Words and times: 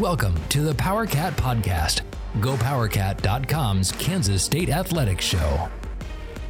Welcome 0.00 0.34
to 0.48 0.62
the 0.62 0.72
PowerCat 0.72 1.36
Podcast, 1.36 2.00
GoPowerCat.com's 2.40 3.92
Kansas 3.92 4.42
State 4.42 4.68
Athletics 4.68 5.24
Show. 5.24 5.68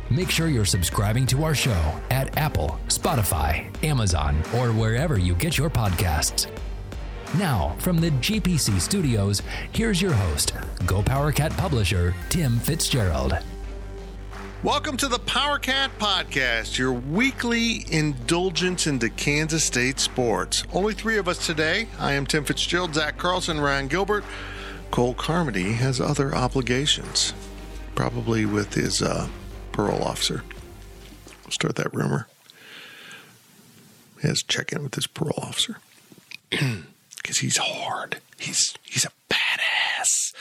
Make 0.08 0.30
sure 0.30 0.46
you're 0.46 0.64
subscribing 0.64 1.26
to 1.26 1.44
our 1.44 1.54
show 1.54 2.00
at 2.10 2.38
Apple, 2.38 2.80
Spotify, 2.86 3.68
Amazon, 3.84 4.42
or 4.56 4.72
wherever 4.72 5.18
you 5.18 5.34
get 5.34 5.58
your 5.58 5.68
podcasts. 5.68 6.46
Now, 7.38 7.76
from 7.80 8.00
the 8.00 8.10
GPC 8.12 8.80
studios, 8.80 9.42
here's 9.72 10.00
your 10.00 10.14
host, 10.14 10.54
GoPowerCat 10.84 11.54
publisher, 11.58 12.14
Tim 12.30 12.58
Fitzgerald. 12.58 13.36
Welcome 14.62 14.98
to 14.98 15.08
the 15.08 15.18
Power 15.20 15.58
Cat 15.58 15.90
Podcast, 15.98 16.76
your 16.76 16.92
weekly 16.92 17.86
indulgence 17.90 18.86
into 18.86 19.08
Kansas 19.08 19.64
State 19.64 19.98
sports. 19.98 20.64
Only 20.74 20.92
three 20.92 21.16
of 21.16 21.28
us 21.28 21.46
today. 21.46 21.88
I 21.98 22.12
am 22.12 22.26
Tim 22.26 22.44
Fitzgerald, 22.44 22.94
Zach 22.94 23.16
Carlson, 23.16 23.58
Ryan 23.58 23.88
Gilbert. 23.88 24.22
Cole 24.90 25.14
Carmody 25.14 25.72
has 25.72 25.98
other 25.98 26.34
obligations, 26.34 27.32
probably 27.94 28.44
with 28.44 28.74
his 28.74 29.00
uh, 29.00 29.28
parole 29.72 30.02
officer. 30.02 30.42
We'll 31.44 31.52
start 31.52 31.76
that 31.76 31.94
rumor. 31.94 32.28
He 34.20 34.28
has 34.28 34.40
to 34.42 34.46
check 34.46 34.72
in 34.72 34.82
with 34.82 34.94
his 34.94 35.06
parole 35.06 35.38
officer 35.40 35.78
because 36.50 37.38
he's 37.38 37.56
hard. 37.56 38.18
He's 38.38 38.74
he's 38.82 39.06
a 39.06 39.10
badass. 39.32 40.34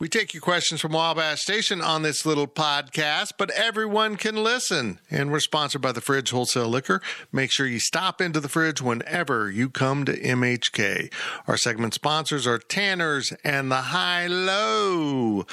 We 0.00 0.08
take 0.08 0.32
your 0.32 0.40
questions 0.40 0.80
from 0.80 0.92
Wabash 0.92 1.40
Station 1.40 1.80
on 1.80 2.02
this 2.02 2.24
little 2.24 2.46
podcast, 2.46 3.32
but 3.36 3.50
everyone 3.50 4.14
can 4.14 4.36
listen. 4.36 5.00
And 5.10 5.32
we're 5.32 5.40
sponsored 5.40 5.82
by 5.82 5.90
the 5.90 6.00
Fridge 6.00 6.30
Wholesale 6.30 6.68
Liquor. 6.68 7.02
Make 7.32 7.50
sure 7.50 7.66
you 7.66 7.80
stop 7.80 8.20
into 8.20 8.38
the 8.38 8.48
fridge 8.48 8.80
whenever 8.80 9.50
you 9.50 9.68
come 9.68 10.04
to 10.04 10.16
MHK. 10.16 11.12
Our 11.48 11.56
segment 11.56 11.94
sponsors 11.94 12.46
are 12.46 12.58
Tanners 12.58 13.32
and 13.42 13.72
the 13.72 13.82
High 13.82 14.28
Low. 14.28 15.44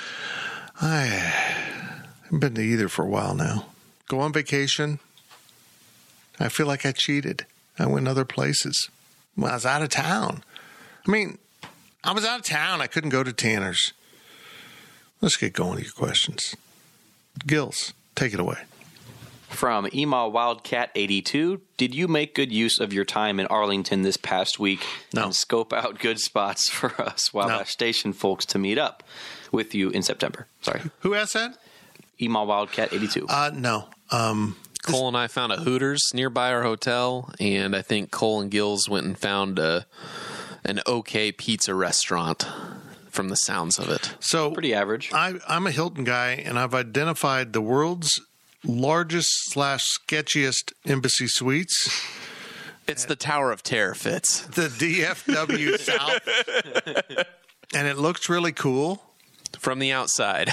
I 0.80 1.06
haven't 2.26 2.40
been 2.40 2.54
to 2.54 2.62
either 2.62 2.88
for 2.88 3.02
a 3.04 3.10
while 3.10 3.34
now. 3.34 3.66
Go 4.08 4.20
on 4.20 4.32
vacation. 4.32 5.00
I 6.40 6.50
feel 6.50 6.68
like 6.68 6.86
I 6.86 6.92
cheated. 6.92 7.48
I 7.80 7.88
went 7.88 8.08
other 8.08 8.26
places. 8.26 8.92
Well, 9.36 9.50
I 9.50 9.56
was 9.56 9.66
out 9.66 9.82
of 9.82 9.90
town. 9.90 10.44
I 11.08 11.10
mean, 11.10 11.40
I 12.04 12.14
was 12.14 12.24
out 12.24 12.42
of 12.42 12.46
town. 12.46 12.80
I 12.80 12.86
couldn't 12.86 13.10
go 13.10 13.24
to 13.24 13.34
Tanner's. 13.34 13.94
Let's 15.26 15.38
get 15.38 15.54
going 15.54 15.78
to 15.80 15.84
your 15.84 15.92
questions. 15.92 16.56
Gills, 17.48 17.94
take 18.14 18.36
it 18.36 18.40
away. 18.40 18.58
From 19.50 19.88
Ema 19.92 20.30
Wildcat 20.30 20.92
82, 20.94 21.62
did 21.78 21.96
you 21.96 22.08
make 22.08 22.36
good 22.36 22.52
use 22.52 22.80
of 22.80 22.94
your 22.94 23.06
time 23.06 23.40
in 23.40 23.48
Arlington 23.48 24.04
this 24.04 24.18
past 24.18 24.60
week 24.60 24.86
No. 25.16 25.24
and 25.24 25.36
scope 25.36 25.74
out 25.74 25.98
good 25.98 26.20
spots 26.20 26.70
for 26.70 26.92
us 27.02 27.34
Wabash 27.34 27.58
No. 27.58 27.64
Station 27.64 28.14
folks 28.14 28.46
to 28.46 28.60
meet 28.60 28.78
up 28.78 29.02
with 29.52 29.74
you 29.74 29.90
in 29.90 30.04
September? 30.04 30.46
Sorry. 30.62 30.82
Who 31.00 31.16
asked 31.16 31.34
that? 31.34 31.58
Ema 32.22 32.44
Wildcat 32.44 32.94
82. 32.94 33.26
Uh, 33.28 33.50
no. 33.52 33.86
Um, 34.12 34.56
Cole 34.84 35.08
and 35.08 35.18
I 35.18 35.26
found 35.26 35.52
a 35.52 35.58
Hooters 35.58 36.04
nearby 36.14 36.52
our 36.54 36.62
hotel, 36.62 37.34
and 37.40 37.76
I 37.76 37.82
think 37.82 38.12
Cole 38.12 38.42
and 38.42 38.52
Gills 38.52 38.88
went 38.88 39.08
and 39.08 39.18
found 39.18 39.58
a, 39.58 39.88
an 40.64 40.82
okay 40.86 41.32
pizza 41.32 41.74
restaurant 41.74 42.46
from 43.16 43.30
the 43.30 43.36
sounds 43.36 43.80
of 43.80 43.90
it. 43.90 44.14
so 44.20 44.52
Pretty 44.52 44.74
average. 44.74 45.12
I, 45.14 45.36
I'm 45.48 45.66
a 45.66 45.72
Hilton 45.72 46.04
guy, 46.04 46.34
and 46.34 46.60
I've 46.60 46.76
identified 46.76 47.54
the 47.54 47.62
world's 47.62 48.20
largest 48.64 49.30
slash 49.52 49.82
sketchiest 50.00 50.74
embassy 50.86 51.28
suites. 51.28 51.90
It's 52.88 53.06
the 53.06 53.16
Tower 53.16 53.52
of 53.52 53.64
Terror 53.64 53.96
fits. 53.96 54.42
The 54.42 54.68
DFW 54.68 55.80
South, 57.16 57.26
and 57.74 57.88
it 57.88 57.98
looks 57.98 58.30
really 58.30 58.52
cool. 58.52 59.02
From 59.58 59.80
the 59.80 59.92
outside. 59.94 60.52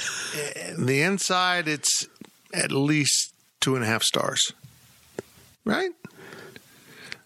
The 0.78 1.02
inside, 1.02 1.66
it's 1.68 2.06
at 2.54 2.70
least 2.70 3.34
two 3.60 3.74
and 3.74 3.84
a 3.84 3.86
half 3.86 4.02
stars. 4.02 4.52
Right? 5.64 5.90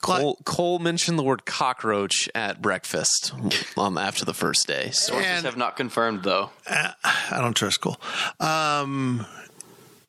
Cole, 0.06 0.38
Cole 0.44 0.78
mentioned 0.78 1.18
the 1.18 1.22
word 1.22 1.44
cockroach 1.44 2.28
at 2.34 2.62
breakfast 2.62 3.32
um, 3.76 3.98
after 3.98 4.24
the 4.24 4.34
first 4.34 4.66
day. 4.66 4.90
Sources 4.90 5.26
and- 5.26 5.44
have 5.44 5.56
not 5.56 5.76
confirmed, 5.76 6.22
though. 6.22 6.50
I 6.68 7.38
don't 7.38 7.54
trust 7.56 7.80
Cole. 7.80 7.98
Um, 8.40 9.26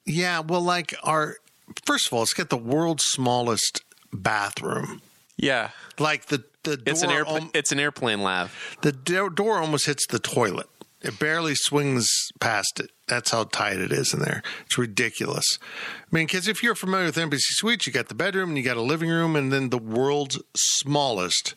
yeah, 0.06 0.40
well, 0.40 0.62
like 0.62 0.94
our 1.04 1.38
first 1.86 2.08
of 2.08 2.14
all, 2.14 2.20
let's 2.20 2.34
get 2.34 2.50
the 2.50 2.58
world's 2.58 3.04
smallest 3.06 3.84
bathroom. 4.14 5.02
yeah, 5.38 5.72
Like 6.00 6.28
the 6.28 6.44
the 6.64 6.78
door, 6.78 6.84
it's 6.94 7.02
an 7.04 7.12
airplane. 7.12 7.44
al- 7.44 7.50
it's 7.54 7.72
an 7.72 7.80
airplane 7.80 8.22
lav. 8.22 8.78
the 8.82 8.92
do- 8.92 9.30
door 9.30 9.60
almost 9.60 9.86
hits 9.86 10.06
the 10.08 10.20
toilet. 10.20 10.68
It 11.02 11.20
barely 11.20 11.54
swings 11.56 12.10
past 12.40 12.80
it. 12.80 12.90
That's 13.08 13.32
how 13.32 13.44
tight 13.46 13.78
it 13.78 13.92
is 13.92 14.14
in 14.14 14.20
there. 14.20 14.42
It's 14.66 14.78
ridiculous. 14.78 15.60
I 15.62 16.16
mean, 16.16 16.26
because 16.26 16.48
if 16.48 16.64
you're 16.64 16.76
familiar 16.76 17.06
with 17.06 17.18
Embassy 17.18 17.54
Suites, 17.54 17.86
you 17.86 17.94
got 17.94 18.08
the 18.10 18.16
bedroom 18.16 18.50
and 18.50 18.58
you 18.58 18.64
got 18.64 18.78
a 18.78 18.82
living 18.82 19.10
room, 19.10 19.36
and 19.36 19.54
then 19.54 19.70
the 19.70 19.78
world's 19.78 20.40
smallest. 20.56 21.54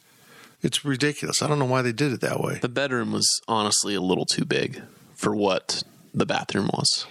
It's 0.63 0.85
ridiculous. 0.85 1.41
I 1.43 1.49
don't 1.49 1.59
know 1.59 1.65
why 1.65 1.81
they 1.81 1.93
did 1.93 2.13
it 2.13 2.21
that 2.21 2.41
way. 2.41 2.59
The 2.61 2.69
bedroom 2.69 3.13
was 3.13 3.41
honestly 3.49 3.95
a 3.95 4.01
little 4.01 4.27
too 4.27 4.45
big 4.45 4.83
for 5.15 5.35
what 5.35 5.83
the 6.13 6.27
bathroom 6.27 6.69
was. 6.75 7.07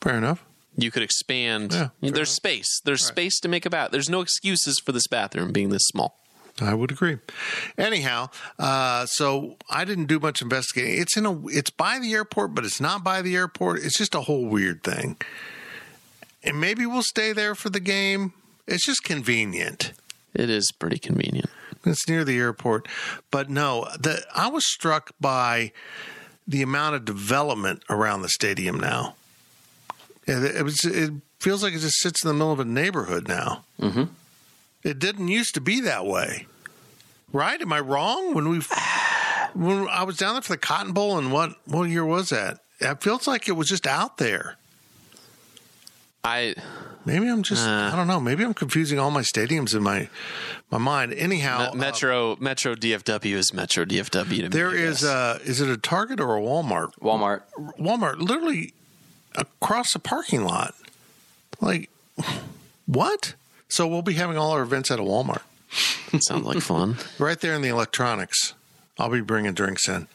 Fair 0.00 0.16
enough. 0.16 0.44
You 0.76 0.90
could 0.90 1.02
expand. 1.02 1.72
Yeah, 1.72 1.88
there's 2.00 2.30
space. 2.30 2.80
There's 2.84 3.04
space 3.04 3.40
to 3.40 3.48
make 3.48 3.66
a 3.66 3.70
bath. 3.70 3.90
There's 3.90 4.08
no 4.08 4.20
excuses 4.20 4.78
for 4.78 4.92
this 4.92 5.06
bathroom 5.06 5.52
being 5.52 5.68
this 5.70 5.86
small. 5.86 6.18
I 6.60 6.74
would 6.74 6.92
agree. 6.92 7.18
Anyhow, 7.78 8.28
uh, 8.58 9.06
so 9.06 9.56
I 9.70 9.84
didn't 9.84 10.06
do 10.06 10.20
much 10.20 10.42
investigating. 10.42 11.00
It's 11.00 11.16
in 11.16 11.24
a, 11.26 11.46
it's 11.48 11.70
by 11.70 11.98
the 11.98 12.12
airport, 12.12 12.54
but 12.54 12.64
it's 12.64 12.80
not 12.80 13.02
by 13.02 13.22
the 13.22 13.36
airport. 13.36 13.80
It's 13.82 13.96
just 13.96 14.14
a 14.14 14.22
whole 14.22 14.44
weird 14.44 14.82
thing. 14.82 15.16
And 16.42 16.60
maybe 16.60 16.84
we'll 16.84 17.02
stay 17.02 17.32
there 17.32 17.54
for 17.54 17.70
the 17.70 17.80
game. 17.80 18.34
It's 18.66 18.84
just 18.84 19.02
convenient. 19.02 19.92
It 20.34 20.50
is 20.50 20.72
pretty 20.72 20.98
convenient. 20.98 21.50
It's 21.84 22.08
near 22.08 22.24
the 22.24 22.38
airport, 22.38 22.86
but 23.30 23.50
no, 23.50 23.88
the 23.98 24.24
I 24.34 24.48
was 24.48 24.64
struck 24.64 25.10
by 25.20 25.72
the 26.46 26.62
amount 26.62 26.94
of 26.94 27.04
development 27.04 27.82
around 27.90 28.22
the 28.22 28.28
stadium 28.28 28.78
now. 28.78 29.16
It, 30.26 30.56
it 30.56 30.62
was. 30.62 30.84
It 30.84 31.12
feels 31.40 31.62
like 31.64 31.74
it 31.74 31.80
just 31.80 31.98
sits 31.98 32.22
in 32.24 32.28
the 32.28 32.34
middle 32.34 32.52
of 32.52 32.60
a 32.60 32.64
neighborhood 32.64 33.26
now. 33.26 33.64
Mm-hmm. 33.80 34.04
It 34.82 34.98
didn't 34.98 35.28
used 35.28 35.54
to 35.54 35.60
be 35.60 35.80
that 35.80 36.06
way, 36.06 36.46
right? 37.32 37.60
Am 37.60 37.72
I 37.72 37.80
wrong? 37.80 38.34
When 38.34 38.48
we 38.48 38.60
when 39.54 39.88
I 39.88 40.02
was 40.04 40.16
down 40.16 40.34
there 40.34 40.42
for 40.42 40.52
the 40.52 40.58
Cotton 40.58 40.92
Bowl, 40.92 41.18
and 41.18 41.32
what 41.32 41.56
what 41.66 41.84
year 41.84 42.04
was 42.04 42.30
that? 42.30 42.58
It 42.80 43.02
feels 43.02 43.26
like 43.26 43.48
it 43.48 43.52
was 43.52 43.68
just 43.68 43.86
out 43.86 44.18
there. 44.18 44.56
I 46.24 46.54
Maybe 47.04 47.28
I'm 47.28 47.42
just 47.42 47.66
Uh. 47.66 47.90
I 47.92 47.96
don't 47.96 48.06
know. 48.06 48.20
Maybe 48.20 48.44
I'm 48.44 48.54
confusing 48.54 48.98
all 48.98 49.10
my 49.10 49.22
stadiums 49.22 49.74
in 49.74 49.82
my 49.82 50.08
my 50.70 50.78
mind. 50.78 51.12
Anyhow, 51.12 51.70
uh, 51.72 51.74
Metro 51.74 52.36
Metro 52.40 52.74
DFW 52.74 53.34
is 53.34 53.52
Metro 53.52 53.84
DFW 53.84 54.36
to 54.36 54.42
me. 54.42 54.48
There 54.48 54.70
I 54.70 54.74
is 54.74 55.02
a 55.02 55.40
is 55.44 55.60
it 55.60 55.68
a 55.68 55.76
Target 55.76 56.20
or 56.20 56.36
a 56.36 56.40
Walmart? 56.40 56.92
Walmart. 57.00 57.42
Walmart 57.78 58.18
literally 58.18 58.72
across 59.34 59.92
the 59.92 59.98
parking 59.98 60.44
lot. 60.44 60.74
Like 61.60 61.90
what? 62.86 63.34
So 63.72 63.86
we'll 63.86 64.02
be 64.02 64.12
having 64.12 64.36
all 64.36 64.50
our 64.50 64.60
events 64.60 64.90
at 64.90 65.00
a 65.00 65.02
Walmart 65.02 65.40
sounds 66.20 66.44
like 66.44 66.60
fun. 66.60 66.98
right 67.18 67.40
there 67.40 67.54
in 67.54 67.62
the 67.62 67.70
electronics. 67.70 68.52
I'll 68.98 69.08
be 69.08 69.22
bringing 69.22 69.54
drinks 69.54 69.88
in. 69.88 70.08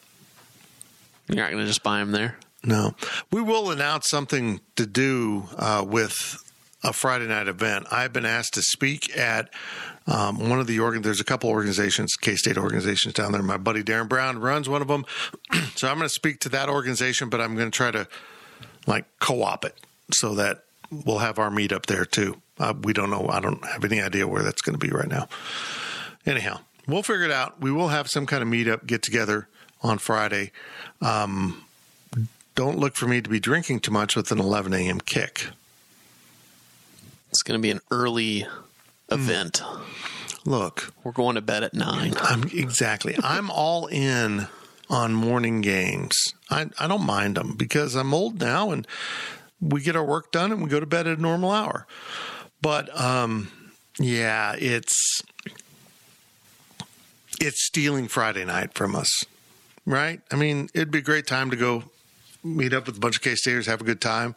You're 1.27 1.37
not 1.37 1.49
going 1.49 1.63
to 1.63 1.67
just 1.67 1.81
buy 1.81 1.97
them 1.97 2.11
there. 2.11 2.37
No, 2.63 2.93
we 3.31 3.41
will 3.41 3.71
announce 3.71 4.09
something 4.09 4.61
to 4.75 4.85
do 4.85 5.45
uh, 5.57 5.83
with 5.87 6.37
a 6.83 6.93
Friday 6.93 7.25
night 7.25 7.47
event. 7.47 7.87
I've 7.91 8.13
been 8.13 8.27
asked 8.27 8.53
to 8.53 8.61
speak 8.61 9.17
at 9.17 9.49
um, 10.05 10.49
one 10.49 10.59
of 10.59 10.67
the 10.67 10.79
organ. 10.79 11.01
There's 11.01 11.19
a 11.19 11.23
couple 11.25 11.49
organizations, 11.49 12.15
K 12.15 12.35
State 12.35 12.59
organizations 12.59 13.15
down 13.15 13.31
there. 13.31 13.41
My 13.41 13.57
buddy 13.57 13.81
Darren 13.81 14.07
Brown 14.07 14.37
runs 14.37 14.69
one 14.69 14.83
of 14.83 14.87
them, 14.87 15.03
so 15.75 15.87
I'm 15.87 15.97
going 15.97 16.05
to 16.07 16.13
speak 16.13 16.41
to 16.41 16.49
that 16.49 16.69
organization. 16.69 17.29
But 17.29 17.41
I'm 17.41 17.55
going 17.55 17.71
to 17.71 17.75
try 17.75 17.89
to 17.89 18.07
like 18.85 19.05
co-op 19.17 19.65
it 19.65 19.79
so 20.11 20.35
that 20.35 20.63
we'll 20.91 21.19
have 21.19 21.39
our 21.39 21.49
meetup 21.49 21.87
there 21.87 22.05
too. 22.05 22.39
Uh, 22.59 22.73
we 22.81 22.93
don't 22.93 23.09
know. 23.09 23.27
I 23.29 23.39
don't 23.39 23.63
have 23.65 23.83
any 23.85 24.01
idea 24.01 24.27
where 24.27 24.43
that's 24.43 24.61
going 24.61 24.77
to 24.77 24.85
be 24.85 24.91
right 24.91 25.07
now. 25.07 25.27
Anyhow, 26.25 26.59
we'll 26.87 27.03
figure 27.03 27.25
it 27.25 27.31
out. 27.31 27.59
We 27.61 27.71
will 27.71 27.89
have 27.89 28.09
some 28.09 28.25
kind 28.25 28.41
of 28.41 28.49
meetup 28.49 28.85
get 28.85 29.01
together 29.03 29.47
on 29.81 29.97
Friday. 29.97 30.51
Um, 31.01 31.63
don't 32.55 32.79
look 32.79 32.95
for 32.95 33.07
me 33.07 33.21
to 33.21 33.29
be 33.29 33.39
drinking 33.39 33.81
too 33.81 33.91
much 33.91 34.15
with 34.15 34.31
an 34.31 34.39
11 34.39 34.73
a.m. 34.73 34.99
kick. 34.99 35.49
It's 37.29 37.43
going 37.43 37.59
to 37.59 37.61
be 37.61 37.69
an 37.69 37.81
early 37.91 38.47
event. 39.09 39.61
Look, 40.45 40.93
We're 41.03 41.11
going 41.11 41.35
to 41.35 41.41
bed 41.41 41.63
at 41.63 41.73
nine. 41.73 42.13
I'm 42.19 42.43
exactly. 42.45 43.15
I'm 43.21 43.51
all 43.51 43.87
in 43.87 44.47
on 44.89 45.13
morning 45.13 45.61
games. 45.61 46.33
I 46.49 46.67
I 46.79 46.87
don't 46.87 47.05
mind 47.05 47.35
them 47.35 47.55
because 47.57 47.95
I'm 47.95 48.13
old 48.13 48.39
now 48.39 48.71
and 48.71 48.87
we 49.59 49.81
get 49.81 49.95
our 49.95 50.05
work 50.05 50.31
done 50.31 50.51
and 50.51 50.63
we 50.63 50.69
go 50.69 50.79
to 50.79 50.85
bed 50.85 51.05
at 51.05 51.17
a 51.17 51.21
normal 51.21 51.51
hour. 51.51 51.85
But 52.61 52.99
um 52.99 53.51
yeah, 53.99 54.55
it's 54.57 55.21
it's 57.39 57.65
stealing 57.65 58.07
Friday 58.07 58.45
night 58.45 58.73
from 58.73 58.95
us. 58.95 59.23
Right? 59.85 60.21
I 60.31 60.35
mean, 60.35 60.69
it'd 60.73 60.91
be 60.91 60.99
a 60.99 61.01
great 61.01 61.27
time 61.27 61.49
to 61.49 61.55
go 61.55 61.83
meet 62.43 62.73
up 62.73 62.87
with 62.87 62.97
a 62.97 62.99
bunch 62.99 63.15
of 63.15 63.21
K-Staters, 63.21 63.67
have 63.67 63.81
a 63.81 63.85
good 63.85 64.01
time. 64.01 64.35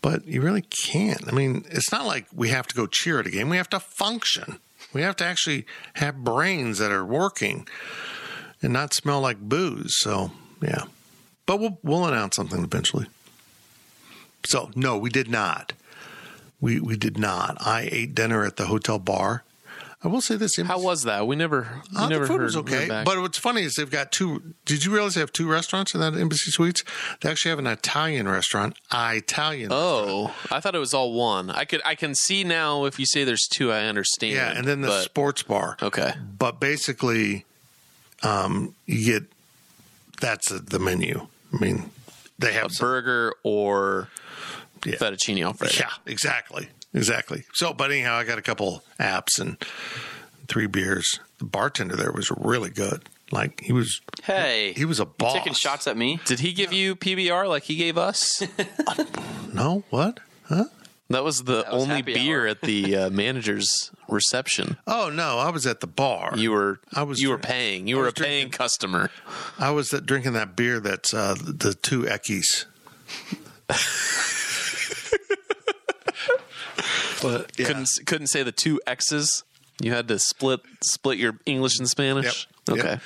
But 0.00 0.26
you 0.26 0.40
really 0.40 0.62
can't. 0.62 1.26
I 1.26 1.32
mean, 1.32 1.64
it's 1.70 1.90
not 1.90 2.06
like 2.06 2.26
we 2.32 2.50
have 2.50 2.66
to 2.68 2.74
go 2.74 2.86
cheer 2.86 3.18
at 3.18 3.26
a 3.26 3.30
game. 3.30 3.48
We 3.48 3.56
have 3.56 3.70
to 3.70 3.80
function. 3.80 4.60
We 4.92 5.02
have 5.02 5.16
to 5.16 5.24
actually 5.24 5.66
have 5.94 6.22
brains 6.22 6.78
that 6.78 6.92
are 6.92 7.04
working 7.04 7.66
and 8.62 8.72
not 8.72 8.94
smell 8.94 9.20
like 9.20 9.38
booze. 9.40 9.96
So, 9.98 10.30
yeah. 10.62 10.84
But 11.44 11.58
we'll 11.58 11.78
we'll 11.82 12.06
announce 12.06 12.36
something 12.36 12.62
eventually. 12.62 13.06
So, 14.44 14.70
no, 14.76 14.96
we 14.96 15.10
did 15.10 15.28
not. 15.28 15.72
We 16.60 16.80
we 16.80 16.96
did 16.96 17.18
not. 17.18 17.56
I 17.60 17.88
ate 17.90 18.14
dinner 18.14 18.44
at 18.44 18.56
the 18.56 18.66
hotel 18.66 18.98
bar. 18.98 19.42
I 20.04 20.08
will 20.08 20.20
say 20.20 20.36
this. 20.36 20.56
How 20.58 20.78
was 20.78 21.02
that? 21.04 21.26
We 21.26 21.34
never, 21.36 21.82
we 21.90 21.96
Uh, 21.98 22.08
never 22.08 22.24
the 22.24 22.28
food 22.28 22.36
heard, 22.40 22.44
was 22.44 22.56
okay, 22.58 23.02
but 23.04 23.18
what's 23.20 23.38
funny 23.38 23.62
is 23.62 23.74
they've 23.74 23.90
got 23.90 24.12
two. 24.12 24.54
Did 24.64 24.84
you 24.84 24.92
realize 24.92 25.14
they 25.14 25.20
have 25.20 25.32
two 25.32 25.48
restaurants 25.48 25.94
in 25.94 26.00
that 26.00 26.14
Embassy 26.14 26.50
Suites? 26.50 26.84
They 27.22 27.30
actually 27.30 27.48
have 27.50 27.58
an 27.58 27.66
Italian 27.66 28.28
restaurant. 28.28 28.76
Italian. 28.92 29.70
oh, 29.72 30.34
I 30.50 30.60
thought 30.60 30.74
it 30.74 30.78
was 30.78 30.94
all 30.94 31.12
one. 31.14 31.50
I 31.50 31.64
could, 31.64 31.80
I 31.84 31.94
can 31.94 32.14
see 32.14 32.44
now 32.44 32.84
if 32.84 32.98
you 33.00 33.06
say 33.06 33.24
there's 33.24 33.48
two. 33.48 33.72
I 33.72 33.86
understand. 33.86 34.34
yeah, 34.34 34.52
and 34.56 34.66
then 34.66 34.82
the 34.82 34.88
but- 34.88 35.02
sports 35.02 35.42
bar. 35.42 35.76
okay, 35.82 36.12
But 36.38 36.60
basically, 36.60 37.44
um, 38.22 38.74
you 38.84 39.12
get 39.18 39.24
that's 40.20 40.50
the 40.50 40.78
menu. 40.78 41.26
I 41.52 41.56
mean, 41.58 41.90
they 42.38 42.52
have 42.52 42.66
a 42.66 42.70
some- 42.70 42.86
burger 42.86 43.34
or 43.42 44.08
Yeah. 44.84 44.96
fettuccine 44.96 45.44
alfredo. 45.44 45.74
Yeah, 45.78 45.90
exactly. 46.06 46.68
Exactly. 46.94 47.44
So, 47.54 47.72
but 47.74 47.90
anyhow, 47.90 48.14
I 48.16 48.24
got 48.24 48.38
a 48.38 48.42
couple 48.42 48.82
apps 49.00 49.38
and 49.40 49.56
three 50.48 50.66
beers. 50.66 51.20
The 51.38 51.44
bartender 51.44 51.96
there 51.96 52.12
was 52.12 52.30
really 52.36 52.70
good. 52.70 53.08
Like 53.32 53.60
he 53.60 53.72
was, 53.72 54.00
Hey, 54.22 54.72
he 54.76 54.84
was 54.84 55.00
a 55.00 55.02
you 55.02 55.10
boss. 55.18 55.32
taking 55.34 55.52
shots 55.52 55.86
at 55.88 55.96
me? 55.96 56.20
Did 56.26 56.38
he 56.40 56.52
give 56.52 56.72
you 56.72 56.94
PBR 56.96 57.48
like 57.48 57.64
he 57.64 57.76
gave 57.76 57.98
us? 57.98 58.42
No, 59.52 59.84
what? 59.90 60.20
Huh? 60.48 60.64
that 61.08 61.24
was 61.24 61.44
the 61.44 61.64
was 61.72 61.82
only 61.84 62.02
beer 62.02 62.42
hour. 62.42 62.46
at 62.48 62.60
the 62.60 62.94
uh, 62.96 63.10
manager's 63.22 63.90
reception. 64.08 64.76
Oh 64.86 65.08
no, 65.12 65.38
I 65.38 65.48
was 65.50 65.66
at 65.66 65.80
the 65.80 65.86
bar. 65.86 66.34
You 66.36 66.52
were, 66.52 66.80
I 66.92 67.04
was 67.04 67.20
you 67.20 67.30
were 67.30 67.38
paying. 67.38 67.86
You 67.88 67.96
I 67.96 68.00
were 68.00 68.04
a 68.06 68.08
was 68.08 68.14
paying 68.14 68.50
customer. 68.50 69.10
I 69.58 69.70
was 69.70 69.94
uh, 69.94 70.00
drinking 70.00 70.34
that 70.34 70.56
beer 70.56 70.78
that's 70.78 71.14
uh, 71.14 71.34
the 71.40 71.72
two 71.74 72.02
Eckies. 72.02 72.66
but 77.30 77.58
yeah. 77.58 77.66
Couldn't 77.66 77.88
couldn't 78.06 78.26
say 78.28 78.42
the 78.42 78.52
two 78.52 78.80
X's. 78.86 79.44
You 79.80 79.92
had 79.92 80.08
to 80.08 80.18
split 80.18 80.60
split 80.82 81.18
your 81.18 81.38
English 81.44 81.78
and 81.78 81.88
Spanish. 81.88 82.48
Yep. 82.68 82.78
Okay, 82.78 82.98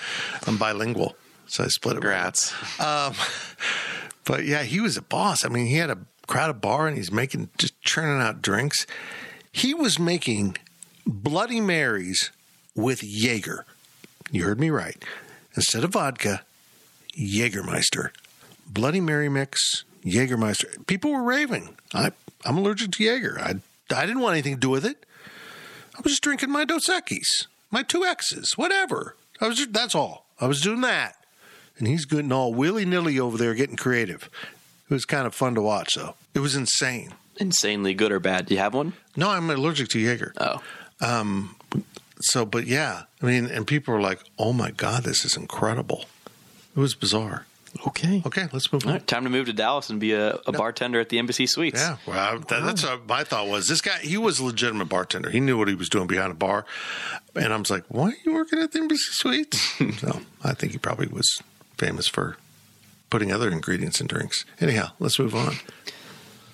I'm 0.46 0.56
bilingual, 0.56 1.16
so 1.46 1.64
I 1.64 1.68
split 1.68 1.96
it. 1.96 2.04
right 2.04 2.22
congrats. 2.22 2.80
Um, 2.80 3.14
but 4.24 4.44
yeah, 4.44 4.62
he 4.62 4.80
was 4.80 4.96
a 4.96 5.02
boss. 5.02 5.44
I 5.44 5.48
mean, 5.48 5.66
he 5.66 5.76
had 5.76 5.90
a 5.90 5.98
crowded 6.26 6.60
bar 6.60 6.86
and 6.86 6.96
he's 6.96 7.10
making 7.10 7.50
just 7.58 7.80
churning 7.82 8.22
out 8.22 8.40
drinks. 8.40 8.86
He 9.52 9.74
was 9.74 9.98
making 9.98 10.56
Bloody 11.04 11.60
Marys 11.60 12.30
with 12.74 13.02
Jaeger. 13.02 13.66
You 14.30 14.44
heard 14.44 14.60
me 14.60 14.70
right. 14.70 15.02
Instead 15.56 15.82
of 15.82 15.90
vodka, 15.90 16.42
Jägermeister. 17.18 18.10
Bloody 18.68 19.00
Mary 19.00 19.28
mix, 19.28 19.84
Jägermeister. 20.04 20.86
People 20.86 21.10
were 21.10 21.24
raving. 21.24 21.76
I, 21.92 22.12
I'm 22.44 22.56
allergic 22.56 22.92
to 22.92 23.04
Jaeger. 23.04 23.38
I, 23.40 23.54
I 23.92 24.06
didn't 24.06 24.20
want 24.20 24.34
anything 24.34 24.54
to 24.54 24.60
do 24.60 24.70
with 24.70 24.84
it. 24.84 25.04
I 25.96 26.00
was 26.02 26.12
just 26.12 26.22
drinking 26.22 26.50
my 26.50 26.64
Dos 26.64 26.86
Equis, 26.88 27.46
my 27.70 27.82
two 27.82 28.04
X's, 28.04 28.52
whatever. 28.56 29.16
I 29.40 29.48
was 29.48 29.56
just, 29.58 29.72
that's 29.72 29.94
all. 29.94 30.26
I 30.40 30.46
was 30.46 30.60
doing 30.60 30.80
that 30.82 31.16
and 31.80 31.88
he's 31.88 32.04
getting 32.04 32.30
all 32.30 32.54
willy 32.54 32.84
nilly 32.84 33.18
over 33.18 33.36
there 33.36 33.54
getting 33.54 33.76
creative. 33.76 34.30
It 34.88 34.94
was 34.94 35.04
kind 35.04 35.26
of 35.26 35.34
fun 35.34 35.54
to 35.54 35.62
watch, 35.62 35.94
though. 35.94 36.14
It 36.34 36.40
was 36.40 36.54
insane. 36.54 37.14
Insanely 37.38 37.94
good 37.94 38.12
or 38.12 38.20
bad? 38.20 38.46
Do 38.46 38.54
you 38.54 38.60
have 38.60 38.74
one? 38.74 38.92
No, 39.16 39.30
I'm 39.30 39.48
allergic 39.50 39.88
to 39.90 39.98
Jaeger. 39.98 40.34
Oh, 40.36 40.60
um, 41.00 41.56
So, 42.20 42.44
but 42.44 42.66
yeah, 42.66 43.04
I 43.22 43.26
mean, 43.26 43.46
and 43.46 43.66
people 43.66 43.94
were 43.94 44.00
like, 44.00 44.20
oh 44.38 44.52
my 44.52 44.70
God, 44.70 45.04
this 45.04 45.24
is 45.24 45.36
incredible. 45.36 46.04
It 46.76 46.80
was 46.80 46.94
bizarre. 46.94 47.46
Okay. 47.86 48.22
Okay, 48.26 48.48
let's 48.52 48.72
move 48.72 48.84
all 48.84 48.90
on. 48.90 48.96
right. 48.96 49.06
Time 49.06 49.24
to 49.24 49.30
move 49.30 49.46
to 49.46 49.52
Dallas 49.52 49.90
and 49.90 50.00
be 50.00 50.12
a, 50.12 50.34
a 50.46 50.52
bartender 50.52 51.00
at 51.00 51.08
the 51.08 51.18
Embassy 51.18 51.46
Suites. 51.46 51.80
Yeah, 51.80 51.96
well, 52.06 52.18
I, 52.18 52.38
that, 52.38 52.64
that's 52.64 52.84
what 52.84 53.06
my 53.06 53.24
thought 53.24 53.48
was. 53.48 53.68
This 53.68 53.80
guy, 53.80 53.98
he 53.98 54.16
was 54.16 54.38
a 54.40 54.44
legitimate 54.44 54.88
bartender. 54.88 55.30
He 55.30 55.40
knew 55.40 55.56
what 55.56 55.68
he 55.68 55.74
was 55.74 55.88
doing 55.88 56.06
behind 56.06 56.32
a 56.32 56.34
bar. 56.34 56.64
And 57.34 57.52
I 57.52 57.56
was 57.56 57.70
like, 57.70 57.84
why 57.88 58.10
are 58.10 58.16
you 58.24 58.34
working 58.34 58.58
at 58.58 58.72
the 58.72 58.80
Embassy 58.80 59.12
Suites? 59.12 59.60
so 59.98 60.20
I 60.42 60.54
think 60.54 60.72
he 60.72 60.78
probably 60.78 61.06
was 61.06 61.42
famous 61.76 62.08
for 62.08 62.36
putting 63.08 63.32
other 63.32 63.50
ingredients 63.50 64.00
in 64.00 64.06
drinks. 64.06 64.44
Anyhow, 64.60 64.90
let's 64.98 65.18
move 65.18 65.34
on. 65.34 65.54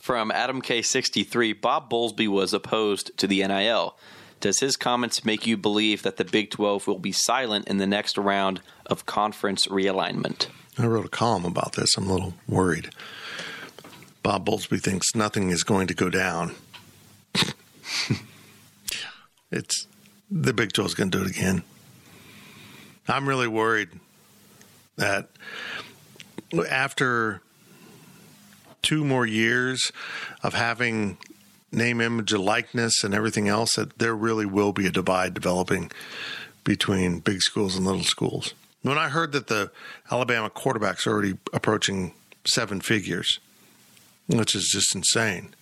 From 0.01 0.31
Adam 0.31 0.63
K63, 0.63 1.61
Bob 1.61 1.91
Bowlesby 1.91 2.29
was 2.29 2.55
opposed 2.55 3.17
to 3.19 3.27
the 3.27 3.47
NIL. 3.47 3.97
Does 4.41 4.61
his 4.61 4.77
comments 4.77 5.25
make 5.25 5.47
you 5.47 5.57
believe 5.57 6.03
that 6.03 6.17
the 6.19 6.25
Big 6.25 6.51
12 6.51 6.87
will 6.87 6.99
be 6.99 7.13
silent 7.13 7.67
in 7.69 7.79
the 7.79 7.87
next 7.87 8.17
round 8.19 8.61
of 8.85 9.07
conference 9.07 9.67
realignment? 9.67 10.47
I 10.79 10.87
wrote 10.87 11.07
a 11.07 11.11
column 11.11 11.45
about 11.45 11.73
this. 11.73 11.97
I'm 11.97 12.07
a 12.07 12.13
little 12.13 12.35
worried. 12.47 12.91
Bob 14.23 14.47
Bowlesby 14.47 14.81
thinks 14.81 15.15
nothing 15.15 15.51
is 15.51 15.63
going 15.63 15.87
to 15.87 15.95
go 15.95 16.11
down. 16.11 16.55
it's 19.51 19.87
the 20.31 20.53
Big 20.53 20.73
12 20.73 20.91
is 20.91 20.95
going 20.95 21.11
to 21.11 21.19
do 21.19 21.25
it 21.25 21.31
again. 21.31 21.63
I'm 23.09 23.29
really 23.29 23.49
worried 23.49 23.89
that 24.97 25.29
after 26.69 27.41
two 28.83 29.05
more 29.05 29.25
years 29.25 29.93
of 30.43 30.55
having 30.55 31.17
name, 31.73 32.01
image, 32.01 32.33
likeness, 32.33 33.05
and 33.05 33.15
everything 33.15 33.49
else, 33.49 33.77
that 33.77 33.99
there 33.99 34.15
really 34.15 34.47
will 34.47 34.73
be 34.73 34.87
a 34.87 34.91
divide 34.91 35.35
developing 35.35 35.91
between 36.65 37.21
big 37.21 37.43
schools 37.43 37.77
and 37.77 37.87
little 37.87 38.03
schools. 38.03 38.55
When 38.87 38.99
I 38.99 39.09
heard 39.09 39.33
that 39.33 39.49
the 39.49 39.73
Alabama 40.13 40.49
quarterback's 40.49 41.09
already 41.09 41.35
approaching 41.53 42.15
seven 42.47 42.81
figures, 42.81 43.41
which 44.29 44.55
is 44.55 44.69
just 44.73 44.95
insane, 44.95 45.57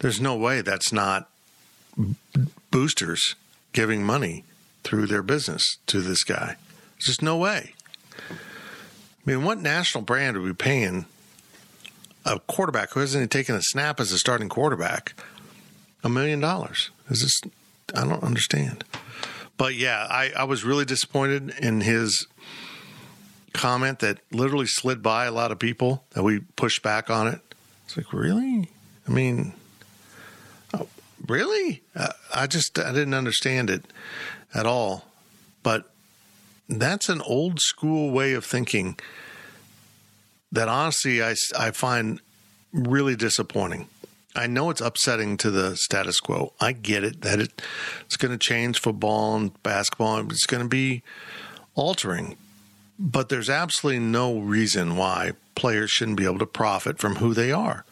there's 0.00 0.20
no 0.20 0.34
way 0.34 0.60
that's 0.60 0.92
not 0.92 1.30
boosters 2.72 3.36
giving 3.72 4.02
money 4.02 4.42
through 4.82 5.06
their 5.06 5.22
business 5.22 5.62
to 5.86 6.00
this 6.00 6.24
guy. 6.24 6.56
There's 6.94 7.04
just 7.04 7.22
no 7.22 7.36
way. 7.36 7.74
I 8.28 8.34
mean, 9.24 9.44
what 9.44 9.60
national 9.60 10.02
brand 10.02 10.36
are 10.36 10.42
we 10.42 10.52
paying 10.52 11.06
a 12.24 12.40
quarterback 12.40 12.90
who 12.90 12.98
hasn't 12.98 13.20
even 13.20 13.28
taken 13.28 13.54
a 13.54 13.62
snap 13.62 14.00
as 14.00 14.10
a 14.10 14.18
starting 14.18 14.48
quarterback 14.48 15.14
a 16.02 16.08
million 16.08 16.40
dollars? 16.40 16.90
Is 17.08 17.22
this? 17.22 17.52
I 17.94 18.04
don't 18.04 18.24
understand. 18.24 18.82
But 19.62 19.76
yeah, 19.76 20.08
I, 20.10 20.32
I 20.36 20.42
was 20.42 20.64
really 20.64 20.84
disappointed 20.84 21.50
in 21.60 21.82
his 21.82 22.26
comment 23.52 24.00
that 24.00 24.18
literally 24.32 24.66
slid 24.66 25.04
by 25.04 25.26
a 25.26 25.30
lot 25.30 25.52
of 25.52 25.60
people 25.60 26.02
that 26.14 26.24
we 26.24 26.40
pushed 26.56 26.82
back 26.82 27.08
on 27.10 27.28
it. 27.28 27.38
It's 27.84 27.96
like, 27.96 28.12
really? 28.12 28.70
I 29.06 29.12
mean, 29.12 29.52
oh, 30.74 30.88
really? 31.28 31.80
Uh, 31.94 32.08
I 32.34 32.48
just 32.48 32.76
I 32.76 32.90
didn't 32.90 33.14
understand 33.14 33.70
it 33.70 33.84
at 34.52 34.66
all. 34.66 35.04
But 35.62 35.88
that's 36.68 37.08
an 37.08 37.20
old 37.20 37.60
school 37.60 38.10
way 38.10 38.32
of 38.32 38.44
thinking 38.44 38.98
that 40.50 40.66
honestly 40.66 41.22
I, 41.22 41.36
I 41.56 41.70
find 41.70 42.20
really 42.72 43.14
disappointing. 43.14 43.86
I 44.34 44.46
know 44.46 44.70
it's 44.70 44.80
upsetting 44.80 45.36
to 45.38 45.50
the 45.50 45.76
status 45.76 46.18
quo. 46.18 46.54
I 46.60 46.72
get 46.72 47.04
it 47.04 47.20
that 47.22 47.38
it, 47.38 47.62
it's 48.06 48.16
going 48.16 48.32
to 48.32 48.38
change 48.38 48.80
football 48.80 49.36
and 49.36 49.62
basketball. 49.62 50.16
and 50.16 50.32
It's 50.32 50.46
going 50.46 50.62
to 50.62 50.68
be 50.68 51.02
altering. 51.74 52.36
But 52.98 53.28
there's 53.28 53.50
absolutely 53.50 54.00
no 54.00 54.38
reason 54.38 54.96
why 54.96 55.32
players 55.54 55.90
shouldn't 55.90 56.16
be 56.16 56.24
able 56.24 56.38
to 56.38 56.46
profit 56.46 56.98
from 56.98 57.16
who 57.16 57.34
they 57.34 57.52
are. 57.52 57.84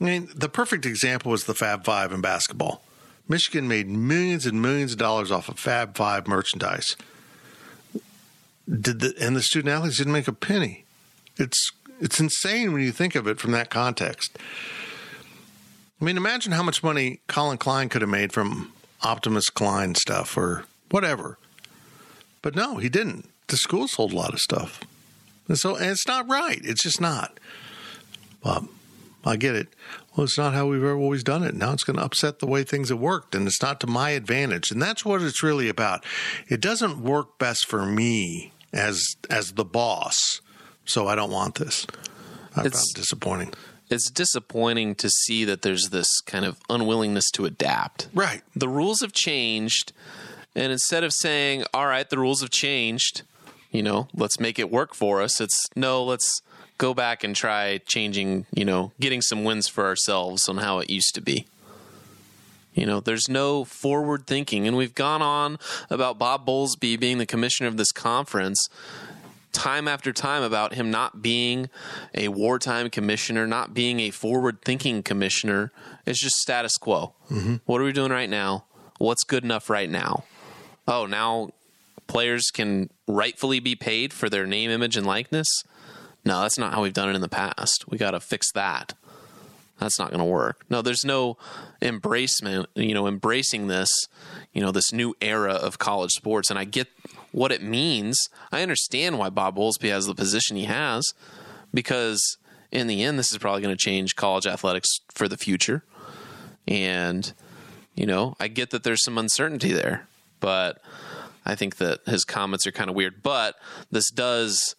I 0.00 0.04
mean, 0.04 0.28
the 0.34 0.48
perfect 0.48 0.86
example 0.86 1.32
was 1.32 1.44
the 1.44 1.54
Fab 1.54 1.84
Five 1.84 2.12
in 2.12 2.20
basketball. 2.20 2.82
Michigan 3.28 3.68
made 3.68 3.88
millions 3.88 4.46
and 4.46 4.62
millions 4.62 4.92
of 4.92 4.98
dollars 4.98 5.30
off 5.30 5.48
of 5.48 5.58
Fab 5.58 5.96
Five 5.96 6.26
merchandise. 6.26 6.96
Did 8.68 9.00
the 9.00 9.14
and 9.20 9.34
the 9.34 9.42
student 9.42 9.74
athletes 9.74 9.98
didn't 9.98 10.12
make 10.12 10.28
a 10.28 10.32
penny. 10.32 10.84
It's 11.36 11.72
it's 12.00 12.20
insane 12.20 12.72
when 12.72 12.82
you 12.82 12.92
think 12.92 13.14
of 13.14 13.26
it 13.26 13.40
from 13.40 13.50
that 13.52 13.70
context. 13.70 14.38
I 16.00 16.04
mean, 16.04 16.16
imagine 16.16 16.52
how 16.52 16.62
much 16.62 16.82
money 16.82 17.20
Collin 17.26 17.58
Klein 17.58 17.88
could 17.88 18.02
have 18.02 18.10
made 18.10 18.32
from 18.32 18.72
Optimus 19.02 19.50
Klein 19.50 19.94
stuff 19.94 20.36
or 20.36 20.64
whatever. 20.90 21.38
But 22.42 22.54
no, 22.54 22.76
he 22.76 22.88
didn't. 22.88 23.28
The 23.48 23.56
school 23.56 23.88
sold 23.88 24.12
a 24.12 24.16
lot 24.16 24.32
of 24.32 24.40
stuff. 24.40 24.80
And 25.48 25.58
so 25.58 25.76
and 25.76 25.86
it's 25.86 26.06
not 26.06 26.28
right. 26.28 26.60
It's 26.62 26.82
just 26.82 27.00
not. 27.00 27.38
But 28.42 28.64
I 29.24 29.36
get 29.36 29.56
it. 29.56 29.68
Well, 30.14 30.24
it's 30.24 30.38
not 30.38 30.54
how 30.54 30.66
we've 30.66 30.82
ever 30.82 30.96
always 30.96 31.22
done 31.24 31.42
it. 31.42 31.54
Now 31.54 31.72
it's 31.72 31.84
going 31.84 31.96
to 31.96 32.04
upset 32.04 32.38
the 32.38 32.46
way 32.46 32.62
things 32.64 32.88
have 32.90 32.98
worked, 32.98 33.34
and 33.34 33.46
it's 33.46 33.62
not 33.62 33.80
to 33.80 33.86
my 33.86 34.10
advantage. 34.10 34.70
And 34.70 34.80
that's 34.82 35.04
what 35.04 35.22
it's 35.22 35.42
really 35.42 35.68
about. 35.68 36.04
It 36.48 36.60
doesn't 36.60 36.98
work 37.02 37.38
best 37.38 37.66
for 37.66 37.84
me 37.86 38.52
as 38.72 39.02
as 39.30 39.52
the 39.52 39.64
boss, 39.64 40.40
so 40.84 41.08
I 41.08 41.14
don't 41.14 41.30
want 41.32 41.56
this. 41.56 41.86
I 42.54 42.66
It's- 42.66 42.74
found 42.74 42.90
it 42.90 42.96
disappointing. 43.00 43.54
It's 43.90 44.10
disappointing 44.10 44.94
to 44.96 45.08
see 45.08 45.44
that 45.44 45.62
there's 45.62 45.88
this 45.90 46.20
kind 46.20 46.44
of 46.44 46.58
unwillingness 46.68 47.30
to 47.32 47.46
adapt. 47.46 48.08
Right. 48.12 48.42
The 48.54 48.68
rules 48.68 49.00
have 49.00 49.12
changed, 49.12 49.92
and 50.54 50.72
instead 50.72 51.04
of 51.04 51.12
saying, 51.12 51.64
"All 51.72 51.86
right, 51.86 52.08
the 52.08 52.18
rules 52.18 52.40
have 52.40 52.50
changed," 52.50 53.22
you 53.70 53.82
know, 53.82 54.08
let's 54.14 54.38
make 54.38 54.58
it 54.58 54.70
work 54.70 54.94
for 54.94 55.22
us. 55.22 55.40
It's 55.40 55.68
no, 55.74 56.04
let's 56.04 56.42
go 56.78 56.94
back 56.94 57.24
and 57.24 57.34
try 57.34 57.78
changing, 57.86 58.46
you 58.54 58.64
know, 58.64 58.92
getting 59.00 59.20
some 59.20 59.44
wins 59.44 59.68
for 59.68 59.84
ourselves 59.84 60.48
on 60.48 60.58
how 60.58 60.78
it 60.78 60.88
used 60.90 61.14
to 61.14 61.20
be. 61.20 61.46
You 62.74 62.86
know, 62.86 63.00
there's 63.00 63.28
no 63.28 63.64
forward 63.64 64.28
thinking. 64.28 64.68
And 64.68 64.76
we've 64.76 64.94
gone 64.94 65.20
on 65.20 65.58
about 65.90 66.18
Bob 66.18 66.46
Bowlesby 66.46 66.98
being 66.98 67.18
the 67.18 67.26
commissioner 67.26 67.66
of 67.66 67.76
this 67.76 67.90
conference 67.90 68.68
time 69.52 69.88
after 69.88 70.12
time 70.12 70.42
about 70.42 70.74
him 70.74 70.90
not 70.90 71.22
being 71.22 71.68
a 72.14 72.28
wartime 72.28 72.90
commissioner, 72.90 73.46
not 73.46 73.74
being 73.74 74.00
a 74.00 74.10
forward 74.10 74.62
thinking 74.64 75.02
commissioner. 75.02 75.72
It's 76.06 76.20
just 76.20 76.36
status 76.36 76.76
quo. 76.76 77.14
Mm-hmm. 77.30 77.56
What 77.64 77.80
are 77.80 77.84
we 77.84 77.92
doing 77.92 78.12
right 78.12 78.30
now? 78.30 78.66
What's 78.98 79.24
good 79.24 79.44
enough 79.44 79.70
right 79.70 79.88
now? 79.88 80.24
Oh, 80.86 81.06
now 81.06 81.50
players 82.06 82.50
can 82.52 82.90
rightfully 83.06 83.60
be 83.60 83.76
paid 83.76 84.12
for 84.12 84.28
their 84.28 84.46
name, 84.46 84.70
image, 84.70 84.96
and 84.96 85.06
likeness? 85.06 85.46
No, 86.24 86.42
that's 86.42 86.58
not 86.58 86.74
how 86.74 86.82
we've 86.82 86.92
done 86.92 87.08
it 87.08 87.14
in 87.14 87.20
the 87.20 87.28
past. 87.28 87.84
We 87.88 87.96
got 87.96 88.10
to 88.10 88.20
fix 88.20 88.50
that. 88.52 88.94
That's 89.78 89.98
not 89.98 90.10
going 90.10 90.20
to 90.20 90.24
work. 90.24 90.64
No, 90.68 90.82
there's 90.82 91.04
no 91.04 91.36
embracement, 91.80 92.66
you 92.74 92.94
know, 92.94 93.06
embracing 93.06 93.68
this, 93.68 93.90
you 94.52 94.60
know, 94.60 94.72
this 94.72 94.92
new 94.92 95.14
era 95.20 95.52
of 95.52 95.78
college 95.78 96.10
sports. 96.12 96.50
And 96.50 96.58
I 96.58 96.64
get 96.64 96.88
what 97.32 97.52
it 97.52 97.62
means. 97.62 98.18
I 98.50 98.62
understand 98.62 99.18
why 99.18 99.30
Bob 99.30 99.56
Bowlesby 99.56 99.90
has 99.90 100.06
the 100.06 100.14
position 100.14 100.56
he 100.56 100.64
has 100.64 101.04
because 101.72 102.38
in 102.70 102.86
the 102.86 103.02
end, 103.02 103.18
this 103.18 103.32
is 103.32 103.38
probably 103.38 103.62
going 103.62 103.74
to 103.74 103.82
change 103.82 104.16
college 104.16 104.46
athletics 104.46 104.88
for 105.14 105.28
the 105.28 105.36
future. 105.36 105.84
And, 106.66 107.32
you 107.94 108.06
know, 108.06 108.36
I 108.38 108.48
get 108.48 108.70
that 108.70 108.82
there's 108.82 109.04
some 109.04 109.16
uncertainty 109.16 109.72
there, 109.72 110.06
but 110.40 110.82
I 111.46 111.54
think 111.54 111.76
that 111.76 112.00
his 112.06 112.24
comments 112.24 112.66
are 112.66 112.72
kind 112.72 112.90
of 112.90 112.96
weird. 112.96 113.22
But 113.22 113.54
this 113.90 114.10
does 114.10 114.74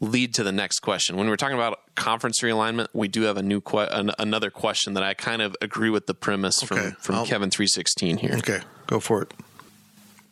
lead 0.00 0.34
to 0.34 0.42
the 0.42 0.52
next 0.52 0.80
question. 0.80 1.16
When 1.16 1.28
we're 1.28 1.36
talking 1.36 1.56
about 1.56 1.80
conference 1.94 2.40
realignment, 2.40 2.88
we 2.94 3.06
do 3.08 3.22
have 3.22 3.36
a 3.36 3.42
new 3.42 3.60
que- 3.60 3.86
an, 3.90 4.10
another 4.18 4.50
question 4.50 4.94
that 4.94 5.02
I 5.02 5.14
kind 5.14 5.42
of 5.42 5.54
agree 5.60 5.90
with 5.90 6.06
the 6.06 6.14
premise 6.14 6.62
Okay, 6.62 6.66
from 6.66 6.92
from 7.00 7.14
I'll- 7.16 7.26
Kevin 7.26 7.50
three 7.50 7.66
sixteen 7.66 8.16
here. 8.16 8.34
Okay, 8.38 8.60
go 8.86 8.98
for 9.00 9.22
it. 9.22 9.32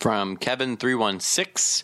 From 0.00 0.36
Kevin316 0.36 1.82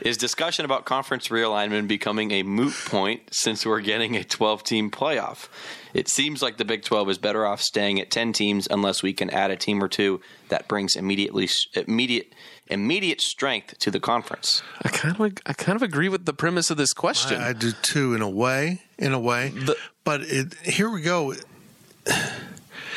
Is 0.00 0.16
discussion 0.16 0.64
about 0.64 0.84
conference 0.84 1.28
realignment 1.28 1.88
becoming 1.88 2.30
a 2.30 2.44
moot 2.44 2.74
point 2.86 3.22
since 3.32 3.66
we're 3.66 3.80
getting 3.80 4.14
a 4.16 4.22
12 4.22 4.62
team 4.62 4.88
playoff? 4.90 5.48
It 5.92 6.08
seems 6.08 6.42
like 6.42 6.58
the 6.58 6.64
Big 6.64 6.84
12 6.84 7.10
is 7.10 7.18
better 7.18 7.44
off 7.44 7.60
staying 7.60 8.00
at 8.00 8.10
10 8.10 8.32
teams 8.32 8.68
unless 8.70 9.02
we 9.02 9.12
can 9.12 9.30
add 9.30 9.50
a 9.50 9.56
team 9.56 9.82
or 9.82 9.88
two 9.88 10.20
that 10.48 10.68
brings 10.68 10.94
immediately 10.94 11.48
immediate 11.74 12.32
immediate 12.68 13.20
strength 13.20 13.78
to 13.78 13.90
the 13.90 14.00
conference. 14.00 14.62
I 14.82 14.88
kind 14.88 15.18
of 15.18 15.32
I 15.46 15.52
kind 15.52 15.74
of 15.74 15.82
agree 15.82 16.08
with 16.08 16.24
the 16.24 16.32
premise 16.34 16.70
of 16.70 16.76
this 16.76 16.92
question. 16.92 17.40
I, 17.40 17.48
I 17.48 17.52
do 17.52 17.72
too, 17.72 18.14
in 18.14 18.22
a 18.22 18.30
way, 18.30 18.82
in 18.98 19.12
a 19.12 19.20
way. 19.20 19.48
The- 19.48 19.76
but 20.04 20.20
it, 20.22 20.54
here 20.62 20.88
we 20.88 21.02
go. 21.02 21.34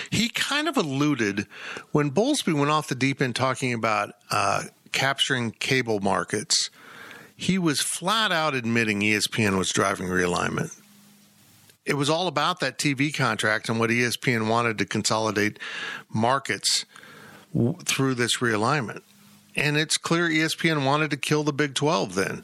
He 0.10 0.30
kind 0.30 0.68
of 0.68 0.78
alluded 0.78 1.48
when 1.92 2.12
Bowlesby 2.12 2.54
went 2.54 2.72
off 2.72 2.88
the 2.88 2.96
deep 2.96 3.22
end 3.22 3.36
talking 3.36 3.74
about 3.74 4.14
uh, 4.32 4.64
capturing 4.92 5.52
cable 5.52 6.00
markets. 6.00 6.70
He 7.36 7.58
was 7.58 7.82
flat 7.82 8.32
out 8.32 8.54
admitting 8.54 9.02
ESPN 9.02 9.58
was 9.58 9.70
driving 9.70 10.08
realignment. 10.08 10.78
It 11.86 11.94
was 11.96 12.10
all 12.10 12.28
about 12.28 12.60
that 12.60 12.78
TV 12.78 13.14
contract 13.14 13.70
and 13.70 13.80
what 13.80 13.90
ESPN 13.90 14.48
wanted 14.48 14.78
to 14.80 14.86
consolidate 14.86 15.58
markets 16.14 16.86
through 17.86 18.16
this 18.16 18.38
realignment. 18.38 19.02
And 19.56 19.78
it's 19.78 19.98
clear 19.98 20.30
ESPN 20.30 20.86
wanted 20.86 21.10
to 21.12 21.18
kill 21.18 21.44
the 21.44 21.54
Big 21.54 21.74
12 21.76 22.16
then. 22.16 22.44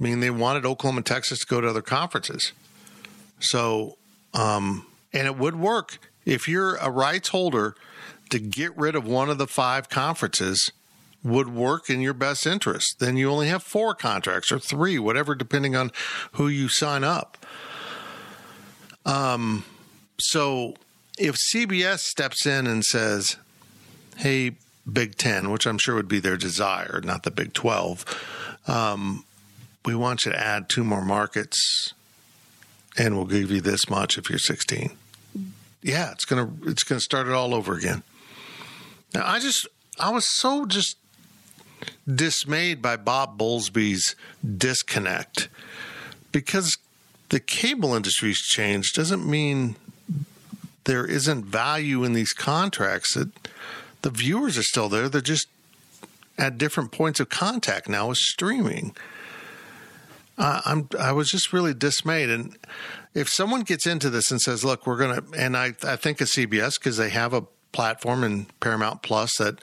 I 0.00 0.02
mean, 0.02 0.20
they 0.20 0.30
wanted 0.30 0.64
Oklahoma 0.64 0.98
and 0.98 1.06
Texas 1.06 1.40
to 1.40 1.46
go 1.46 1.60
to 1.60 1.68
other 1.68 1.82
conferences. 1.82 2.52
So, 3.38 3.98
um, 4.32 4.86
and 5.12 5.26
it 5.26 5.36
would 5.36 5.56
work 5.56 5.98
if 6.24 6.48
you're 6.48 6.76
a 6.76 6.90
rights 6.90 7.28
holder 7.28 7.74
to 8.30 8.38
get 8.38 8.76
rid 8.76 8.94
of 8.94 9.06
one 9.06 9.28
of 9.28 9.38
the 9.38 9.46
five 9.46 9.88
conferences 9.88 10.70
would 11.22 11.48
work 11.48 11.90
in 11.90 12.00
your 12.00 12.14
best 12.14 12.46
interest. 12.46 12.98
Then 12.98 13.16
you 13.16 13.30
only 13.30 13.48
have 13.48 13.62
four 13.62 13.94
contracts 13.94 14.50
or 14.50 14.58
three, 14.58 14.98
whatever, 14.98 15.34
depending 15.34 15.76
on 15.76 15.90
who 16.32 16.48
you 16.48 16.68
sign 16.68 17.04
up. 17.04 17.44
Um, 19.04 19.64
so 20.18 20.74
if 21.18 21.36
CBS 21.36 22.00
steps 22.00 22.46
in 22.46 22.66
and 22.66 22.84
says, 22.84 23.36
"Hey, 24.16 24.56
Big 24.90 25.16
Ten," 25.16 25.50
which 25.50 25.66
I'm 25.66 25.78
sure 25.78 25.94
would 25.94 26.08
be 26.08 26.20
their 26.20 26.36
desire, 26.36 27.00
not 27.02 27.22
the 27.22 27.30
Big 27.30 27.52
Twelve, 27.52 28.04
um, 28.66 29.24
we 29.84 29.94
want 29.94 30.24
you 30.24 30.32
to 30.32 30.38
add 30.38 30.68
two 30.68 30.84
more 30.84 31.04
markets, 31.04 31.94
and 32.96 33.16
we'll 33.16 33.26
give 33.26 33.50
you 33.50 33.60
this 33.60 33.88
much 33.88 34.18
if 34.18 34.28
you're 34.28 34.38
16. 34.38 34.96
Yeah, 35.82 36.12
it's 36.12 36.24
gonna 36.24 36.50
it's 36.66 36.82
gonna 36.82 37.00
start 37.00 37.26
it 37.26 37.32
all 37.32 37.54
over 37.54 37.74
again. 37.74 38.02
Now, 39.14 39.26
I 39.26 39.38
just 39.38 39.66
I 39.98 40.10
was 40.10 40.26
so 40.28 40.66
just 40.66 40.96
dismayed 42.06 42.82
by 42.82 42.96
Bob 42.96 43.38
Bowlesby's 43.38 44.14
disconnect 44.56 45.48
because 46.32 46.76
the 47.30 47.40
cable 47.40 47.94
industry's 47.94 48.38
changed 48.38 48.94
doesn't 48.94 49.28
mean 49.28 49.76
there 50.84 51.06
isn't 51.06 51.44
value 51.44 52.04
in 52.04 52.12
these 52.12 52.32
contracts 52.32 53.14
that 53.14 53.30
the 54.02 54.10
viewers 54.10 54.58
are 54.58 54.62
still 54.62 54.88
there 54.88 55.08
they're 55.08 55.20
just 55.20 55.46
at 56.38 56.58
different 56.58 56.90
points 56.90 57.20
of 57.20 57.28
contact 57.28 57.88
now 57.88 58.08
with 58.08 58.18
streaming 58.18 58.94
uh, 60.40 60.60
I'm 60.64 60.88
I 60.98 61.12
was 61.12 61.30
just 61.30 61.52
really 61.52 61.74
dismayed 61.74 62.30
and 62.30 62.56
if 63.14 63.28
someone 63.28 63.60
gets 63.60 63.86
into 63.86 64.10
this 64.10 64.30
and 64.30 64.40
says 64.40 64.64
look 64.64 64.86
we're 64.86 64.96
going 64.96 65.16
to 65.16 65.38
and 65.38 65.56
I 65.56 65.74
I 65.84 65.96
think 65.96 66.20
of 66.20 66.28
CBS 66.28 66.78
because 66.80 66.96
they 66.96 67.10
have 67.10 67.32
a 67.34 67.42
platform 67.72 68.24
in 68.24 68.46
Paramount 68.58 69.02
Plus 69.02 69.36
that 69.38 69.60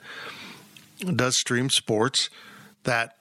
does 1.14 1.36
stream 1.38 1.68
sports 1.68 2.30
that 2.84 3.16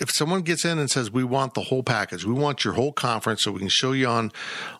if 0.00 0.10
someone 0.10 0.42
gets 0.42 0.64
in 0.64 0.78
and 0.78 0.90
says 0.90 1.10
we 1.10 1.22
want 1.22 1.54
the 1.54 1.62
whole 1.62 1.82
package, 1.82 2.24
we 2.24 2.32
want 2.32 2.64
your 2.64 2.74
whole 2.74 2.92
conference 2.92 3.44
so 3.44 3.52
we 3.52 3.60
can 3.60 3.68
show 3.68 3.92
you 3.92 4.08
on 4.08 4.32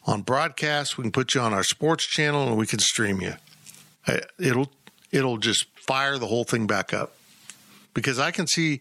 on 0.07 0.23
broadcast, 0.23 0.99
we 0.99 1.03
can 1.03 1.13
put 1.13 1.35
you 1.35 1.41
on 1.41 1.53
our 1.53 1.63
sports 1.63 2.07
channel 2.07 2.49
and 2.49 2.57
we 2.57 2.67
can 2.67 2.79
stream 2.79 3.21
you. 3.21 3.35
It'll 4.39 4.71
it'll 5.13 5.39
just 5.39 5.67
fire 5.79 6.19
the 6.19 6.27
whole 6.27 6.45
thing 6.45 6.67
back 6.67 6.93
up. 6.93 7.15
Because 7.95 8.19
I 8.19 8.31
can 8.31 8.47
see 8.47 8.81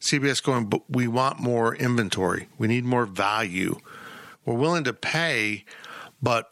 CBS 0.00 0.42
going, 0.42 0.66
but 0.66 0.82
we 0.88 1.06
want 1.06 1.38
more 1.38 1.74
inventory. 1.74 2.48
We 2.58 2.66
need 2.66 2.84
more 2.84 3.06
value. 3.06 3.78
We're 4.44 4.54
willing 4.54 4.84
to 4.84 4.92
pay, 4.92 5.64
but 6.22 6.50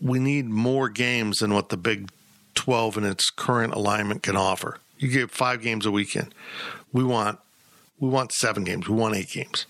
we 0.00 0.18
need 0.18 0.46
more 0.46 0.88
games 0.88 1.38
than 1.38 1.54
what 1.54 1.68
the 1.68 1.76
Big 1.76 2.10
12 2.54 2.98
in 2.98 3.04
its 3.04 3.30
current 3.30 3.74
alignment 3.74 4.22
can 4.22 4.36
offer. 4.36 4.78
You 4.98 5.08
get 5.08 5.30
five 5.30 5.62
games 5.62 5.86
a 5.86 5.90
weekend. 5.90 6.34
We 6.92 7.04
want 7.04 7.38
we 7.98 8.08
want 8.08 8.32
seven 8.32 8.64
games. 8.64 8.88
We 8.88 8.94
want 8.94 9.16
eight 9.16 9.30
games. 9.30 9.66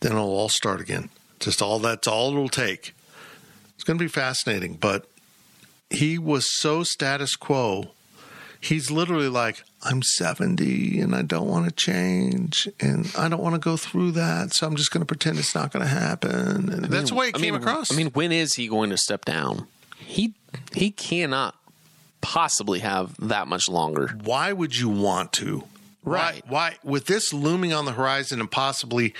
Then 0.00 0.12
it'll 0.12 0.24
all 0.24 0.48
start 0.48 0.80
again. 0.80 1.08
Just 1.40 1.62
all 1.62 1.78
that's 1.78 2.06
all 2.06 2.30
it'll 2.30 2.48
take. 2.48 2.94
It's 3.74 3.84
going 3.84 3.98
to 3.98 4.04
be 4.04 4.08
fascinating, 4.08 4.74
but 4.74 5.06
he 5.90 6.18
was 6.18 6.46
so 6.58 6.82
status 6.82 7.36
quo. 7.36 7.90
He's 8.64 8.90
literally 8.90 9.28
like, 9.28 9.62
I'm 9.82 10.02
70 10.02 11.00
and 11.00 11.14
I 11.14 11.22
don't 11.22 11.46
want 11.46 11.66
to 11.66 11.72
change 11.72 12.66
and 12.80 13.12
I 13.16 13.28
don't 13.28 13.42
want 13.42 13.54
to 13.54 13.58
go 13.58 13.76
through 13.76 14.12
that. 14.12 14.54
So 14.54 14.66
I'm 14.66 14.76
just 14.76 14.90
going 14.90 15.02
to 15.02 15.06
pretend 15.06 15.38
it's 15.38 15.54
not 15.54 15.70
going 15.72 15.84
to 15.84 15.90
happen. 15.90 16.70
And 16.70 16.84
that's 16.86 17.10
the 17.10 17.16
way 17.16 17.28
it 17.28 17.36
I 17.36 17.38
came 17.38 17.54
mean, 17.54 17.62
across. 17.62 17.92
I 17.92 17.96
mean, 17.96 18.08
when 18.08 18.32
is 18.32 18.54
he 18.54 18.66
going 18.66 18.90
to 18.90 18.96
step 18.96 19.24
down? 19.24 19.66
He 19.98 20.34
he 20.72 20.90
cannot 20.90 21.56
possibly 22.20 22.78
have 22.78 23.14
that 23.18 23.48
much 23.48 23.68
longer. 23.68 24.16
why 24.22 24.52
would 24.52 24.76
you 24.76 24.88
want 24.88 25.32
to? 25.34 25.64
Right. 26.02 26.42
Why, 26.46 26.70
why, 26.70 26.76
with 26.82 27.06
this 27.06 27.32
looming 27.32 27.72
on 27.72 27.86
the 27.86 27.92
horizon 27.92 28.40
and 28.40 28.50
possibly 28.50 29.14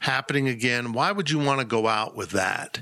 happening 0.00 0.48
again, 0.48 0.92
why 0.92 1.12
would 1.12 1.30
you 1.30 1.38
want 1.38 1.60
to 1.60 1.64
go 1.64 1.86
out 1.86 2.16
with 2.16 2.30
that? 2.30 2.80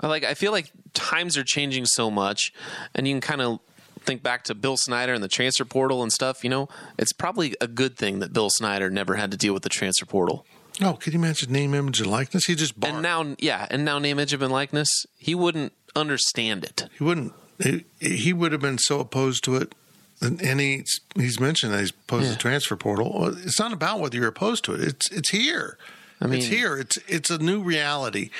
I 0.00 0.08
Like 0.08 0.24
I 0.24 0.34
feel 0.34 0.52
like 0.52 0.70
times 0.94 1.36
are 1.38 1.44
changing 1.44 1.86
so 1.86 2.10
much, 2.10 2.52
and 2.94 3.06
you 3.06 3.14
can 3.14 3.20
kind 3.20 3.40
of 3.40 3.60
think 4.04 4.22
back 4.22 4.44
to 4.44 4.54
Bill 4.54 4.76
Snyder 4.76 5.12
and 5.14 5.22
the 5.22 5.28
transfer 5.28 5.64
portal 5.64 6.02
and 6.02 6.12
stuff. 6.12 6.44
You 6.44 6.50
know, 6.50 6.68
it's 6.98 7.12
probably 7.12 7.54
a 7.60 7.66
good 7.66 7.96
thing 7.96 8.18
that 8.20 8.32
Bill 8.32 8.50
Snyder 8.50 8.90
never 8.90 9.14
had 9.16 9.30
to 9.30 9.36
deal 9.36 9.54
with 9.54 9.62
the 9.62 9.68
transfer 9.68 10.06
portal. 10.06 10.44
Oh, 10.80 10.94
could 10.94 11.12
you 11.12 11.18
imagine 11.18 11.52
name, 11.52 11.74
image, 11.74 12.00
and 12.00 12.10
likeness? 12.10 12.46
He 12.46 12.54
just 12.54 12.78
barked. 12.80 12.94
And 12.94 13.02
now, 13.02 13.36
yeah, 13.38 13.66
and 13.70 13.84
now 13.84 13.98
name, 13.98 14.18
image, 14.18 14.32
and 14.32 14.50
likeness, 14.50 14.88
he 15.18 15.34
wouldn't 15.34 15.72
understand 15.94 16.64
it. 16.64 16.88
he 16.98 17.04
wouldn't. 17.04 17.32
He, 17.62 17.84
he 18.00 18.32
would 18.32 18.52
have 18.52 18.60
been 18.62 18.78
so 18.78 18.98
opposed 19.00 19.44
to 19.44 19.56
it. 19.56 19.74
And 20.20 20.40
and 20.40 20.60
he's 20.60 21.40
mentioned 21.40 21.72
that 21.74 21.80
he's 21.80 21.90
opposed 21.90 22.22
to 22.22 22.28
Yeah. 22.28 22.34
the 22.34 22.38
transfer 22.40 22.76
portal. 22.76 23.24
Uh, 23.24 23.34
it's 23.44 23.58
not 23.58 23.72
about 23.72 23.98
whether 24.00 24.16
you're 24.16 24.28
opposed 24.28 24.64
to 24.66 24.74
it. 24.74 24.80
It's 24.80 25.10
it's 25.10 25.30
here. 25.30 25.76
I 26.20 26.26
mean- 26.26 26.38
it's 26.38 26.46
here. 26.46 26.78
It's 26.78 26.96
it's 27.08 27.28
a 27.28 27.38
new 27.38 27.60
reality. 27.60 28.30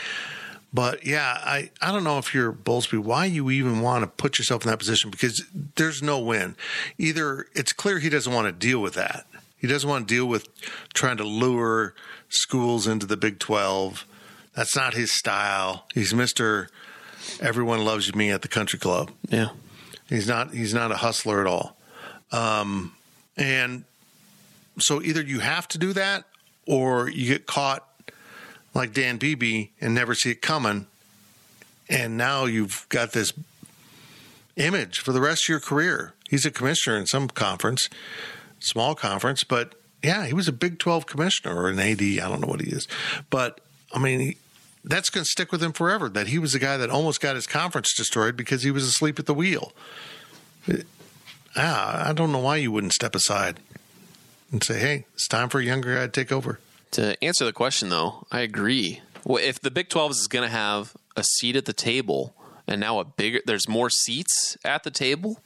But 0.74 1.04
yeah, 1.04 1.38
I, 1.44 1.70
I 1.80 1.92
don't 1.92 2.04
know 2.04 2.18
if 2.18 2.32
you're 2.32 2.52
Bowlesby, 2.52 2.98
why 2.98 3.26
you 3.26 3.50
even 3.50 3.80
want 3.80 4.02
to 4.02 4.06
put 4.06 4.38
yourself 4.38 4.64
in 4.64 4.70
that 4.70 4.78
position 4.78 5.10
because 5.10 5.44
there's 5.76 6.02
no 6.02 6.18
win. 6.18 6.56
Either 6.96 7.46
it's 7.54 7.72
clear 7.72 7.98
he 7.98 8.08
doesn't 8.08 8.32
want 8.32 8.46
to 8.46 8.52
deal 8.52 8.80
with 8.80 8.94
that. 8.94 9.26
He 9.58 9.66
doesn't 9.66 9.88
want 9.88 10.08
to 10.08 10.14
deal 10.14 10.26
with 10.26 10.48
trying 10.94 11.18
to 11.18 11.24
lure 11.24 11.94
schools 12.28 12.86
into 12.86 13.06
the 13.06 13.16
Big 13.16 13.38
12. 13.38 14.06
That's 14.54 14.74
not 14.74 14.94
his 14.94 15.12
style. 15.12 15.86
He's 15.94 16.12
Mr. 16.12 16.68
Everyone 17.40 17.84
loves 17.84 18.14
me 18.14 18.30
at 18.30 18.42
the 18.42 18.48
country 18.48 18.78
club. 18.78 19.12
Yeah, 19.28 19.50
He's 20.08 20.26
not 20.26 20.52
he's 20.52 20.74
not 20.74 20.90
a 20.90 20.96
hustler 20.96 21.40
at 21.40 21.46
all. 21.46 21.76
Um, 22.32 22.94
and 23.36 23.84
so 24.78 25.02
either 25.02 25.22
you 25.22 25.40
have 25.40 25.68
to 25.68 25.78
do 25.78 25.92
that 25.92 26.24
or 26.66 27.08
you 27.08 27.28
get 27.28 27.46
caught 27.46 27.86
like 28.74 28.92
Dan 28.92 29.16
Beebe 29.16 29.68
and 29.80 29.94
never 29.94 30.14
see 30.14 30.30
it 30.30 30.42
coming. 30.42 30.86
And 31.88 32.16
now 32.16 32.44
you've 32.44 32.86
got 32.88 33.12
this 33.12 33.32
image 34.56 35.00
for 35.00 35.12
the 35.12 35.20
rest 35.20 35.44
of 35.44 35.48
your 35.48 35.60
career. 35.60 36.14
He's 36.28 36.46
a 36.46 36.50
commissioner 36.50 36.96
in 36.96 37.06
some 37.06 37.28
conference, 37.28 37.88
small 38.60 38.94
conference, 38.94 39.44
but 39.44 39.74
yeah, 40.02 40.26
he 40.26 40.34
was 40.34 40.48
a 40.48 40.52
Big 40.52 40.78
12 40.78 41.06
commissioner 41.06 41.54
or 41.54 41.68
an 41.68 41.78
AD. 41.78 42.02
I 42.02 42.28
don't 42.28 42.40
know 42.40 42.48
what 42.48 42.60
he 42.60 42.70
is. 42.70 42.88
But 43.30 43.60
I 43.92 43.98
mean, 43.98 44.20
he, 44.20 44.36
that's 44.84 45.10
going 45.10 45.24
to 45.24 45.30
stick 45.30 45.52
with 45.52 45.62
him 45.62 45.72
forever 45.72 46.08
that 46.08 46.28
he 46.28 46.38
was 46.38 46.52
the 46.52 46.58
guy 46.58 46.76
that 46.76 46.90
almost 46.90 47.20
got 47.20 47.36
his 47.36 47.46
conference 47.46 47.94
destroyed 47.94 48.36
because 48.36 48.62
he 48.62 48.70
was 48.70 48.84
asleep 48.84 49.18
at 49.18 49.26
the 49.26 49.34
wheel. 49.34 49.72
Ah, 51.54 52.08
I 52.08 52.12
don't 52.12 52.32
know 52.32 52.38
why 52.38 52.56
you 52.56 52.72
wouldn't 52.72 52.94
step 52.94 53.14
aside 53.14 53.60
and 54.50 54.62
say, 54.62 54.78
hey, 54.78 55.06
it's 55.14 55.28
time 55.28 55.48
for 55.48 55.60
a 55.60 55.64
younger 55.64 55.94
guy 55.94 56.02
to 56.02 56.08
take 56.08 56.32
over. 56.32 56.58
To 56.92 57.22
answer 57.25 57.44
the 57.44 57.52
question, 57.52 57.88
though, 57.88 58.26
I 58.30 58.40
agree. 58.40 59.00
Well, 59.25 59.42
if 59.42 59.61
the 59.61 59.70
Big 59.70 59.88
12 59.88 60.11
is 60.12 60.26
going 60.26 60.49
to 60.49 60.54
have 60.54 60.94
a 61.16 61.22
seat 61.22 61.56
at 61.56 61.64
the 61.64 61.72
table 61.72 62.34
and 62.66 62.80
now 62.80 62.99
a 62.99 63.04
bigger, 63.04 63.40
there's 63.46 63.68
more 63.68 63.90
seats 63.90 64.56
at 64.64 64.84
the 64.84 64.90
table, 64.90 65.40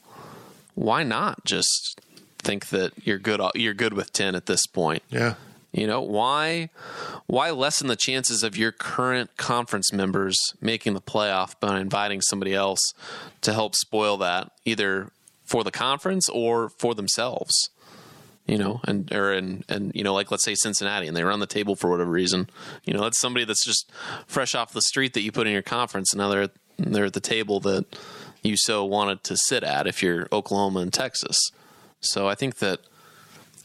why 0.75 1.03
not 1.03 1.45
just 1.45 1.99
think 2.39 2.67
that 2.69 2.91
you're 3.03 3.17
good? 3.17 3.41
You're 3.55 3.73
good 3.73 3.93
with 3.93 4.13
10 4.13 4.35
at 4.35 4.45
this 4.45 4.67
point. 4.67 5.03
Yeah. 5.09 5.35
You 5.71 5.87
know 5.87 6.01
why? 6.01 6.69
Why 7.27 7.51
lessen 7.51 7.87
the 7.87 7.95
chances 7.95 8.43
of 8.43 8.57
your 8.57 8.71
current 8.71 9.35
conference 9.37 9.93
members 9.93 10.37
making 10.59 10.93
the 10.95 11.01
playoff 11.01 11.53
by 11.59 11.79
inviting 11.79 12.21
somebody 12.21 12.53
else 12.53 12.93
to 13.41 13.53
help 13.53 13.75
spoil 13.75 14.17
that, 14.17 14.51
either 14.65 15.11
for 15.45 15.63
the 15.63 15.71
conference 15.71 16.29
or 16.29 16.69
for 16.69 16.95
themselves? 16.95 17.69
You 18.47 18.57
know, 18.57 18.79
and 18.85 19.11
or 19.13 19.33
and 19.33 19.63
and 19.67 19.91
you 19.93 20.03
know, 20.03 20.13
like 20.13 20.31
let's 20.31 20.45
say 20.45 20.55
Cincinnati, 20.55 21.07
and 21.07 21.15
they 21.15 21.23
run 21.23 21.39
the 21.39 21.45
table 21.45 21.75
for 21.75 21.89
whatever 21.89 22.09
reason. 22.09 22.49
You 22.85 22.93
know, 22.93 23.01
that's 23.01 23.19
somebody 23.19 23.45
that's 23.45 23.65
just 23.65 23.91
fresh 24.25 24.55
off 24.55 24.73
the 24.73 24.81
street 24.81 25.13
that 25.13 25.21
you 25.21 25.31
put 25.31 25.47
in 25.47 25.53
your 25.53 25.61
conference, 25.61 26.13
and 26.13 26.19
now 26.19 26.29
they're 26.29 26.49
they're 26.77 27.05
at 27.05 27.13
the 27.13 27.19
table 27.19 27.59
that 27.61 27.85
you 28.43 28.55
so 28.55 28.85
wanted 28.85 29.23
to 29.25 29.35
sit 29.35 29.63
at 29.63 29.87
if 29.87 30.01
you're 30.01 30.27
Oklahoma 30.31 30.79
and 30.79 30.93
Texas. 30.93 31.37
So 31.99 32.27
I 32.27 32.35
think 32.35 32.59
that 32.59 32.79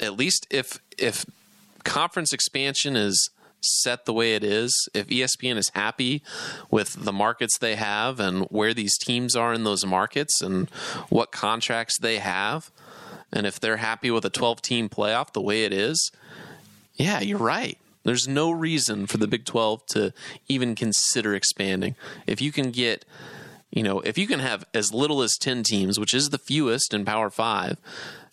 at 0.01 0.16
least 0.16 0.47
if 0.51 0.81
if 0.99 1.25
conference 1.85 2.33
expansion 2.33 2.97
is 2.97 3.31
set 3.61 4.07
the 4.07 4.12
way 4.12 4.35
it 4.35 4.42
is, 4.42 4.88
if 4.92 5.07
ESPN 5.07 5.57
is 5.57 5.71
happy 5.75 6.23
with 6.71 7.05
the 7.05 7.12
markets 7.12 7.59
they 7.59 7.77
have 7.77 8.18
and 8.18 8.45
where 8.47 8.75
these 8.75 8.99
teams 8.99 9.37
are 9.37 9.53
in 9.53 9.62
those 9.62 9.87
markets 9.87 10.42
and 10.42 10.68
what 11.09 11.31
contracts 11.31 11.97
they 12.01 12.18
have, 12.18 12.73
and 13.33 13.47
if 13.47 13.59
they're 13.61 13.79
happy 13.79 14.11
with 14.11 14.25
a 14.25 14.31
12 14.31 14.62
team 14.62 14.88
playoff 14.88 15.33
the 15.33 15.40
way 15.40 15.64
it 15.64 15.73
is, 15.73 16.11
yeah, 16.97 17.21
you're 17.21 17.38
right. 17.38 17.79
There's 18.05 18.27
no 18.29 18.51
reason 18.51 19.07
for 19.07 19.16
the 19.18 19.29
Big 19.29 19.45
12 19.45 19.87
to 19.92 20.12
even 20.49 20.75
consider 20.75 21.35
expanding. 21.35 21.95
If 22.27 22.42
you 22.42 22.51
can 22.53 22.71
get, 22.73 23.05
you 23.71 23.83
know, 23.83 24.01
if 24.01 24.18
you 24.18 24.27
can 24.27 24.40
have 24.40 24.64
as 24.75 24.92
little 24.92 25.23
as 25.23 25.37
10 25.40 25.62
teams, 25.62 25.99
which 26.01 26.12
is 26.12 26.31
the 26.31 26.38
fewest 26.38 26.92
in 26.92 27.05
Power 27.05 27.31
5, 27.31 27.77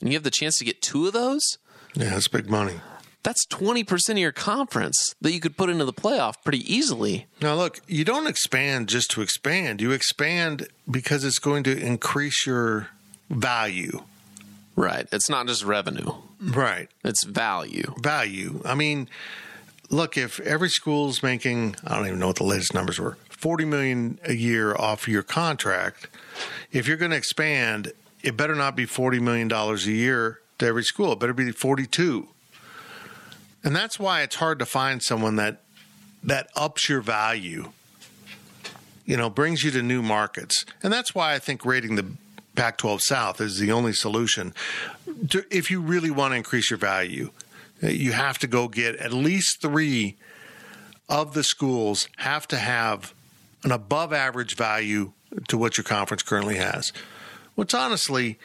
and 0.02 0.10
you 0.10 0.16
have 0.16 0.24
the 0.24 0.32
chance 0.32 0.58
to 0.58 0.66
get 0.66 0.82
two 0.82 1.06
of 1.08 1.14
those, 1.14 1.58
Yeah, 1.96 2.10
that's 2.10 2.28
big 2.28 2.50
money. 2.50 2.80
that's 3.22 3.46
20% 3.48 4.10
of 4.10 4.18
your 4.18 4.32
conference 4.32 5.14
that 5.22 5.32
you 5.34 5.40
could 5.40 5.56
put 5.56 5.70
into 5.70 5.86
the 5.86 5.94
playoff 5.94 6.34
pretty 6.44 6.62
easily. 6.74 7.28
Now, 7.42 7.54
look, 7.54 7.80
you 7.88 8.04
don't 8.04 8.26
expand 8.28 8.90
just 8.90 9.12
to 9.12 9.22
expand. 9.22 9.82
You 9.82 9.92
expand 9.92 10.68
because 10.90 11.24
it's 11.24 11.38
going 11.40 11.64
to 11.66 11.78
increase 11.78 12.46
your 12.48 12.88
value. 13.30 14.04
Right. 14.80 15.06
It's 15.12 15.30
not 15.30 15.46
just 15.48 15.66
revenue, 15.66 16.14
Right. 16.40 16.88
it's 17.04 17.26
value. 17.26 17.94
Value. 18.02 18.62
I 18.64 18.76
mean, 18.76 19.10
look, 19.90 20.18
if 20.18 20.40
every 20.40 20.70
school's 20.70 21.22
making, 21.22 21.76
I 21.86 21.98
don't 21.98 22.08
even 22.08 22.20
know 22.20 22.28
what 22.28 22.38
the 22.38 22.46
latest 22.46 22.74
numbers 22.74 22.98
were, 22.98 23.18
40 23.30 23.66
million 23.66 24.20
a 24.24 24.32
year 24.34 24.74
off 24.74 25.06
your 25.06 25.22
contract, 25.22 26.08
if 26.72 26.88
you're 26.88 26.96
going 26.96 27.12
to 27.12 27.18
expand, 27.18 27.92
it 28.24 28.38
better 28.38 28.56
not 28.56 28.78
be 28.78 28.86
40 28.86 29.20
million 29.20 29.50
dollars 29.50 29.86
a 29.86 29.92
year 29.92 30.40
to 30.60 30.66
every 30.66 30.84
school. 30.84 31.12
It 31.12 31.20
better 31.20 31.34
be 31.34 31.52
42. 31.52 32.30
And 33.62 33.76
that's 33.76 34.00
why 34.00 34.22
it's 34.22 34.36
hard 34.36 34.60
to 34.60 34.66
find 34.66 35.04
someone 35.04 35.36
that 35.36 35.62
that 36.24 36.48
ups 36.56 36.88
your 36.88 37.02
value. 37.02 37.72
You 39.06 39.18
know, 39.18 39.30
brings 39.30 39.64
you 39.64 39.72
to 39.72 39.82
new 39.82 40.02
markets. 40.02 40.64
And 40.84 40.94
that's 40.94 41.14
why 41.14 41.34
I 41.34 41.40
think 41.40 41.66
rating 41.66 41.96
the 41.96 42.06
Pac 42.56 42.78
12 42.78 43.02
South 43.04 43.42
is 43.42 43.60
the 43.60 43.72
only 43.72 43.94
solution. 43.94 44.54
If 45.50 45.72
you 45.72 45.82
really 45.82 46.12
want 46.12 46.32
to 46.34 46.36
increase 46.36 46.70
your 46.70 46.80
value, 46.80 47.32
you 47.82 48.12
have 48.12 48.38
to 48.40 48.48
go 48.48 48.68
get 48.68 48.96
at 48.98 49.14
least 49.14 49.62
three 49.62 50.18
of 51.08 51.34
the 51.34 51.44
schools 51.44 52.08
have 52.18 52.48
to 52.48 52.58
have 52.58 53.14
an 53.64 53.72
above 53.72 54.14
average 54.14 54.56
value 54.56 55.12
to 55.48 55.58
what 55.58 55.78
your 55.78 55.84
conference 55.84 56.24
currently 56.24 56.56
has. 56.58 56.94
Which 57.56 57.74
honestly, 57.74 58.40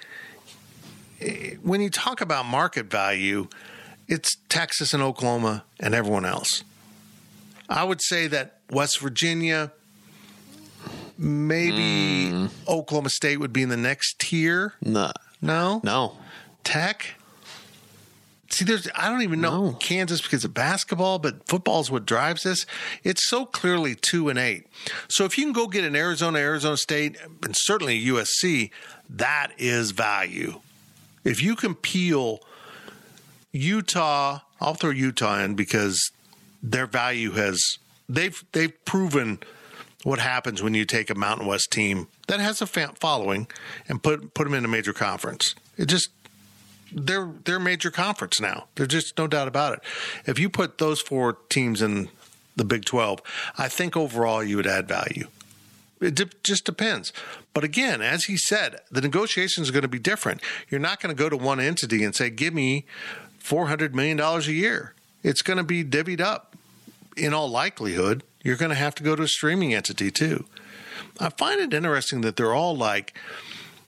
eh, 1.21 1.55
when 1.63 1.81
you 1.81 1.91
talk 1.91 2.21
about 2.21 2.47
market 2.47 2.87
value, 2.87 3.49
it's 4.09 4.37
Texas 4.49 4.93
and 4.93 5.03
Oklahoma 5.03 5.65
and 5.79 5.95
everyone 5.95 6.25
else. 6.25 6.65
I 7.69 7.85
would 7.85 8.03
say 8.03 8.27
that 8.29 8.59
West 8.71 9.01
Virginia, 9.01 9.73
maybe 11.19 12.31
mm. 12.33 12.51
Oklahoma 12.69 13.11
State 13.11 13.39
would 13.39 13.53
be 13.53 13.63
in 13.63 13.69
the 13.69 13.77
next 13.77 14.19
tier. 14.19 14.75
No. 14.83 15.13
No, 15.41 15.81
No. 15.85 16.17
Tech. 16.63 17.17
See, 18.49 18.65
there's 18.65 18.89
I 18.95 19.11
don't 19.11 19.23
even 19.23 19.41
know 19.41 19.71
No. 19.71 19.73
Kansas 19.75 20.21
because 20.21 20.45
of 20.45 20.55
basketball, 20.55 21.19
but 21.19 21.47
football 21.49 21.81
is 21.81 21.91
what 21.91 22.07
drives 22.07 22.45
this. 22.45 22.67
It's 23.03 23.29
so 23.29 23.45
clearly 23.47 23.95
two 23.97 24.29
and 24.29 24.39
eight. 24.39 24.67
So 25.09 25.25
if 25.25 25.37
you 25.37 25.45
can 25.45 25.53
go 25.53 25.67
get 25.67 25.85
an 25.85 25.97
Arizona, 25.97 26.39
Arizona 26.39 26.77
State, 26.77 27.17
and 27.43 27.57
certainly 27.57 28.03
USC, 28.07 28.71
that 29.11 29.53
is 29.59 29.91
value. 29.91 30.61
If 31.25 31.43
you 31.43 31.57
can 31.57 31.75
peel 31.75 32.41
Utah, 33.53 34.41
I'll 34.61 34.75
throw 34.75 34.91
Utah 34.91 35.41
in 35.41 35.55
because 35.55 36.13
their 36.63 36.87
value 36.87 37.33
has 37.33 37.79
they've 38.09 38.45
they've 38.53 38.85
proven 38.85 39.41
what 40.05 40.21
happens 40.21 40.63
when 40.63 40.75
you 40.75 40.85
take 40.85 41.11
a 41.11 41.15
Mountain 41.15 41.47
West 41.47 41.73
team 41.73 42.07
that 42.29 42.39
has 42.39 42.63
a 42.63 42.67
following 42.67 43.49
and 43.89 44.03
put 44.03 44.35
put 44.35 44.45
them 44.45 44.55
in 44.55 44.65
a 44.65 44.69
major 44.69 44.93
conference. 44.93 45.57
It 45.77 45.87
just 45.87 46.11
they're 46.93 47.31
they're 47.45 47.59
major 47.59 47.91
conference 47.91 48.41
now. 48.41 48.69
There's 48.77 48.89
just 48.89 49.19
no 49.19 49.27
doubt 49.27 49.49
about 49.49 49.73
it. 49.73 49.81
If 50.27 50.39
you 50.39 50.49
put 50.49 50.79
those 50.79 51.01
four 51.01 51.39
teams 51.49 51.83
in 51.83 52.09
the 52.55 52.65
Big 52.65 52.85
12, 52.85 53.21
I 53.59 53.69
think 53.69 53.97
overall 53.97 54.45
you 54.45 54.57
would 54.57 54.67
add 54.67 54.87
value. 54.87 55.27
It 56.01 56.43
just 56.45 56.65
depends. 56.65 57.13
But 57.55 57.65
again, 57.65 58.03
as 58.03 58.25
he 58.25 58.37
said, 58.37 58.81
the 58.91 59.01
negotiations 59.01 59.69
are 59.69 59.73
going 59.73 59.83
to 59.83 59.89
be 59.89 59.99
different. 59.99 60.43
You're 60.69 60.81
not 60.81 61.01
going 61.01 61.15
to 61.15 61.21
go 61.21 61.29
to 61.29 61.37
one 61.37 61.61
entity 61.61 62.05
and 62.05 62.15
say, 62.15 62.31
"Give 62.31 62.53
me 62.53 62.85
four 63.39 63.69
hundred 63.69 63.95
million 63.95 64.19
dollars 64.19 64.47
a 64.49 64.53
year." 64.53 64.93
It's 65.23 65.41
going 65.41 65.57
to 65.57 65.65
be 65.65 65.83
divvied 65.83 66.21
up. 66.21 66.55
In 67.17 67.33
all 67.35 67.49
likelihood, 67.49 68.23
you're 68.43 68.57
going 68.57 68.71
to 68.71 68.75
have 68.77 68.95
to 68.97 69.03
go 69.03 69.15
to 69.17 69.23
a 69.23 69.29
streaming 69.29 69.75
entity 69.75 70.11
too. 70.11 70.45
I 71.21 71.29
find 71.31 71.61
it 71.61 71.73
interesting 71.75 72.21
that 72.23 72.37
they're 72.37 72.55
all 72.55 72.77
like, 72.77 73.15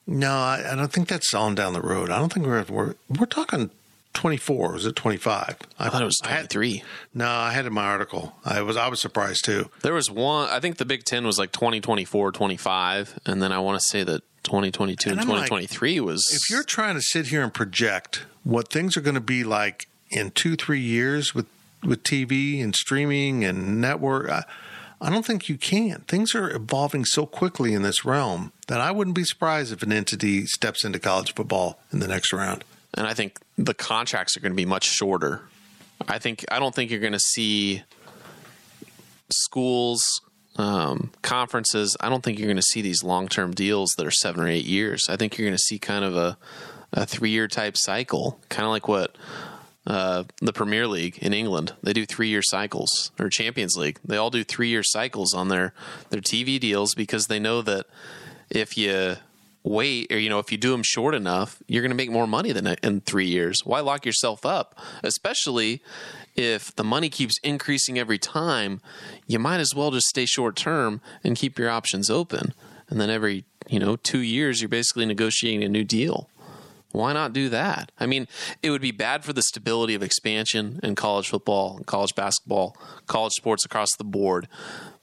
"No, 0.06 0.30
I, 0.32 0.64
I 0.72 0.74
don't 0.76 0.92
think 0.92 1.08
that's 1.08 1.32
on 1.34 1.54
down 1.54 1.72
the 1.72 1.80
road. 1.82 2.10
I 2.10 2.18
don't 2.18 2.32
think 2.32 2.46
we're 2.46 2.64
we're, 2.68 2.94
we're 3.08 3.26
talking." 3.26 3.70
24 4.14 4.72
was 4.72 4.86
it 4.86 4.96
25 4.96 5.58
I 5.78 5.90
thought 5.90 6.00
it 6.00 6.06
was 6.06 6.18
I 6.24 6.28
had- 6.28 6.48
23. 6.48 6.82
no 7.12 7.28
i 7.28 7.52
had 7.52 7.66
in 7.66 7.74
my 7.74 7.84
article 7.84 8.34
i 8.46 8.62
was 8.62 8.74
i 8.74 8.88
was 8.88 8.98
surprised 8.98 9.44
too 9.44 9.68
There 9.82 9.92
was 9.92 10.10
one, 10.10 10.48
I 10.48 10.58
think 10.58 10.78
the 10.78 10.86
Big 10.86 11.04
Ten 11.04 11.26
was 11.26 11.38
like 11.38 11.52
2024, 11.52 12.32
25. 12.32 13.20
And 13.26 13.42
then 13.42 13.52
I 13.52 13.58
want 13.58 13.78
to 13.78 13.84
say 13.90 14.04
that 14.04 14.22
2022 14.44 15.10
and, 15.10 15.20
And 15.20 15.28
I'm 15.30 15.36
like, 15.36 15.48
2023 15.50 16.00
was. 16.00 16.24
if 16.32 16.48
you're 16.48 16.62
trying 16.64 16.94
to 16.94 17.02
sit 17.02 17.26
here 17.26 17.42
and 17.42 17.52
project 17.52 18.24
what 18.42 18.68
things 18.68 18.96
are 18.96 19.02
going 19.02 19.16
to 19.16 19.20
be 19.20 19.44
like 19.44 19.86
in 20.08 20.30
two, 20.30 20.56
three 20.56 20.80
years 20.80 21.34
with 21.34 21.44
with 21.87 22.03
TV 22.03 22.62
and 22.62 22.75
streaming 22.75 23.44
and 23.44 23.81
network, 23.81 24.29
I, 24.29 24.44
I 25.01 25.11
don't 25.11 25.25
think 25.25 25.49
you 25.49 25.57
can. 25.57 26.01
Things 26.09 26.35
are 26.35 26.51
evolving 26.51 27.05
so 27.05 27.27
quickly 27.27 27.75
in 27.75 27.83
this 27.83 28.05
realm 28.05 28.53
that 28.68 28.81
I 28.81 28.90
wouldn't 28.90 29.16
be 29.16 29.25
surprised 29.25 29.72
if 29.72 29.83
an 29.83 29.92
entity 29.92 30.46
steps 30.46 30.85
into 30.85 30.99
college 30.99 31.35
football 31.35 31.81
in 31.92 32.01
the 32.01 32.09
next 32.09 32.33
round. 32.33 32.64
and 32.94 33.07
I 33.07 33.14
think 33.14 33.38
the 33.59 33.75
contracts 33.75 34.37
are 34.37 34.40
going 34.40 34.53
to 34.53 34.57
be 34.57 34.66
much 34.66 34.85
shorter. 34.85 35.42
I 36.09 36.18
think 36.18 36.44
I 36.51 36.59
don't 36.59 36.75
think 36.75 36.90
you're 36.90 37.01
going 37.01 37.12
to 37.12 37.18
see 37.18 37.83
schools, 39.31 40.20
um, 40.57 41.11
conferences. 41.22 41.96
I 42.01 42.09
don't 42.09 42.22
think 42.22 42.38
you're 42.38 42.49
going 42.49 42.57
to 42.57 42.62
see 42.62 42.83
these 42.83 43.03
long 43.03 43.29
term 43.29 43.53
deals 43.53 43.94
that 43.96 44.07
are 44.07 44.11
seven 44.11 44.42
or 44.42 44.49
eight 44.49 44.66
years. 44.66 45.05
I 45.09 45.16
think 45.16 45.37
you're 45.37 45.46
going 45.46 45.57
to 45.57 45.62
see 45.62 45.79
kind 45.79 46.05
of 46.05 46.16
a 46.16 46.38
a 46.92 47.05
three 47.05 47.31
year 47.31 47.49
type 47.49 47.77
cycle, 47.77 48.40
kind 48.49 48.64
of 48.64 48.70
like 48.70 48.88
what. 48.88 49.16
Uh, 49.87 50.25
the 50.40 50.53
Premier 50.53 50.88
League 50.88 51.18
in 51.18 51.33
England, 51.33 51.75
they 51.83 51.92
do 51.92 52.05
three-year 52.05 52.42
cycles, 52.42 53.12
or 53.20 53.29
Champions 53.29 53.77
League, 53.77 54.01
they 54.05 54.16
all 54.16 54.31
do 54.31 54.42
three-year 54.42 54.83
cycles 54.83 55.33
on 55.33 55.49
their 55.49 55.72
their 56.11 56.20
TV 56.20 56.59
deals 56.59 56.94
because 56.94 57.27
they 57.27 57.38
know 57.38 57.62
that 57.62 57.87
if 58.51 58.77
you 58.77 59.16
wait 59.66 60.11
or 60.12 60.18
you 60.18 60.31
know 60.31 60.38
if 60.38 60.53
you 60.53 60.57
do 60.57 60.70
them 60.70 60.83
short 60.85 61.14
enough 61.14 61.61
you're 61.66 61.83
going 61.83 61.90
to 61.90 61.96
make 61.96 62.11
more 62.11 62.27
money 62.27 62.53
than 62.53 62.66
in 62.83 63.01
three 63.01 63.27
years. 63.27 63.62
Why 63.64 63.81
lock 63.81 64.07
yourself 64.07 64.46
up? 64.46 64.79
Especially 65.03 65.83
if 66.37 66.75
the 66.77 66.85
money 66.85 67.09
keeps 67.09 67.38
increasing 67.42 67.99
every 67.99 68.18
time 68.18 68.81
you 69.27 69.38
might 69.38 69.59
as 69.59 69.75
well 69.75 69.90
just 69.90 70.07
stay 70.07 70.25
short 70.25 70.55
term 70.55 71.01
and 71.25 71.37
keep 71.37 71.59
your 71.59 71.68
options 71.68 72.09
open. 72.11 72.55
And 72.88 73.01
then 73.01 73.11
every 73.11 73.44
you 73.68 73.81
know 73.81 73.96
two 73.96 74.20
years 74.20 74.61
you're 74.61 74.68
basically 74.68 75.07
negotiating 75.07 75.64
a 75.64 75.68
new 75.68 75.85
deal 75.85 76.31
why 76.92 77.12
not 77.12 77.33
do 77.33 77.49
that? 77.51 77.92
I 78.01 78.07
mean, 78.07 78.27
it 78.62 78.70
would 78.70 78.81
be 78.81 78.90
bad 78.90 79.25
for 79.25 79.33
the 79.33 79.42
stability 79.42 79.94
of 79.94 80.03
expansion 80.03 80.81
in 80.83 80.94
college 80.94 81.29
football, 81.29 81.81
college 81.87 82.14
basketball, 82.14 82.77
college 83.07 83.33
sports 83.35 83.64
across 83.64 83.88
the 83.96 84.05
board. 84.05 84.49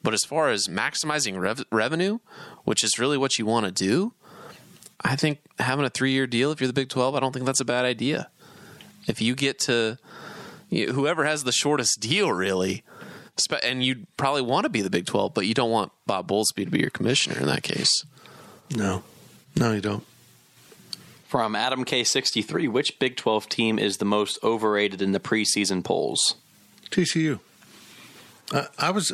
But 0.01 0.13
as 0.13 0.23
far 0.23 0.49
as 0.49 0.67
maximizing 0.67 1.39
rev- 1.39 1.65
revenue, 1.71 2.19
which 2.63 2.83
is 2.83 2.97
really 2.99 3.17
what 3.17 3.37
you 3.37 3.45
want 3.45 3.65
to 3.65 3.71
do, 3.71 4.13
I 5.01 5.15
think 5.15 5.39
having 5.59 5.85
a 5.85 5.89
three 5.89 6.11
year 6.11 6.27
deal, 6.27 6.51
if 6.51 6.59
you're 6.61 6.67
the 6.67 6.73
Big 6.73 6.89
12, 6.89 7.15
I 7.15 7.19
don't 7.19 7.31
think 7.31 7.45
that's 7.45 7.59
a 7.59 7.65
bad 7.65 7.85
idea. 7.85 8.29
If 9.07 9.21
you 9.21 9.35
get 9.35 9.59
to 9.59 9.97
you- 10.69 10.93
whoever 10.93 11.25
has 11.25 11.43
the 11.43 11.51
shortest 11.51 11.99
deal, 11.99 12.31
really, 12.31 12.83
and 13.63 13.83
you'd 13.83 14.07
probably 14.17 14.41
want 14.41 14.63
to 14.63 14.69
be 14.69 14.81
the 14.81 14.89
Big 14.89 15.05
12, 15.05 15.33
but 15.33 15.45
you 15.45 15.53
don't 15.53 15.71
want 15.71 15.91
Bob 16.07 16.27
Bowlesby 16.27 16.65
to 16.65 16.71
be 16.71 16.79
your 16.79 16.89
commissioner 16.89 17.39
in 17.39 17.45
that 17.47 17.63
case. 17.63 17.91
No, 18.75 19.03
no, 19.55 19.73
you 19.73 19.81
don't. 19.81 20.03
From 21.33 21.55
Adam 21.55 21.83
K63, 21.83 22.69
which 22.69 22.99
Big 22.99 23.15
12 23.15 23.49
team 23.49 23.79
is 23.79 23.97
the 23.97 24.05
most 24.05 24.37
overrated 24.43 25.01
in 25.01 25.13
the 25.13 25.19
preseason 25.19 25.83
polls? 25.83 26.35
TCU. 26.91 27.39
I, 28.77 28.91
was, 28.91 29.11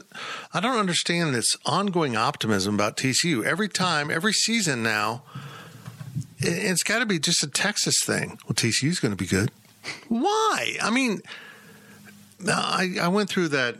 I 0.53 0.59
don't 0.59 0.77
understand 0.77 1.33
this 1.33 1.55
ongoing 1.65 2.17
optimism 2.17 2.75
about 2.75 2.97
TCU. 2.97 3.45
Every 3.45 3.69
time, 3.69 4.11
every 4.11 4.33
season 4.33 4.83
now, 4.83 5.21
it, 6.39 6.49
it's 6.49 6.83
got 6.83 6.99
to 6.99 7.05
be 7.05 7.19
just 7.19 7.41
a 7.41 7.47
Texas 7.47 8.03
thing. 8.05 8.37
Well, 8.43 8.53
TCU's 8.53 8.99
going 8.99 9.13
to 9.13 9.17
be 9.17 9.25
good. 9.25 9.49
Why? 10.09 10.75
I 10.81 10.89
mean, 10.89 11.21
I, 12.45 12.97
I 13.01 13.07
went 13.07 13.29
through 13.29 13.47
that 13.47 13.77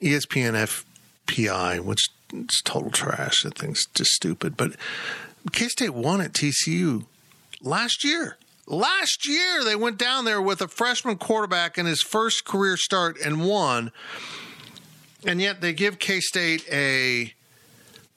ESPN 0.00 0.82
FPI, 1.26 1.80
which 1.80 2.08
is 2.32 2.62
total 2.64 2.90
trash. 2.90 3.42
That 3.42 3.58
thing's 3.58 3.84
just 3.92 4.12
stupid. 4.12 4.56
But 4.56 4.76
K 5.52 5.68
State 5.68 5.92
won 5.92 6.22
at 6.22 6.32
TCU 6.32 7.04
last 7.60 8.04
year. 8.04 8.36
Last 8.66 9.28
year, 9.28 9.62
they 9.64 9.76
went 9.76 9.96
down 9.96 10.24
there 10.24 10.42
with 10.42 10.60
a 10.60 10.66
freshman 10.66 11.18
quarterback 11.18 11.78
in 11.78 11.86
his 11.86 12.02
first 12.02 12.44
career 12.44 12.76
start 12.76 13.16
and 13.24 13.46
won. 13.46 13.92
And 15.24 15.40
yet 15.40 15.60
they 15.60 15.72
give 15.72 15.98
K 15.98 16.20
State 16.20 16.66
a 16.70 17.32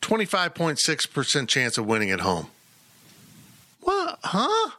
25.6% 0.01 1.47
chance 1.47 1.77
of 1.77 1.85
winning 1.85 2.09
at 2.09 2.21
home. 2.21 2.47
What? 3.81 4.19
Huh? 4.23 4.71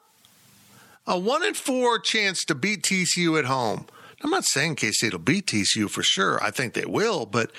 A 1.07 1.18
one 1.18 1.44
in 1.44 1.55
four 1.55 1.99
chance 1.99 2.44
to 2.44 2.55
beat 2.55 2.83
TCU 2.83 3.38
at 3.38 3.44
home. 3.44 3.87
I'm 4.23 4.31
not 4.31 4.44
saying 4.44 4.77
K 4.77 4.90
State 4.90 5.12
will 5.12 5.20
beat 5.20 5.46
TCU 5.46 5.88
for 5.88 6.03
sure. 6.03 6.42
I 6.42 6.51
think 6.51 6.75
they 6.75 6.85
will, 6.85 7.27
but 7.27 7.51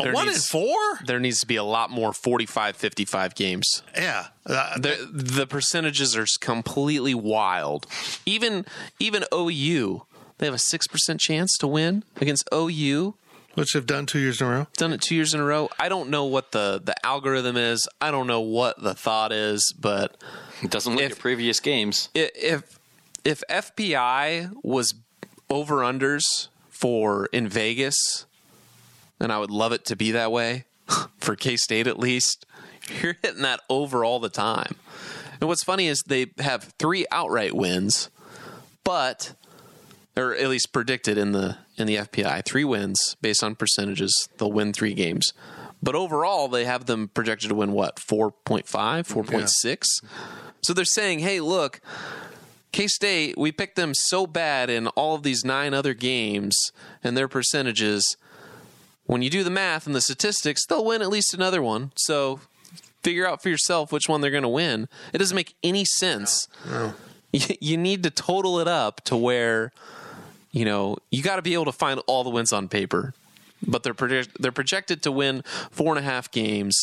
a 0.00 0.04
There 0.04 0.12
one 0.12 0.26
in 0.28 0.32
needs- 0.34 0.46
four? 0.48 0.76
There 1.04 1.20
needs 1.20 1.40
to 1.40 1.46
be 1.46 1.56
a 1.56 1.64
lot 1.64 1.90
more 1.90 2.12
45 2.12 2.76
55 2.76 3.34
games. 3.34 3.82
Yeah. 3.94 4.28
Uh, 4.46 4.78
the 4.78 5.08
the 5.12 5.46
percentages 5.46 6.16
are 6.16 6.26
completely 6.40 7.14
wild. 7.14 7.86
Even 8.26 8.64
even 8.98 9.24
OU, 9.32 10.02
they 10.38 10.46
have 10.46 10.54
a 10.54 10.58
six 10.58 10.86
percent 10.86 11.20
chance 11.20 11.56
to 11.58 11.66
win 11.66 12.04
against 12.20 12.48
OU. 12.52 13.14
which 13.54 13.72
they've 13.72 13.84
done 13.86 14.06
two 14.06 14.20
years 14.20 14.40
in 14.40 14.46
a 14.46 14.50
row. 14.50 14.66
Done 14.76 14.92
it 14.92 15.00
two 15.02 15.14
years 15.16 15.34
in 15.34 15.40
a 15.40 15.44
row. 15.44 15.68
I 15.78 15.88
don't 15.88 16.08
know 16.08 16.24
what 16.24 16.52
the 16.52 16.80
the 16.82 16.94
algorithm 17.04 17.56
is. 17.56 17.88
I 18.00 18.10
don't 18.10 18.26
know 18.28 18.40
what 18.40 18.80
the 18.82 18.94
thought 18.94 19.32
is, 19.32 19.74
but 19.78 20.16
It 20.62 20.70
doesn't 20.70 20.94
look 20.94 21.02
If- 21.04 21.12
at 21.12 21.18
previous 21.18 21.58
games. 21.60 22.08
i- 22.14 22.30
if 22.34 22.62
if 23.24 23.42
FPI 23.50 24.50
was 24.62 24.94
over 25.50 25.78
unders 25.78 26.48
for 26.70 27.26
in 27.32 27.48
Vegas, 27.48 28.24
and 29.20 29.32
I 29.32 29.38
would 29.38 29.50
love 29.50 29.72
it 29.72 29.84
to 29.86 29.96
be 29.96 30.12
that 30.12 30.32
way 30.32 30.64
for 31.18 31.36
K 31.36 31.56
State 31.56 31.86
at 31.86 31.98
least. 31.98 32.46
You're 33.02 33.16
hitting 33.22 33.42
that 33.42 33.60
over 33.68 34.04
all 34.04 34.18
the 34.18 34.28
time. 34.28 34.76
And 35.40 35.48
what's 35.48 35.64
funny 35.64 35.86
is 35.86 36.02
they 36.02 36.26
have 36.38 36.74
three 36.78 37.06
outright 37.10 37.54
wins, 37.54 38.10
but 38.84 39.34
or 40.16 40.34
at 40.34 40.48
least 40.48 40.72
predicted 40.72 41.16
in 41.16 41.32
the 41.32 41.56
in 41.76 41.86
the 41.86 41.96
FPI 41.96 42.44
three 42.44 42.64
wins 42.64 43.16
based 43.22 43.42
on 43.42 43.54
percentages. 43.54 44.28
They'll 44.38 44.52
win 44.52 44.72
three 44.72 44.94
games, 44.94 45.32
but 45.82 45.94
overall 45.94 46.48
they 46.48 46.64
have 46.64 46.86
them 46.86 47.08
projected 47.08 47.48
to 47.48 47.54
win 47.54 47.72
what 47.72 47.96
4.5, 47.96 48.64
4.6. 48.66 49.84
So 50.62 50.74
they're 50.74 50.84
saying, 50.84 51.20
hey, 51.20 51.40
look, 51.40 51.80
K 52.72 52.86
State, 52.86 53.38
we 53.38 53.50
picked 53.50 53.76
them 53.76 53.92
so 53.94 54.26
bad 54.26 54.68
in 54.68 54.88
all 54.88 55.14
of 55.14 55.22
these 55.22 55.44
nine 55.44 55.72
other 55.72 55.94
games 55.94 56.56
and 57.02 57.16
their 57.16 57.28
percentages. 57.28 58.16
When 59.10 59.22
you 59.22 59.30
do 59.30 59.42
the 59.42 59.50
math 59.50 59.86
and 59.86 59.94
the 59.94 60.00
statistics, 60.00 60.64
they'll 60.64 60.84
win 60.84 61.02
at 61.02 61.08
least 61.08 61.34
another 61.34 61.60
one. 61.60 61.90
So 61.96 62.38
figure 63.02 63.26
out 63.26 63.42
for 63.42 63.48
yourself 63.48 63.90
which 63.90 64.08
one 64.08 64.20
they're 64.20 64.30
going 64.30 64.44
to 64.44 64.48
win. 64.48 64.88
It 65.12 65.18
doesn't 65.18 65.34
make 65.34 65.56
any 65.62 65.84
sense. 65.84 66.46
You, 67.32 67.54
you 67.60 67.76
need 67.76 68.02
to 68.02 68.10
total 68.10 68.58
it 68.58 68.66
up 68.66 69.02
to 69.02 69.16
where, 69.16 69.70
you 70.50 70.64
know, 70.64 70.96
you 71.12 71.22
got 71.22 71.36
to 71.36 71.42
be 71.42 71.54
able 71.54 71.66
to 71.66 71.72
find 71.72 72.02
all 72.08 72.24
the 72.24 72.30
wins 72.30 72.52
on 72.52 72.66
paper. 72.66 73.14
But 73.64 73.84
they're 73.84 73.94
predict- 73.94 74.42
they're 74.42 74.50
projected 74.50 75.00
to 75.04 75.12
win 75.12 75.44
four 75.70 75.96
and 75.96 76.04
a 76.04 76.10
half 76.10 76.32
games, 76.32 76.76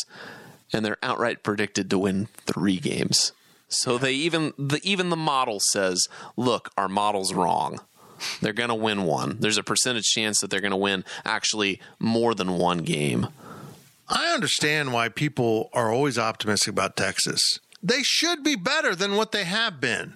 and 0.71 0.85
they're 0.85 0.95
outright 1.03 1.43
predicted 1.43 1.89
to 1.89 1.99
win 1.99 2.29
three 2.45 2.77
games. 2.77 3.33
So 3.67 3.97
they 3.97 4.13
even 4.13 4.53
the 4.57 4.79
even 4.83 5.09
the 5.09 5.17
model 5.17 5.59
says, 5.59 6.07
look, 6.37 6.71
our 6.77 6.87
model's 6.87 7.33
wrong. 7.33 7.81
They're 8.41 8.53
going 8.53 8.69
to 8.69 8.75
win 8.75 9.03
one. 9.03 9.37
There's 9.39 9.57
a 9.57 9.63
percentage 9.63 10.05
chance 10.05 10.39
that 10.39 10.49
they're 10.49 10.61
going 10.61 10.71
to 10.71 10.77
win 10.77 11.03
actually 11.25 11.79
more 11.99 12.33
than 12.33 12.57
one 12.57 12.79
game. 12.79 13.27
I 14.09 14.33
understand 14.33 14.93
why 14.93 15.09
people 15.09 15.69
are 15.73 15.91
always 15.91 16.17
optimistic 16.17 16.69
about 16.69 16.95
Texas. 16.95 17.59
They 17.83 18.03
should 18.03 18.43
be 18.43 18.55
better 18.55 18.95
than 18.95 19.15
what 19.15 19.31
they 19.31 19.43
have 19.43 19.81
been. 19.81 20.15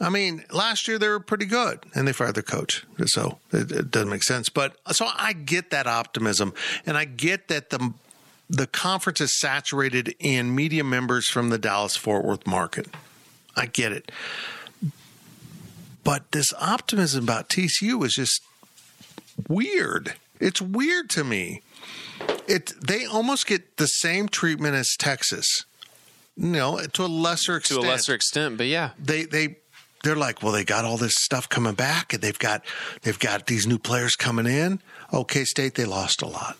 I 0.00 0.10
mean, 0.10 0.44
last 0.50 0.88
year 0.88 0.98
they 0.98 1.08
were 1.08 1.20
pretty 1.20 1.46
good, 1.46 1.84
and 1.94 2.06
they 2.06 2.12
fired 2.12 2.34
their 2.34 2.42
coach, 2.42 2.84
so 3.06 3.38
it, 3.52 3.70
it 3.70 3.90
doesn't 3.90 4.10
make 4.10 4.24
sense. 4.24 4.48
But 4.48 4.76
so 4.92 5.06
I 5.14 5.32
get 5.32 5.70
that 5.70 5.86
optimism, 5.86 6.52
and 6.84 6.96
I 6.96 7.04
get 7.04 7.48
that 7.48 7.70
the 7.70 7.92
the 8.50 8.66
conference 8.66 9.20
is 9.20 9.38
saturated 9.38 10.14
in 10.18 10.54
media 10.54 10.84
members 10.84 11.28
from 11.28 11.48
the 11.48 11.58
Dallas 11.58 11.96
Fort 11.96 12.24
Worth 12.24 12.46
market. 12.46 12.88
I 13.56 13.66
get 13.66 13.92
it, 13.92 14.10
but 16.04 16.30
this 16.32 16.52
optimism 16.60 17.24
about 17.24 17.48
TCU 17.48 18.04
is 18.04 18.14
just 18.14 18.42
weird. 19.48 20.14
It's 20.38 20.60
weird 20.60 21.10
to 21.10 21.24
me. 21.24 21.62
it 22.46 22.72
they 22.80 23.06
almost 23.06 23.46
get 23.46 23.76
the 23.78 23.86
same 23.86 24.28
treatment 24.28 24.74
as 24.74 24.94
Texas. 24.98 25.64
You 26.36 26.48
know, 26.48 26.80
to 26.80 27.04
a 27.04 27.06
lesser 27.06 27.56
extent. 27.56 27.80
to 27.80 27.86
a 27.86 27.88
lesser 27.88 28.14
extent, 28.14 28.58
but 28.58 28.66
yeah, 28.66 28.90
they 28.98 29.24
they 29.24 29.56
they're 30.02 30.16
like, 30.16 30.42
well, 30.42 30.52
they 30.52 30.64
got 30.64 30.84
all 30.84 30.96
this 30.98 31.14
stuff 31.16 31.48
coming 31.48 31.74
back, 31.74 32.12
and 32.12 32.22
they've 32.22 32.38
got 32.38 32.62
they've 33.02 33.18
got 33.18 33.46
these 33.46 33.66
new 33.66 33.78
players 33.78 34.14
coming 34.16 34.46
in. 34.46 34.80
Okay, 35.12 35.44
State, 35.44 35.74
they 35.76 35.84
lost 35.84 36.22
a 36.22 36.26
lot. 36.26 36.56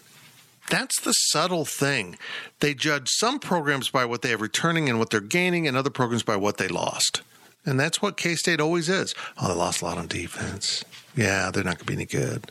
That's 0.70 0.98
the 1.00 1.12
subtle 1.12 1.64
thing. 1.66 2.16
They 2.60 2.72
judge 2.72 3.08
some 3.10 3.38
programs 3.38 3.90
by 3.90 4.06
what 4.06 4.22
they 4.22 4.30
have 4.30 4.40
returning 4.40 4.88
and 4.88 4.98
what 4.98 5.10
they're 5.10 5.20
gaining, 5.20 5.68
and 5.68 5.76
other 5.76 5.90
programs 5.90 6.22
by 6.22 6.36
what 6.36 6.56
they 6.56 6.68
lost. 6.68 7.20
And 7.66 7.80
that's 7.80 8.02
what 8.02 8.16
K 8.16 8.34
State 8.34 8.60
always 8.60 8.88
is. 8.88 9.14
Oh, 9.40 9.48
they 9.48 9.54
lost 9.54 9.82
a 9.82 9.84
lot 9.84 9.98
on 9.98 10.06
defense. 10.06 10.84
Yeah, 11.16 11.50
they're 11.50 11.64
not 11.64 11.78
going 11.78 11.86
to 11.86 11.86
be 11.86 11.94
any 11.94 12.04
good. 12.06 12.50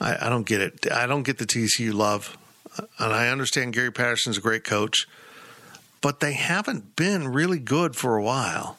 I, 0.00 0.26
I 0.26 0.28
don't 0.28 0.46
get 0.46 0.60
it. 0.60 0.92
I 0.92 1.06
don't 1.06 1.24
get 1.24 1.38
the 1.38 1.46
TCU 1.46 1.92
love. 1.92 2.36
And 2.98 3.12
I 3.12 3.28
understand 3.28 3.72
Gary 3.72 3.90
Patterson's 3.90 4.38
a 4.38 4.40
great 4.40 4.62
coach, 4.62 5.08
but 6.00 6.20
they 6.20 6.34
haven't 6.34 6.94
been 6.94 7.28
really 7.28 7.58
good 7.58 7.96
for 7.96 8.16
a 8.16 8.22
while. 8.22 8.78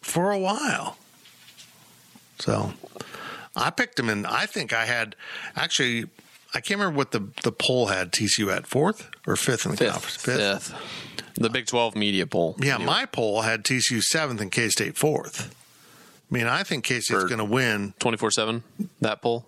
For 0.00 0.30
a 0.30 0.38
while. 0.38 0.96
So 2.38 2.74
I 3.56 3.70
picked 3.70 3.96
them 3.96 4.08
and 4.08 4.26
I 4.26 4.46
think 4.46 4.72
I 4.72 4.84
had 4.84 5.16
actually 5.56 6.06
I 6.54 6.60
can't 6.60 6.78
remember 6.80 6.98
what 6.98 7.12
the, 7.12 7.28
the 7.42 7.52
poll 7.52 7.86
had 7.86 8.12
TCU 8.12 8.54
at 8.54 8.66
fourth 8.66 9.08
or 9.26 9.36
fifth 9.36 9.64
in 9.64 9.72
the 9.72 9.88
conference. 9.88 10.16
fifth, 10.16 10.74
the 11.34 11.50
Big 11.50 11.66
Twelve 11.66 11.94
media 11.96 12.26
poll. 12.26 12.56
Yeah, 12.60 12.74
Anyway. 12.76 12.86
my 12.86 13.06
poll 13.06 13.42
had 13.42 13.64
TCU 13.64 14.00
seventh 14.02 14.40
and 14.40 14.50
K 14.50 14.68
State 14.68 14.96
fourth. 14.96 15.54
I 16.30 16.34
mean, 16.34 16.46
I 16.46 16.62
think 16.62 16.84
K 16.84 17.00
State's 17.00 17.24
going 17.24 17.38
to 17.38 17.44
win. 17.44 17.94
twenty 17.98 18.16
four 18.16 18.30
seven 18.30 18.62
that 19.00 19.20
poll, 19.22 19.44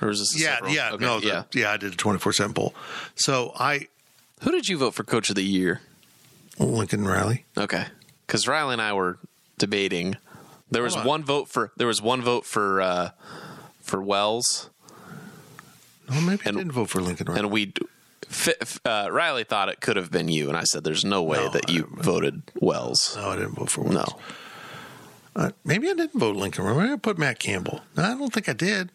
or 0.00 0.10
is 0.10 0.18
this? 0.20 0.40
Yeah, 0.40 0.54
separate- 0.56 0.72
yeah, 0.72 0.90
okay, 0.92 1.04
no, 1.04 1.20
the- 1.20 1.26
yeah. 1.26 1.42
yeah. 1.52 1.70
I 1.72 1.76
did 1.76 1.92
a 1.92 1.96
twenty 1.96 2.18
four 2.18 2.32
seven 2.32 2.54
poll. 2.54 2.74
So 3.16 3.52
I 3.58 3.88
Who 4.42 4.50
did 4.50 4.68
you 4.68 4.78
vote 4.78 4.94
for 4.94 5.04
Coach 5.04 5.28
of 5.30 5.36
the 5.36 5.44
Year? 5.44 5.80
Lincoln 6.58 7.06
Riley. 7.06 7.44
Okay, 7.56 7.86
because 8.26 8.46
Riley 8.48 8.74
and 8.74 8.82
I 8.82 8.92
were 8.92 9.18
debating. 9.58 10.16
There 10.70 10.82
was 10.82 10.96
on. 10.96 11.06
one 11.06 11.22
vote 11.24 11.48
for 11.48 11.72
there 11.76 11.86
was 11.86 12.00
one 12.02 12.22
vote 12.22 12.44
for 12.46 12.80
uh, 12.80 13.10
for 13.82 14.00
Wells, 14.02 14.70
Oh, 16.10 16.20
maybe 16.20 16.42
And- 16.44 16.56
I 16.56 16.60
didn't 16.60 16.72
vote 16.72 16.88
for 16.90 17.00
Lincoln 17.00 17.26
Riley. 17.28 17.40
and 17.40 17.50
we 17.50 17.72
uh, 18.84 19.08
Riley 19.10 19.44
thought 19.44 19.68
it 19.68 19.80
could 19.80 19.96
have 19.96 20.10
been 20.10 20.28
you, 20.28 20.48
and 20.48 20.56
I 20.56 20.64
said, 20.64 20.84
"There's 20.84 21.04
no 21.04 21.22
way 21.22 21.38
No, 21.38 21.48
that 21.50 21.70
you 21.70 21.88
voted 21.96 22.42
Wells." 22.60 23.16
no, 23.16 23.28
I 23.30 23.36
didn't 23.36 23.54
vote 23.54 23.70
for 23.70 23.84
No, 23.84 23.96
Wells. 23.96 24.14
Uh, 25.34 25.50
maybe 25.64 25.88
I 25.88 25.94
didn't 25.94 26.18
vote 26.18 26.36
Lincoln. 26.36 26.64
Maybe 26.64 26.92
I 26.92 26.96
put 26.96 27.18
Matt 27.18 27.38
Campbell. 27.38 27.80
No, 27.96 28.02
I 28.02 28.14
don't 28.18 28.32
think 28.32 28.48
I 28.48 28.52
did. 28.52 28.90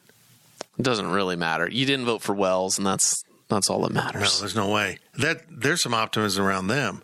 it 0.78 0.84
doesn't 0.84 1.10
really 1.10 1.36
matter. 1.36 1.68
You 1.70 1.86
didn't 1.86 2.06
vote 2.06 2.22
for 2.22 2.34
Wells, 2.36 2.78
and 2.78 2.86
that's 2.86 3.24
that's 3.50 3.70
all 3.70 3.82
that 3.82 3.92
matters. 3.94 4.36
No, 4.36 4.40
there's 4.42 4.56
no 4.56 4.70
way. 4.70 5.00
That 5.18 5.42
there's 5.50 5.82
some 5.82 5.94
optimism 5.94 6.46
around 6.46 6.68
them. 6.68 7.02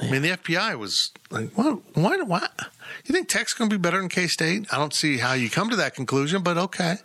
I 0.00 0.10
mean, 0.10 0.22
the 0.22 0.30
FPI 0.30 0.76
was 0.76 1.12
like, 1.30 1.50
"What? 1.52 1.78
Why? 1.96 2.16
Why? 2.18 2.48
You 3.06 3.12
think 3.12 3.28
Tech's 3.28 3.54
going 3.54 3.70
to 3.70 3.78
be 3.78 3.80
better 3.80 3.98
than 3.98 4.08
K 4.08 4.26
State?" 4.26 4.66
I 4.72 4.76
don't 4.78 4.92
see 4.92 5.18
how 5.18 5.34
you 5.34 5.48
come 5.48 5.70
to 5.70 5.76
that 5.76 5.94
conclusion, 5.94 6.42
but 6.42 6.58
okay. 6.58 6.96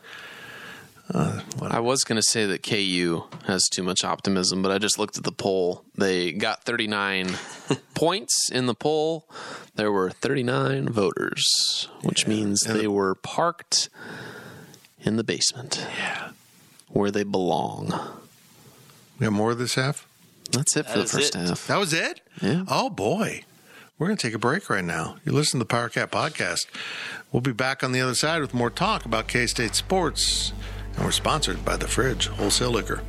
I 1.14 1.80
was 1.80 2.04
going 2.04 2.18
to 2.18 2.24
say 2.28 2.46
that 2.46 2.62
KU 2.64 3.24
has 3.48 3.68
too 3.68 3.82
much 3.84 4.04
optimism, 4.04 4.62
but 4.62 4.72
I 4.72 4.78
just 4.78 5.00
looked 5.00 5.18
at 5.18 5.24
the 5.24 5.32
poll. 5.32 5.84
They 5.98 6.32
got 6.32 6.64
39 6.64 7.32
points 7.96 8.50
in 8.52 8.68
the 8.68 8.76
poll. 8.76 9.28
There 9.76 9.92
were 9.92 10.12
39 10.12 10.90
voters, 10.90 11.88
which 12.04 12.28
means 12.28 12.62
they 12.62 12.88
were 12.88 13.16
parked 13.16 13.90
in 15.02 15.16
the 15.16 15.24
basement. 15.24 15.86
Yeah. 15.98 16.32
Where 16.90 17.12
they 17.12 17.24
belong. 17.24 17.94
We 19.20 19.26
got 19.26 19.34
more 19.34 19.52
of 19.52 19.58
this 19.58 19.76
half. 19.76 20.08
That's 20.52 20.76
it 20.78 20.86
for 20.88 21.00
That 21.00 21.08
the 21.08 21.18
first 21.18 21.36
it. 21.36 21.40
half. 21.40 21.68
That 21.68 21.78
was 21.78 21.94
it. 21.94 22.22
Yeah. 22.42 22.64
Oh 22.68 22.90
boy, 22.90 23.44
we're 23.98 24.08
going 24.08 24.18
to 24.18 24.28
take 24.28 24.34
a 24.34 24.40
break 24.40 24.70
right 24.70 24.84
now. 24.84 25.18
You 25.26 25.32
listen 25.32 25.60
to 25.60 25.64
the 25.66 25.68
Power 25.68 25.90
Cat 25.90 26.12
podcast. 26.12 26.66
We'll 27.32 27.42
be 27.42 27.52
back 27.52 27.84
on 27.84 27.92
the 27.92 28.02
other 28.02 28.16
side 28.16 28.42
with 28.42 28.54
more 28.54 28.70
talk 28.72 29.06
about 29.06 29.28
K 29.28 29.46
State 29.46 29.76
sports, 29.76 30.52
and 30.96 31.06
we're 31.06 31.12
sponsored 31.12 31.64
by 31.64 31.78
the 31.78 31.88
Fridge 31.88 32.28
Wholesale 32.28 32.72
Liquor. 32.72 33.02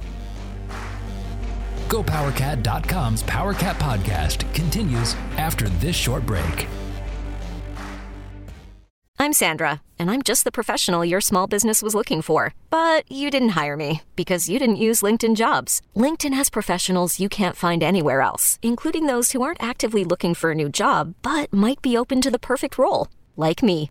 GoPowerCat.com's 1.89 3.25
PowerCat 3.25 3.75
podcast 3.75 4.53
continues 4.55 5.15
after 5.37 5.69
this 5.69 5.97
short 5.97 6.25
break. 6.25 6.69
I'm 9.23 9.35
Sandra, 9.35 9.83
and 9.99 10.11
I'm 10.11 10.23
just 10.23 10.45
the 10.45 10.51
professional 10.51 11.05
your 11.05 11.21
small 11.21 11.47
business 11.47 11.83
was 11.83 11.95
looking 11.95 12.23
for. 12.23 12.55
But 12.71 13.05
you 13.13 13.29
didn't 13.31 13.51
hire 13.51 13.77
me 13.77 14.01
because 14.17 14.49
you 14.49 14.59
didn't 14.59 14.85
use 14.87 15.03
LinkedIn 15.03 15.37
jobs. 15.37 15.83
LinkedIn 15.95 16.33
has 16.33 16.49
professionals 16.49 17.21
you 17.21 17.29
can't 17.29 17.55
find 17.57 17.83
anywhere 17.83 18.23
else, 18.23 18.59
including 18.63 19.05
those 19.05 19.33
who 19.33 19.43
aren't 19.43 19.63
actively 19.63 20.05
looking 20.05 20.33
for 20.33 20.53
a 20.53 20.55
new 20.55 20.71
job 20.71 21.15
but 21.21 21.53
might 21.53 21.83
be 21.83 21.99
open 21.99 22.23
to 22.23 22.31
the 22.31 22.39
perfect 22.39 22.79
role, 22.79 23.09
like 23.37 23.63
me. 23.63 23.91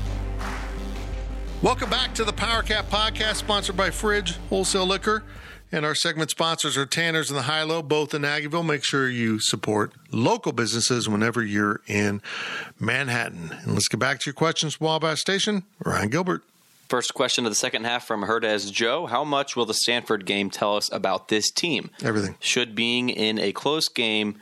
Welcome 1.61 1.91
back 1.91 2.15
to 2.15 2.23
the 2.23 2.33
Power 2.33 2.63
Cat 2.63 2.89
podcast, 2.89 3.35
sponsored 3.35 3.77
by 3.77 3.91
Fridge 3.91 4.37
Wholesale 4.49 4.87
Liquor. 4.87 5.21
And 5.71 5.85
our 5.85 5.93
segment 5.93 6.31
sponsors 6.31 6.75
are 6.75 6.87
Tanner's 6.87 7.29
and 7.29 7.37
the 7.37 7.43
High 7.43 7.61
Low, 7.61 7.83
both 7.83 8.15
in 8.15 8.23
Aggieville. 8.23 8.65
Make 8.65 8.83
sure 8.83 9.07
you 9.07 9.39
support 9.39 9.93
local 10.11 10.53
businesses 10.53 11.07
whenever 11.07 11.43
you're 11.43 11.81
in 11.85 12.23
Manhattan. 12.79 13.55
And 13.61 13.73
let's 13.73 13.87
get 13.87 13.99
back 13.99 14.17
to 14.21 14.23
your 14.25 14.33
questions, 14.33 14.73
from 14.73 14.87
Wabash 14.87 15.19
Station. 15.19 15.61
Ryan 15.85 16.09
Gilbert. 16.09 16.41
First 16.89 17.13
question 17.13 17.45
of 17.45 17.51
the 17.51 17.55
second 17.55 17.85
half 17.85 18.07
from 18.07 18.23
Herdez 18.23 18.71
Joe. 18.71 19.05
How 19.05 19.23
much 19.23 19.55
will 19.55 19.67
the 19.67 19.75
Stanford 19.75 20.25
game 20.25 20.49
tell 20.49 20.75
us 20.75 20.91
about 20.91 21.27
this 21.27 21.51
team? 21.51 21.91
Everything. 22.03 22.37
Should 22.39 22.73
being 22.73 23.09
in 23.09 23.37
a 23.37 23.51
close 23.51 23.87
game, 23.87 24.39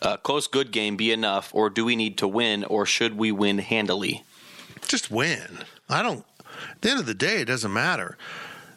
a 0.00 0.16
close 0.16 0.46
good 0.46 0.70
game 0.70 0.96
be 0.96 1.12
enough, 1.12 1.54
or 1.54 1.68
do 1.68 1.84
we 1.84 1.94
need 1.94 2.16
to 2.18 2.26
win, 2.26 2.64
or 2.64 2.86
should 2.86 3.18
we 3.18 3.30
win 3.30 3.58
handily? 3.58 4.24
Just 4.88 5.10
win. 5.10 5.58
I 5.90 6.02
don't, 6.02 6.24
at 6.70 6.82
the 6.82 6.90
end 6.90 7.00
of 7.00 7.06
the 7.06 7.14
day, 7.14 7.40
it 7.40 7.46
doesn't 7.46 7.72
matter. 7.72 8.16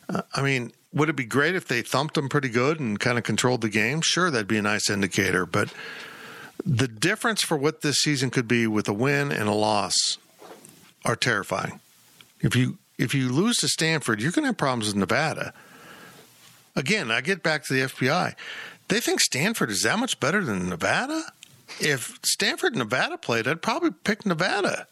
Uh, 0.10 0.22
I 0.34 0.42
mean, 0.42 0.72
would 0.94 1.10
it 1.10 1.16
be 1.16 1.26
great 1.26 1.56
if 1.56 1.68
they 1.68 1.82
thumped 1.82 2.16
them 2.16 2.30
pretty 2.30 2.50
good 2.50 2.80
and 2.80 3.00
kind 3.00 3.18
of 3.18 3.24
controlled 3.24 3.62
the 3.62 3.70
game? 3.70 4.02
Sure, 4.02 4.32
that'd 4.32 4.48
be 4.48 4.58
a 4.58 4.62
nice 4.62 4.90
indicator. 4.90 5.46
But 5.46 5.74
the 6.66 6.88
difference 6.88 7.42
for 7.44 7.58
what 7.58 7.82
this 7.82 7.98
season 7.98 8.30
could 8.30 8.48
be 8.48 8.68
with 8.68 8.88
a 8.88 8.94
win 8.94 9.32
and 9.32 9.48
a 9.48 9.54
loss 9.54 9.96
are 11.06 11.16
terrifying. 11.16 11.80
If 12.42 12.56
you 12.56 12.78
if 12.98 13.14
you 13.14 13.30
lose 13.30 13.58
to 13.58 13.68
Stanford, 13.68 14.22
you're 14.22 14.32
going 14.32 14.44
to 14.44 14.48
have 14.48 14.58
problems 14.58 14.88
with 14.88 14.96
Nevada. 14.96 15.54
Again, 16.76 17.12
I 17.12 17.22
get 17.22 17.44
back 17.44 17.64
to 17.66 17.74
the 17.74 17.82
FPI. 17.82 18.34
They 18.88 19.00
think 19.00 19.20
Stanford 19.20 19.70
is 19.70 19.84
that 19.84 20.00
much 20.00 20.20
better 20.20 20.44
than 20.44 20.70
Nevada. 20.70 21.24
If 21.80 22.20
Stanford 22.24 22.74
and 22.74 22.80
Nevada 22.80 23.18
played, 23.18 23.48
I'd 23.48 23.62
probably 23.62 23.92
pick 23.92 24.26
Nevada. 24.26 24.88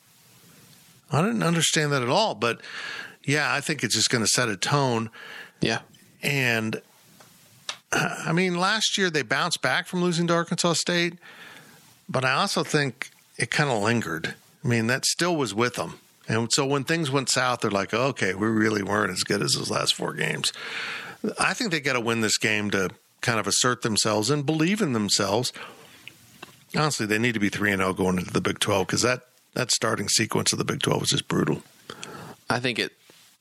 I 1.12 1.22
didn't 1.22 1.44
understand 1.44 1.92
that 1.92 2.02
at 2.02 2.10
all, 2.10 2.36
but 2.36 2.62
yeah, 3.24 3.54
I 3.54 3.62
think 3.62 3.84
it's 3.84 3.96
just 3.96 4.10
going 4.10 4.24
to 4.24 4.30
set 4.30 4.50
a 4.50 4.58
tone. 4.58 5.10
Yeah. 5.62 5.80
And 6.22 6.82
I 7.92 8.32
mean, 8.34 8.56
last 8.56 8.98
year 8.98 9.10
they 9.10 9.22
bounced 9.22 9.62
back 9.62 9.88
from 9.88 10.02
losing 10.02 10.28
to 10.28 10.34
Arkansas 10.34 10.74
State, 10.74 11.14
but 12.10 12.26
I 12.26 12.34
also 12.34 12.64
think 12.64 13.12
it 13.38 13.52
kind 13.52 13.70
of 13.70 13.82
lingered. 13.82 14.36
I 14.64 14.68
mean, 14.68 14.88
that 14.88 15.06
still 15.06 15.36
was 15.36 15.54
with 15.54 15.76
them. 15.76 16.00
And 16.28 16.52
so 16.52 16.66
when 16.66 16.84
things 16.84 17.12
went 17.12 17.30
south, 17.30 17.62
they're 17.62 17.72
like, 17.72 17.94
okay, 17.94 18.34
we 18.34 18.48
really 18.48 18.82
weren't 18.82 19.12
as 19.12 19.24
good 19.24 19.42
as 19.42 19.54
those 19.54 19.70
last 19.70 19.94
four 19.94 20.14
games. 20.14 20.52
I 21.40 21.54
think 21.54 21.72
they 21.72 21.80
got 21.80 21.94
to 21.94 22.02
win 22.02 22.22
this 22.22 22.38
game 22.38 22.72
to 22.72 22.90
kind 23.22 23.40
of 23.40 23.48
assert 23.48 23.82
themselves 23.84 24.30
and 24.30 24.46
believe 24.46 24.82
in 24.82 24.94
themselves. 24.94 25.54
Honestly, 26.76 27.06
they 27.06 27.20
need 27.20 27.34
to 27.34 27.40
be 27.40 27.50
3 27.50 27.72
and 27.72 27.82
0 27.82 27.94
going 27.94 28.18
into 28.18 28.32
the 28.32 28.42
Big 28.42 28.60
12 28.60 28.88
because 28.88 29.02
that, 29.04 29.22
that 29.56 29.72
starting 29.72 30.08
sequence 30.08 30.52
of 30.52 30.60
the 30.60 30.66
Big 30.66 30.82
12 30.82 31.04
is 31.04 31.10
just 31.10 31.28
brutal. 31.28 31.64
I 32.50 32.60
think 32.60 32.78
it, 32.78 32.92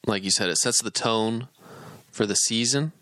like 0.07 0.25
you 0.25 0.31
said, 0.31 0.49
it 0.49 0.57
sets 0.57 0.83
the 0.83 0.91
tone 0.91 1.49
for 2.11 2.25
the 2.25 2.35
season 2.35 2.93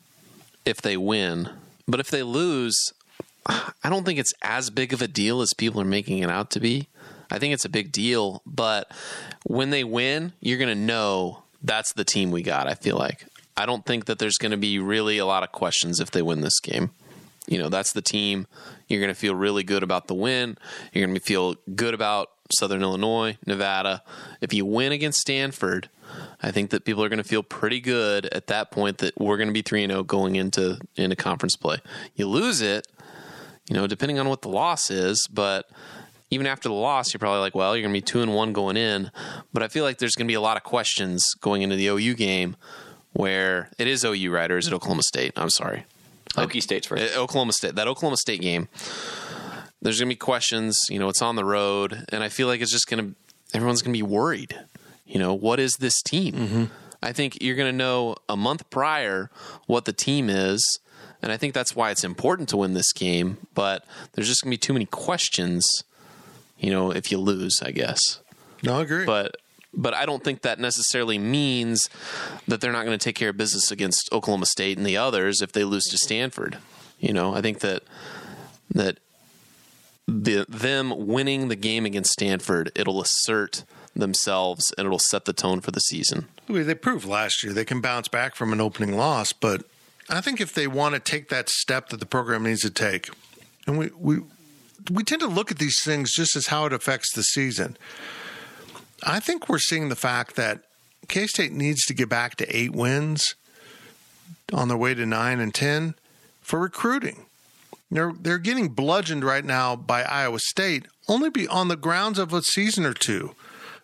if 0.65 0.79
they 0.83 0.97
win. 0.97 1.51
But 1.87 2.01
if 2.01 2.11
they 2.11 2.23
lose, 2.23 2.93
I 3.47 3.89
don't 3.89 4.05
think 4.05 4.19
it's 4.19 4.33
as 4.43 4.71
big 4.71 4.93
of 4.93 5.03
a 5.03 5.09
deal 5.09 5.41
as 5.41 5.53
people 5.55 5.81
are 5.81 5.85
making 5.85 6.19
it 6.19 6.31
out 6.31 6.51
to 6.53 6.61
be. 6.61 6.89
I 7.31 7.39
think 7.39 7.55
it's 7.55 7.65
a 7.65 7.71
big 7.71 7.93
deal, 7.93 8.43
but 8.45 8.91
when 9.45 9.71
they 9.71 9.85
win, 9.85 10.33
you're 10.41 10.59
going 10.59 10.69
to 10.69 10.75
know 10.75 11.45
that's 11.63 11.93
the 11.93 12.05
team 12.05 12.31
we 12.31 12.43
got, 12.43 12.67
I 12.67 12.75
feel 12.75 12.97
like. 12.97 13.27
I 13.57 13.67
don't 13.67 13.85
think 13.87 14.07
that 14.07 14.19
there's 14.19 14.39
going 14.39 14.53
to 14.53 14.59
be 14.59 14.79
really 14.79 15.19
a 15.19 15.27
lot 15.27 15.43
of 15.43 15.53
questions 15.53 16.01
if 16.01 16.11
they 16.11 16.23
win 16.23 16.41
this 16.41 16.61
game. 16.61 16.91
You 17.47 17.59
know, 17.59 17.69
that's 17.69 17.93
the 17.93 18.03
team. 18.03 18.47
You're 18.89 19.01
going 19.01 19.13
to 19.13 19.19
feel 19.19 19.35
really 19.35 19.63
good 19.63 19.83
about 19.83 20.09
the 20.09 20.15
win. 20.15 20.57
You're 20.93 21.07
going 21.07 21.19
to 21.19 21.23
feel 21.23 21.57
good 21.75 21.95
about 21.95 22.31
Southern 22.53 22.83
Illinois, 22.83 23.37
Nevada. 23.47 24.03
If 24.41 24.53
you 24.53 24.65
win 24.65 24.93
against 24.93 25.21
Stanford, 25.21 25.89
I 26.43 26.51
think 26.51 26.71
that 26.71 26.85
people 26.85 27.03
are 27.05 27.09
going 27.09 27.23
to 27.23 27.29
feel 27.29 27.43
pretty 27.43 27.81
good 27.81 28.27
at 28.27 28.49
that 28.49 28.71
point 28.71 28.99
that 28.99 29.19
we're 29.19 29.37
going 29.37 29.49
to 29.49 29.55
be 29.55 29.63
3 29.63 29.87
0 29.87 30.03
going 30.05 30.37
into 30.37 30.79
into 30.97 31.17
conference 31.17 31.57
play. 31.57 31.79
You 32.15 32.29
lose 32.29 32.61
it, 32.61 32.87
you 33.69 33.77
know, 33.77 33.87
depending 33.87 34.19
on 34.19 34.29
what 34.29 34.43
the 34.43 34.49
loss 34.49 34.91
is, 34.91 35.27
but 35.33 35.71
even 36.31 36.47
after 36.47 36.69
the 36.69 36.75
loss, 36.75 37.13
you're 37.13 37.19
probably 37.19 37.41
like, 37.41 37.55
well, 37.55 37.77
you're 37.77 37.83
going 37.83 37.95
to 37.95 38.01
be 38.01 38.05
2 38.05 38.23
and 38.23 38.35
1 38.35 38.53
going 38.53 38.77
in, 38.77 39.11
but 39.53 39.63
I 39.63 39.69
feel 39.69 39.85
like 39.85 39.99
there's 39.99 40.15
going 40.15 40.27
to 40.27 40.31
be 40.31 40.37
a 40.37 40.41
lot 40.41 40.57
of 40.57 40.63
questions 40.63 41.35
going 41.41 41.63
into 41.63 41.77
the 41.77 41.89
OU 41.89 42.15
game 42.15 42.57
where 43.13 43.71
it 43.79 43.87
is 43.87 44.05
OU, 44.05 44.31
right? 44.31 44.51
Or 44.51 44.57
is 44.57 44.67
it 44.67 44.73
Oklahoma 44.73 45.03
State? 45.03 45.33
I'm 45.37 45.51
sorry. 45.51 45.85
Okie 46.35 46.63
State's 46.63 46.87
first. 46.87 47.15
Uh, 47.15 47.21
Oklahoma 47.21 47.53
State. 47.53 47.75
That 47.75 47.89
Oklahoma 47.89 48.17
State 48.17 48.41
game. 48.41 48.69
There's 49.83 49.99
going 49.99 50.09
to 50.09 50.15
be 50.15 50.19
questions. 50.19 50.79
You 50.89 50.99
know, 50.99 51.09
it's 51.09 51.21
on 51.21 51.37
the 51.37 51.45
road, 51.45 52.05
and 52.11 52.23
I 52.23 52.29
feel 52.29 52.47
like 52.47 52.61
it's 52.61 52.73
just 52.73 52.89
going 52.89 53.05
to. 53.05 53.15
Everyone's 53.55 53.83
going 53.83 53.93
to 53.93 53.99
be 53.99 54.03
worried. 54.03 54.59
You 55.05 55.19
know, 55.19 55.35
what 55.35 55.61
is 55.61 55.75
this 55.75 56.01
team? 56.01 56.35
Mm-hmm. 56.35 56.65
I 57.03 57.13
think 57.13 57.43
you're 57.43 57.57
going 57.57 57.71
to 57.71 57.77
know 57.77 58.15
a 58.29 58.37
month 58.37 58.71
prior 58.71 59.31
what 59.67 59.85
the 59.85 59.93
team 59.93 60.31
is, 60.31 60.79
and 61.21 61.31
I 61.33 61.37
think 61.37 61.53
that's 61.53 61.77
why 61.77 61.91
it's 61.91 62.05
important 62.05 62.49
to 62.51 62.57
win 62.57 62.75
this 62.75 62.93
game. 62.93 63.39
But 63.55 63.85
there's 64.13 64.29
just 64.29 64.43
going 64.43 64.53
to 64.53 64.55
be 64.55 64.59
too 64.59 64.73
many 64.73 64.87
questions. 64.87 65.85
You 66.59 66.71
know, 66.71 66.93
if 66.93 67.11
you 67.11 67.19
lose, 67.19 67.61
I 67.61 67.73
guess. 67.73 68.21
No, 68.63 68.79
I 68.79 68.83
agree. 68.83 69.05
But 69.05 69.37
but 69.75 69.95
I 69.95 70.07
don't 70.07 70.23
think 70.23 70.43
that 70.43 70.59
necessarily 70.61 71.19
means 71.19 71.89
that 72.47 72.61
they're 72.61 72.73
not 72.73 72.85
going 72.85 72.99
to 72.99 73.05
take 73.05 73.17
care 73.17 73.31
of 73.31 73.37
business 73.37 73.71
against 73.71 74.09
Oklahoma 74.13 74.47
State 74.47 74.77
and 74.77 74.87
the 74.87 74.97
others 74.97 75.41
if 75.43 75.53
they 75.53 75.65
lose 75.65 75.85
to 75.85 75.99
Stanford. 75.99 76.59
You 76.99 77.13
know, 77.13 77.35
I 77.35 77.41
think 77.41 77.61
that 77.61 77.83
that 78.71 78.99
the 80.07 80.47
them 80.49 81.07
winning 81.07 81.49
the 81.49 81.57
game 81.57 81.87
against 81.87 82.13
Stanford, 82.13 82.71
it'll 82.75 83.01
assert 83.01 83.65
themselves 83.95 84.73
and 84.77 84.87
it'll 84.87 84.99
set 84.99 85.25
the 85.25 85.33
tone 85.33 85.61
for 85.61 85.71
the 85.71 85.81
season. 85.81 86.29
They 86.49 86.75
proved 86.75 87.07
last 87.07 87.43
year 87.43 87.53
they 87.53 87.65
can 87.65 87.81
bounce 87.81 88.09
back 88.09 88.35
from 88.35 88.53
an 88.53 88.61
opening 88.61 88.97
loss, 88.97 89.33
but 89.33 89.65
I 90.09 90.21
think 90.21 90.41
if 90.41 90.53
they 90.55 90.67
want 90.67 90.95
to 90.95 91.01
take 91.01 91.29
that 91.29 91.49
step 91.49 91.89
that 91.91 92.01
the 92.01 92.07
program 92.07 92.45
needs 92.45 92.63
to 92.63 92.71
take, 92.71 93.11
and 93.67 93.79
we 93.79 93.91
we 93.97 94.21
we 94.91 95.05
tend 95.05 95.21
to 95.21 95.29
look 95.29 95.51
at 95.51 95.59
these 95.59 95.83
things 95.83 96.13
just 96.13 96.35
as 96.37 96.49
how 96.49 96.67
it 96.67 96.73
affects 96.73 97.15
the 97.15 97.23
season. 97.23 97.77
I 99.05 99.21
think 99.21 99.49
we're 99.49 99.59
seeing 99.59 99.89
the 99.89 99.97
fact 99.97 100.37
that 100.37 100.61
K 101.09 101.27
State 101.27 101.53
needs 101.53 101.85
to 101.87 101.95
get 101.95 102.09
back 102.09 102.37
to 102.37 102.57
eight 102.57 102.73
wins 102.73 103.35
on 104.53 104.69
their 104.69 104.77
way 104.77 104.95
to 104.95 105.07
nine 105.07 105.41
and 105.41 105.55
ten 105.55 105.95
for 106.41 106.59
recruiting. 106.61 107.27
They're 107.93 108.13
they're 108.19 108.39
getting 108.39 108.71
bludgeoned 108.71 109.23
right 109.23 109.45
now 109.45 109.77
by 109.77 110.03
Iowa 110.03 110.39
State, 110.39 110.87
only 111.09 111.31
be 111.31 111.47
on 111.47 111.69
the 111.69 111.77
grounds 111.77 112.19
of 112.19 112.33
a 112.33 112.43
season 112.43 112.87
or 112.87 112.95
two. 112.95 113.35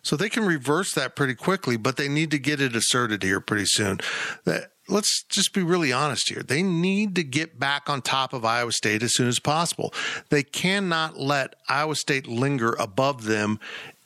So 0.01 0.15
they 0.15 0.29
can 0.29 0.45
reverse 0.45 0.93
that 0.93 1.15
pretty 1.15 1.35
quickly, 1.35 1.77
but 1.77 1.97
they 1.97 2.07
need 2.07 2.31
to 2.31 2.39
get 2.39 2.61
it 2.61 2.75
asserted 2.75 3.21
here 3.21 3.39
pretty 3.39 3.65
soon. 3.67 3.99
That 4.45 4.71
let's 4.87 5.23
just 5.29 5.53
be 5.53 5.61
really 5.61 5.93
honest 5.93 6.29
here. 6.29 6.41
They 6.41 6.63
need 6.63 7.15
to 7.15 7.23
get 7.23 7.59
back 7.59 7.89
on 7.89 8.01
top 8.01 8.33
of 8.33 8.43
Iowa 8.43 8.71
State 8.71 9.03
as 9.03 9.13
soon 9.13 9.27
as 9.27 9.39
possible. 9.39 9.93
They 10.29 10.41
cannot 10.41 11.19
let 11.19 11.55
Iowa 11.67 11.95
State 11.95 12.27
linger 12.27 12.75
above 12.79 13.25
them 13.25 13.59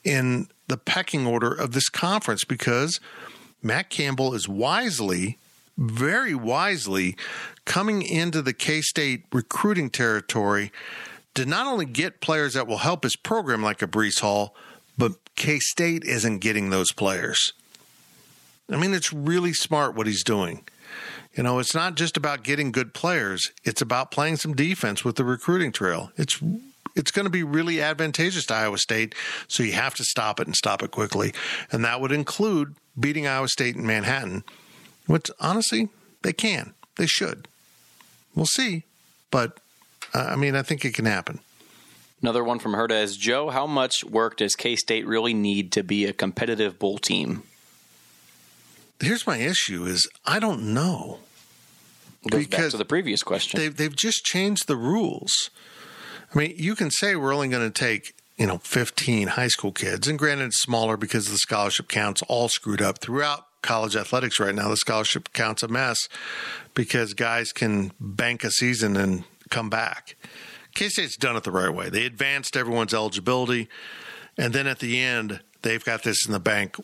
in 0.03 0.47
the 0.67 0.77
pecking 0.77 1.25
order 1.25 1.53
of 1.53 1.71
this 1.71 1.87
conference 1.89 2.43
because 2.43 2.99
Matt 3.61 3.89
Campbell 3.89 4.33
is 4.33 4.49
wisely, 4.49 5.37
very 5.77 6.35
wisely, 6.35 7.15
coming 7.65 8.01
into 8.01 8.41
the 8.41 8.53
K 8.53 8.81
State 8.81 9.25
recruiting 9.31 9.89
territory 9.89 10.71
to 11.35 11.45
not 11.45 11.65
only 11.65 11.85
get 11.85 12.21
players 12.21 12.53
that 12.53 12.67
will 12.67 12.77
help 12.77 13.03
his 13.03 13.15
program 13.15 13.63
like 13.63 13.81
a 13.81 13.87
Breece 13.87 14.19
Hall, 14.21 14.55
but 14.97 15.13
K 15.35 15.59
State 15.59 16.03
isn't 16.03 16.39
getting 16.39 16.69
those 16.69 16.91
players. 16.91 17.53
I 18.71 18.77
mean, 18.77 18.93
it's 18.93 19.11
really 19.11 19.53
smart 19.53 19.95
what 19.95 20.07
he's 20.07 20.23
doing. 20.23 20.63
You 21.35 21.43
know, 21.43 21.59
it's 21.59 21.73
not 21.73 21.95
just 21.95 22.15
about 22.15 22.43
getting 22.43 22.71
good 22.71 22.93
players, 22.93 23.51
it's 23.63 23.81
about 23.81 24.11
playing 24.11 24.37
some 24.37 24.53
defense 24.53 25.03
with 25.03 25.15
the 25.15 25.23
recruiting 25.23 25.71
trail. 25.71 26.11
It's 26.15 26.39
it's 26.95 27.09
going 27.09 27.25
to 27.25 27.31
be 27.31 27.41
really 27.41 27.81
advantageous 27.81 28.45
to 28.47 28.53
Iowa 28.53 28.77
State, 28.77 29.15
so 29.47 29.63
you 29.63 29.71
have 29.71 29.95
to 29.95 30.03
stop 30.03 30.39
it 30.39 30.45
and 30.45 30.55
stop 30.55 30.83
it 30.83 30.91
quickly. 30.91 31.33
And 31.71 31.83
that 31.85 32.01
would 32.01 32.11
include 32.11 32.75
beating 32.99 33.25
Iowa 33.25 33.47
State 33.47 33.75
in 33.75 33.87
Manhattan, 33.87 34.43
which 35.07 35.29
honestly, 35.39 35.89
they 36.21 36.33
can. 36.33 36.73
They 36.97 37.07
should. 37.07 37.47
We'll 38.35 38.45
see. 38.45 38.83
But 39.31 39.59
uh, 40.13 40.27
I 40.29 40.35
mean, 40.35 40.55
I 40.55 40.61
think 40.61 40.85
it 40.85 40.93
can 40.93 41.05
happen. 41.05 41.39
Another 42.21 42.43
one 42.43 42.59
from 42.59 42.73
Herda 42.73 43.01
is 43.01 43.17
Joe, 43.17 43.49
how 43.49 43.67
much 43.67 44.03
work 44.05 44.37
does 44.37 44.55
K 44.55 44.75
State 44.75 45.05
really 45.05 45.33
need 45.33 45.71
to 45.73 45.83
be 45.83 46.05
a 46.05 46.13
competitive 46.13 46.79
bowl 46.79 46.97
team? 46.97 47.43
Here's 49.01 49.27
my 49.27 49.37
issue 49.37 49.85
is 49.85 50.07
I 50.25 50.39
don't 50.39 50.73
know. 50.73 51.19
Goes 52.29 52.47
back 52.47 52.71
to 52.71 52.77
the 52.77 52.85
previous 52.85 53.21
question. 53.21 53.59
They've, 53.59 53.75
they've 53.75 53.95
just 53.95 54.23
changed 54.23 54.67
the 54.67 54.77
rules. 54.77 55.49
I 56.33 56.37
mean, 56.37 56.53
you 56.55 56.73
can 56.73 56.89
say 56.89 57.17
we're 57.17 57.33
only 57.33 57.49
going 57.49 57.69
to 57.69 57.77
take, 57.77 58.13
you 58.37 58.47
know, 58.47 58.59
15 58.59 59.29
high 59.29 59.49
school 59.49 59.73
kids, 59.73 60.07
and 60.07 60.17
granted 60.17 60.45
it's 60.45 60.61
smaller 60.61 60.95
because 60.95 61.29
the 61.29 61.37
scholarship 61.37 61.89
count's 61.89 62.21
all 62.29 62.47
screwed 62.47 62.81
up 62.81 62.99
throughout 62.99 63.47
college 63.63 63.95
athletics 63.95 64.39
right 64.39 64.53
now. 64.53 64.69
The 64.69 64.77
scholarship 64.77 65.33
count's 65.33 65.63
a 65.63 65.67
mess 65.67 66.07
because 66.75 67.15
guys 67.15 67.51
can 67.51 67.91
bank 67.99 68.43
a 68.43 68.51
season 68.51 68.95
and 68.95 69.23
come 69.49 69.69
back. 69.69 70.15
K 70.75 70.89
State's 70.89 71.17
done 71.17 71.35
it 71.35 71.43
the 71.43 71.51
right 71.51 71.73
way. 71.73 71.89
They 71.89 72.05
advanced 72.05 72.55
everyone's 72.55 72.93
eligibility, 72.93 73.67
and 74.37 74.53
then 74.53 74.67
at 74.67 74.79
the 74.79 74.99
end, 74.99 75.41
they've 75.61 75.83
got 75.83 76.03
this 76.03 76.25
in 76.25 76.33
the 76.33 76.39
bank. 76.39 76.75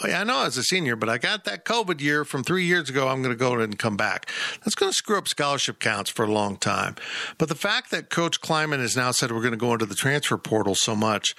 I 0.00 0.24
know 0.24 0.44
as 0.44 0.56
a 0.56 0.62
senior, 0.62 0.96
but 0.96 1.08
I 1.08 1.18
got 1.18 1.44
that 1.44 1.64
COVID 1.64 2.00
year 2.00 2.24
from 2.24 2.42
three 2.42 2.64
years 2.64 2.88
ago. 2.88 3.08
I'm 3.08 3.22
going 3.22 3.34
to 3.34 3.38
go 3.38 3.58
and 3.58 3.78
come 3.78 3.96
back. 3.96 4.30
That's 4.64 4.74
going 4.74 4.90
to 4.90 4.96
screw 4.96 5.18
up 5.18 5.28
scholarship 5.28 5.78
counts 5.78 6.10
for 6.10 6.24
a 6.24 6.32
long 6.32 6.56
time. 6.56 6.96
But 7.38 7.48
the 7.48 7.54
fact 7.54 7.90
that 7.90 8.10
Coach 8.10 8.40
Klieman 8.40 8.78
has 8.78 8.96
now 8.96 9.10
said 9.10 9.30
we're 9.32 9.40
going 9.40 9.52
to 9.52 9.56
go 9.56 9.72
into 9.72 9.86
the 9.86 9.94
transfer 9.94 10.38
portal 10.38 10.74
so 10.74 10.96
much 10.96 11.34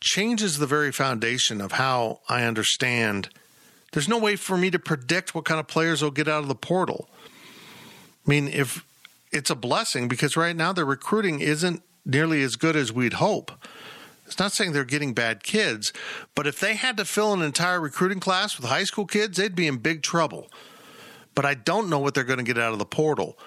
changes 0.00 0.58
the 0.58 0.66
very 0.66 0.92
foundation 0.92 1.60
of 1.60 1.72
how 1.72 2.20
I 2.28 2.44
understand. 2.44 3.28
There's 3.92 4.08
no 4.08 4.18
way 4.18 4.36
for 4.36 4.56
me 4.56 4.70
to 4.70 4.78
predict 4.78 5.34
what 5.34 5.44
kind 5.44 5.60
of 5.60 5.68
players 5.68 6.02
will 6.02 6.10
get 6.10 6.28
out 6.28 6.42
of 6.42 6.48
the 6.48 6.54
portal. 6.54 7.08
I 8.26 8.30
mean, 8.30 8.48
if 8.48 8.84
it's 9.30 9.50
a 9.50 9.54
blessing 9.54 10.08
because 10.08 10.36
right 10.36 10.54
now 10.54 10.72
their 10.72 10.84
recruiting 10.84 11.40
isn't 11.40 11.82
nearly 12.04 12.42
as 12.42 12.56
good 12.56 12.76
as 12.76 12.92
we'd 12.92 13.14
hope. 13.14 13.52
It's 14.26 14.38
not 14.38 14.52
saying 14.52 14.72
they're 14.72 14.84
getting 14.84 15.14
bad 15.14 15.42
kids, 15.42 15.92
but 16.34 16.46
if 16.46 16.58
they 16.58 16.74
had 16.74 16.96
to 16.96 17.04
fill 17.04 17.32
an 17.32 17.42
entire 17.42 17.80
recruiting 17.80 18.20
class 18.20 18.56
with 18.56 18.68
high 18.68 18.84
school 18.84 19.06
kids, 19.06 19.36
they'd 19.36 19.54
be 19.54 19.66
in 19.66 19.78
big 19.78 20.02
trouble. 20.02 20.50
But 21.34 21.44
I 21.44 21.54
don't 21.54 21.88
know 21.88 21.98
what 21.98 22.14
they're 22.14 22.24
going 22.24 22.38
to 22.38 22.44
get 22.44 22.58
out 22.58 22.72
of 22.72 22.78
the 22.78 22.86
portal. 22.86 23.38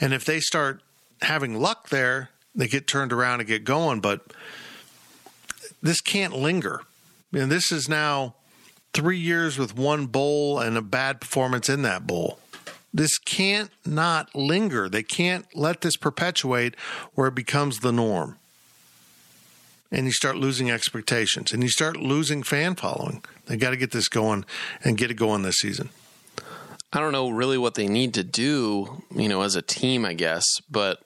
And 0.00 0.12
if 0.12 0.24
they 0.24 0.40
start 0.40 0.82
having 1.22 1.60
luck 1.60 1.88
there, 1.88 2.30
they 2.54 2.68
get 2.68 2.86
turned 2.86 3.12
around 3.12 3.40
and 3.40 3.48
get 3.48 3.64
going. 3.64 4.00
But 4.00 4.32
this 5.82 6.00
can't 6.00 6.34
linger. 6.34 6.82
And 7.32 7.50
this 7.50 7.70
is 7.72 7.88
now 7.88 8.34
three 8.94 9.18
years 9.18 9.58
with 9.58 9.76
one 9.76 10.06
bowl 10.06 10.58
and 10.58 10.78
a 10.78 10.82
bad 10.82 11.20
performance 11.20 11.68
in 11.68 11.82
that 11.82 12.06
bowl. 12.06 12.38
This 12.92 13.18
can't 13.18 13.70
not 13.84 14.34
linger. 14.34 14.88
They 14.88 15.02
can't 15.02 15.46
let 15.54 15.82
this 15.82 15.96
perpetuate 15.96 16.76
where 17.14 17.26
it 17.26 17.34
becomes 17.34 17.80
the 17.80 17.92
norm 17.92 18.38
and 19.94 20.06
you 20.06 20.12
start 20.12 20.36
losing 20.36 20.70
expectations 20.70 21.52
and 21.52 21.62
you 21.62 21.68
start 21.68 21.96
losing 21.96 22.42
fan 22.42 22.74
following. 22.74 23.22
They 23.46 23.56
got 23.56 23.70
to 23.70 23.76
get 23.76 23.92
this 23.92 24.08
going 24.08 24.44
and 24.82 24.98
get 24.98 25.10
it 25.10 25.14
going 25.14 25.42
this 25.42 25.56
season. 25.56 25.90
I 26.92 27.00
don't 27.00 27.12
know 27.12 27.30
really 27.30 27.58
what 27.58 27.74
they 27.74 27.88
need 27.88 28.14
to 28.14 28.24
do, 28.24 29.02
you 29.14 29.28
know, 29.28 29.42
as 29.42 29.56
a 29.56 29.62
team, 29.62 30.04
I 30.04 30.14
guess, 30.14 30.44
but 30.70 31.00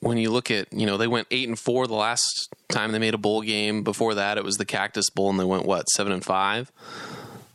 when 0.00 0.18
you 0.18 0.30
look 0.30 0.50
at, 0.50 0.72
you 0.72 0.86
know, 0.86 0.96
they 0.96 1.06
went 1.06 1.28
8 1.30 1.48
and 1.48 1.58
4 1.58 1.86
the 1.86 1.94
last 1.94 2.53
time 2.68 2.92
they 2.92 2.98
made 2.98 3.14
a 3.14 3.18
bowl 3.18 3.42
game. 3.42 3.82
Before 3.82 4.14
that 4.14 4.38
it 4.38 4.44
was 4.44 4.56
the 4.56 4.64
Cactus 4.64 5.10
Bowl 5.10 5.30
and 5.30 5.38
they 5.38 5.44
went 5.44 5.64
what, 5.66 5.88
7 5.90 6.12
and 6.12 6.24
5. 6.24 6.72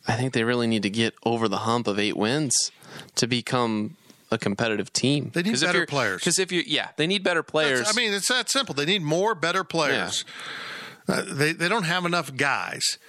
I 0.07 0.13
think 0.15 0.33
they 0.33 0.43
really 0.43 0.67
need 0.67 0.83
to 0.83 0.89
get 0.89 1.13
over 1.23 1.47
the 1.47 1.57
hump 1.59 1.87
of 1.87 1.99
8 1.99 2.17
wins 2.17 2.71
to 3.15 3.27
become 3.27 3.95
a 4.31 4.37
competitive 4.37 4.91
team. 4.93 5.31
They 5.33 5.41
need 5.43 5.59
better 5.59 5.85
players. 5.85 6.21
Because 6.21 6.39
if 6.39 6.51
you, 6.51 6.63
yeah, 6.65 6.89
they 6.97 7.07
need 7.07 7.23
better 7.23 7.43
players. 7.43 7.79
That's- 7.79 7.95
I 7.95 7.99
mean, 7.99 8.13
it's 8.13 8.27
that 8.27 8.49
simple. 8.49 8.73
They 8.75 8.85
need 8.85 9.01
more 9.01 9.33
better 9.35 9.63
players. 9.63 10.25
Uh, 11.07 11.23
they 11.27 11.53
they 11.53 11.67
don't 11.67 11.83
have 11.85 12.05
enough 12.05 12.35
guys. 12.35 12.99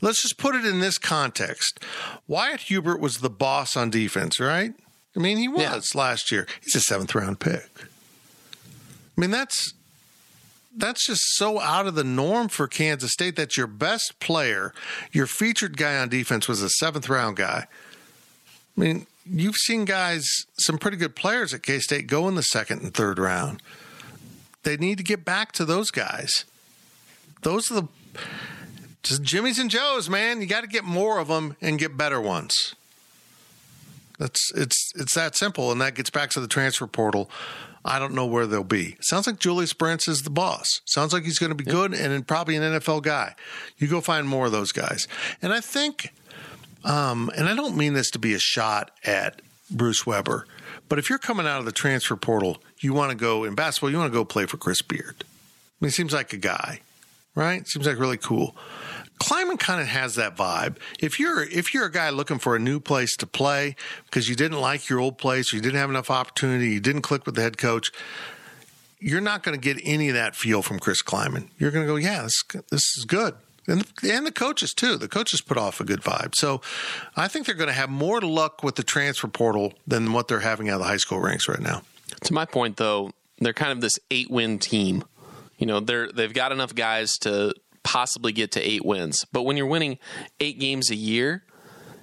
Let's 0.00 0.20
just 0.20 0.36
put 0.36 0.54
it 0.56 0.64
in 0.64 0.80
this 0.80 0.98
context. 0.98 1.78
Wyatt 2.26 2.62
Hubert 2.62 2.98
was 3.00 3.18
the 3.18 3.30
boss 3.30 3.76
on 3.76 3.88
defense, 3.90 4.40
right? 4.40 4.74
I 5.16 5.20
mean, 5.20 5.38
he 5.38 5.46
was 5.48 5.62
Yeah. 5.62 5.80
last 6.00 6.30
year. 6.32 6.46
He's 6.62 6.74
a 6.74 6.80
seventh 6.80 7.14
round 7.14 7.38
pick. 7.40 7.68
I 9.16 9.20
mean, 9.20 9.30
that's 9.30 9.72
that's 10.76 11.06
just 11.06 11.22
so 11.36 11.60
out 11.60 11.86
of 11.86 11.94
the 11.94 12.04
norm 12.04 12.48
for 12.48 12.68
Kansas 12.68 13.12
State 13.12 13.36
that 13.36 13.56
your 13.56 13.66
best 13.66 14.18
player, 14.20 14.72
your 15.12 15.26
featured 15.26 15.76
guy 15.76 15.98
on 15.98 16.08
defense, 16.08 16.46
was 16.46 16.62
a 16.62 16.68
seventh 16.68 17.08
round 17.08 17.36
guy. 17.36 17.66
I 18.76 18.80
mean, 18.80 19.06
you've 19.24 19.56
seen 19.56 19.84
guys, 19.84 20.26
some 20.58 20.78
pretty 20.78 20.96
good 20.96 21.16
players 21.16 21.54
at 21.54 21.62
K 21.62 21.78
State 21.78 22.06
go 22.06 22.28
in 22.28 22.34
the 22.34 22.42
second 22.42 22.82
and 22.82 22.94
third 22.94 23.18
round. 23.18 23.62
They 24.62 24.76
need 24.76 24.98
to 24.98 25.04
get 25.04 25.24
back 25.24 25.52
to 25.52 25.64
those 25.64 25.90
guys. 25.90 26.44
Those 27.42 27.70
are 27.70 27.74
the 27.74 27.88
just 29.02 29.22
Jimmys 29.22 29.60
and 29.60 29.70
Joes, 29.70 30.10
man. 30.10 30.40
You 30.40 30.46
got 30.46 30.62
to 30.62 30.66
get 30.66 30.82
more 30.82 31.20
of 31.20 31.28
them 31.28 31.56
and 31.60 31.78
get 31.78 31.96
better 31.96 32.20
ones. 32.20 32.74
That's 34.18 34.50
it's 34.54 34.92
it's 34.96 35.14
that 35.14 35.36
simple, 35.36 35.70
and 35.70 35.80
that 35.80 35.94
gets 35.94 36.10
back 36.10 36.30
to 36.30 36.40
the 36.40 36.48
transfer 36.48 36.86
portal. 36.86 37.30
I 37.86 37.98
don't 37.98 38.14
know 38.14 38.26
where 38.26 38.46
they'll 38.46 38.64
be. 38.64 38.96
Sounds 39.00 39.26
like 39.26 39.38
Julius 39.38 39.72
Brents 39.72 40.08
is 40.08 40.22
the 40.22 40.30
boss. 40.30 40.80
Sounds 40.84 41.12
like 41.12 41.24
he's 41.24 41.38
going 41.38 41.50
to 41.50 41.56
be 41.56 41.64
good 41.64 41.94
and 41.94 42.26
probably 42.26 42.56
an 42.56 42.62
NFL 42.62 43.02
guy. 43.02 43.34
You 43.78 43.86
go 43.86 44.00
find 44.00 44.28
more 44.28 44.46
of 44.46 44.52
those 44.52 44.72
guys, 44.72 45.06
and 45.40 45.52
I 45.52 45.60
think 45.60 46.12
um, 46.86 47.30
and 47.36 47.48
I 47.48 47.54
don't 47.54 47.76
mean 47.76 47.94
this 47.94 48.10
to 48.12 48.18
be 48.18 48.32
a 48.32 48.38
shot 48.38 48.92
at 49.04 49.42
Bruce 49.70 50.06
Weber, 50.06 50.46
but 50.88 50.98
if 50.98 51.10
you're 51.10 51.18
coming 51.18 51.46
out 51.46 51.58
of 51.58 51.64
the 51.64 51.72
transfer 51.72 52.14
portal, 52.14 52.58
you 52.78 52.94
want 52.94 53.10
to 53.10 53.16
go 53.16 53.42
in 53.42 53.56
basketball, 53.56 53.90
you 53.90 53.98
want 53.98 54.12
to 54.12 54.16
go 54.16 54.24
play 54.24 54.46
for 54.46 54.56
Chris 54.56 54.82
Beard. 54.82 55.16
I 55.20 55.24
mean, 55.80 55.88
he 55.88 55.90
seems 55.90 56.12
like 56.12 56.32
a 56.32 56.36
guy, 56.36 56.80
right? 57.34 57.66
Seems 57.66 57.86
like 57.86 57.98
really 57.98 58.16
cool. 58.16 58.54
Klieman 59.20 59.58
kind 59.58 59.80
of 59.80 59.86
has 59.86 60.14
that 60.16 60.36
vibe. 60.36 60.76
If 61.00 61.18
you're 61.18 61.42
if 61.42 61.72
you're 61.72 61.86
a 61.86 61.92
guy 61.92 62.10
looking 62.10 62.38
for 62.38 62.54
a 62.54 62.58
new 62.58 62.80
place 62.80 63.16
to 63.16 63.26
play 63.26 63.76
because 64.04 64.28
you 64.28 64.36
didn't 64.36 64.60
like 64.60 64.88
your 64.88 65.00
old 65.00 65.18
place, 65.18 65.52
or 65.52 65.56
you 65.56 65.62
didn't 65.62 65.78
have 65.78 65.90
enough 65.90 66.10
opportunity, 66.10 66.70
you 66.70 66.80
didn't 66.80 67.02
click 67.02 67.24
with 67.24 67.34
the 67.34 67.42
head 67.42 67.56
coach, 67.56 67.90
you're 68.98 69.20
not 69.20 69.42
going 69.42 69.58
to 69.58 69.74
get 69.74 69.82
any 69.84 70.08
of 70.08 70.14
that 70.14 70.34
feel 70.36 70.62
from 70.62 70.78
Chris 70.78 71.02
Klieman. 71.02 71.48
You're 71.58 71.70
going 71.70 71.86
to 71.86 71.92
go, 71.92 71.96
yeah, 71.96 72.22
this, 72.22 72.42
this 72.70 72.82
is 72.96 73.04
good. 73.06 73.34
And, 73.68 73.84
and 74.02 74.26
the 74.26 74.32
coaches 74.32 74.72
too. 74.72 74.96
The 74.96 75.08
coaches 75.08 75.40
put 75.40 75.56
off 75.56 75.80
a 75.80 75.84
good 75.84 76.00
vibe. 76.00 76.34
So 76.36 76.60
I 77.16 77.26
think 77.28 77.46
they're 77.46 77.54
going 77.54 77.68
to 77.68 77.74
have 77.74 77.90
more 77.90 78.20
luck 78.20 78.62
with 78.62 78.76
the 78.76 78.84
transfer 78.84 79.28
portal 79.28 79.74
than 79.86 80.12
what 80.12 80.28
they're 80.28 80.40
having 80.40 80.68
out 80.68 80.74
of 80.74 80.80
the 80.80 80.86
high 80.86 80.98
school 80.98 81.18
ranks 81.18 81.48
right 81.48 81.60
now. 81.60 81.82
to 82.24 82.32
my 82.32 82.44
point, 82.44 82.76
though, 82.76 83.10
they're 83.38 83.52
kind 83.52 83.72
of 83.72 83.80
this 83.80 83.98
eight 84.10 84.30
win 84.30 84.58
team. 84.58 85.04
You 85.58 85.66
know, 85.66 85.80
they're 85.80 86.12
they've 86.12 86.32
got 86.32 86.52
enough 86.52 86.74
guys 86.74 87.12
to 87.20 87.54
possibly 87.86 88.32
get 88.32 88.50
to 88.50 88.60
eight 88.60 88.84
wins. 88.84 89.24
But 89.32 89.44
when 89.44 89.56
you're 89.56 89.64
winning 89.64 89.98
eight 90.40 90.58
games 90.58 90.90
a 90.90 90.96
year, 90.96 91.44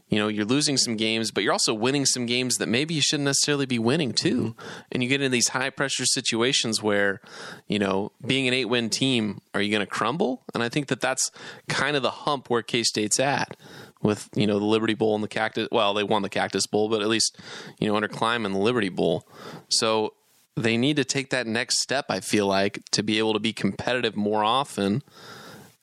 you 0.07 0.17
know, 0.17 0.29
you're 0.29 0.45
losing 0.45 0.77
some 0.77 0.95
games, 0.95 1.29
but 1.29 1.43
you're 1.43 1.51
also 1.51 1.73
winning 1.73 2.05
some 2.05 2.25
games 2.25 2.55
that 2.57 2.69
maybe 2.69 2.93
you 2.93 3.01
shouldn't 3.01 3.25
necessarily 3.25 3.65
be 3.65 3.79
winning 3.79 4.13
too. 4.13 4.43
Mm-hmm. 4.43 4.81
And 4.93 5.03
you 5.03 5.09
get 5.09 5.21
into 5.21 5.29
these 5.29 5.49
high 5.49 5.71
pressure 5.71 6.05
situations 6.05 6.81
where, 6.81 7.19
you 7.67 7.79
know, 7.79 8.13
being 8.25 8.47
an 8.47 8.53
eight 8.53 8.65
win 8.69 8.89
team, 8.89 9.41
are 9.53 9.61
you 9.61 9.71
going 9.71 9.85
to 9.85 9.91
crumble? 9.91 10.43
And 10.53 10.63
I 10.63 10.69
think 10.69 10.87
that 10.87 11.01
that's 11.01 11.31
kind 11.67 11.97
of 11.97 12.01
the 12.01 12.11
hump 12.11 12.49
where 12.49 12.61
K 12.61 12.83
State's 12.83 13.19
at 13.19 13.57
with, 14.01 14.29
you 14.35 14.47
know, 14.47 14.57
the 14.57 14.65
Liberty 14.65 14.93
Bowl 14.93 15.15
and 15.15 15.23
the 15.23 15.27
Cactus. 15.27 15.67
Well, 15.69 15.93
they 15.93 16.03
won 16.03 16.21
the 16.21 16.29
Cactus 16.29 16.65
Bowl, 16.65 16.87
but 16.87 17.01
at 17.01 17.09
least, 17.09 17.37
you 17.77 17.89
know, 17.89 17.95
under 17.95 18.07
Climb 18.07 18.45
and 18.45 18.55
the 18.55 18.59
Liberty 18.59 18.89
Bowl. 18.89 19.27
So 19.67 20.13
they 20.55 20.77
need 20.77 20.95
to 20.95 21.03
take 21.03 21.31
that 21.31 21.45
next 21.45 21.81
step, 21.81 22.05
I 22.07 22.21
feel 22.21 22.47
like, 22.47 22.85
to 22.91 23.03
be 23.03 23.17
able 23.17 23.33
to 23.33 23.39
be 23.39 23.51
competitive 23.51 24.15
more 24.15 24.45
often 24.45 25.01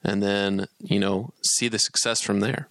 and 0.02 0.22
then, 0.22 0.66
you 0.80 0.98
know, 0.98 1.32
see 1.42 1.68
the 1.68 1.78
success 1.78 2.20
from 2.20 2.40
there. 2.40 2.68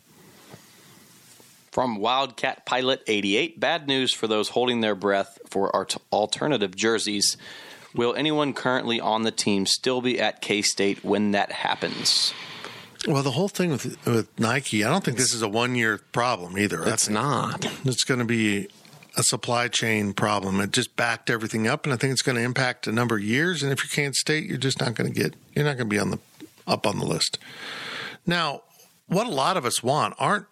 From 1.72 1.98
Wildcat 1.98 2.66
Pilot 2.66 3.04
88, 3.08 3.60
bad 3.60 3.88
news 3.88 4.14
for 4.14 4.28
those 4.28 4.50
holding 4.50 4.82
their 4.82 4.96
breath 4.96 5.38
for 5.46 5.74
our 5.76 5.86
t- 5.86 6.00
alternative 6.12 6.76
jerseys. 6.76 7.38
Will 7.96 8.16
anyone 8.16 8.54
currently 8.54 9.00
on 9.00 9.24
the 9.24 9.32
team 9.32 9.66
still 9.66 10.02
be 10.02 10.20
at 10.20 10.42
K 10.42 10.62
State 10.62 11.04
when 11.04 11.32
that 11.32 11.52
happens? 11.52 12.34
Well, 13.08 13.24
the 13.24 13.32
whole 13.32 13.48
thing 13.48 13.72
with 13.72 14.06
with 14.06 14.28
Nike, 14.40 14.84
I 14.84 14.90
don't 14.90 15.04
think 15.04 15.18
this 15.18 15.34
is 15.34 15.42
a 15.42 15.48
one 15.48 15.76
year 15.76 16.00
problem 16.12 16.58
either. 16.58 16.86
I 16.86 16.94
It's 16.94 17.10
not. 17.10 17.66
It's 17.86 18.04
going 18.04 18.20
to 18.20 18.26
be 18.26 18.68
a 19.18 19.24
supply 19.24 19.68
chain 19.68 20.14
problem. 20.14 20.60
It 20.60 20.72
just 20.72 20.96
backed 20.96 21.30
everything 21.30 21.68
up, 21.68 21.86
and 21.86 21.94
I 21.94 21.98
think 21.98 22.12
it's 22.14 22.22
going 22.22 22.38
to 22.38 22.44
impact 22.44 22.88
a 22.88 22.92
number 22.92 23.16
of 23.16 23.24
years. 23.24 23.64
And 23.64 23.72
if 23.72 23.84
you 23.84 23.90
can't 23.90 24.16
state, 24.16 24.46
you're 24.46 24.58
just 24.58 24.80
not 24.80 24.96
going 24.96 25.12
to 25.12 25.18
get. 25.18 25.36
You're 25.56 25.66
not 25.66 25.78
going 25.78 25.90
to 25.90 25.94
be 25.94 26.00
on 26.00 26.12
the 26.12 26.20
up 26.70 26.88
on 26.88 27.00
the 27.00 27.06
list. 27.06 27.38
Now, 28.26 28.62
what 29.08 29.28
a 29.28 29.32
lot 29.32 29.58
of 29.58 29.66
us 29.66 29.82
want 29.82 30.14
aren't 30.20 30.46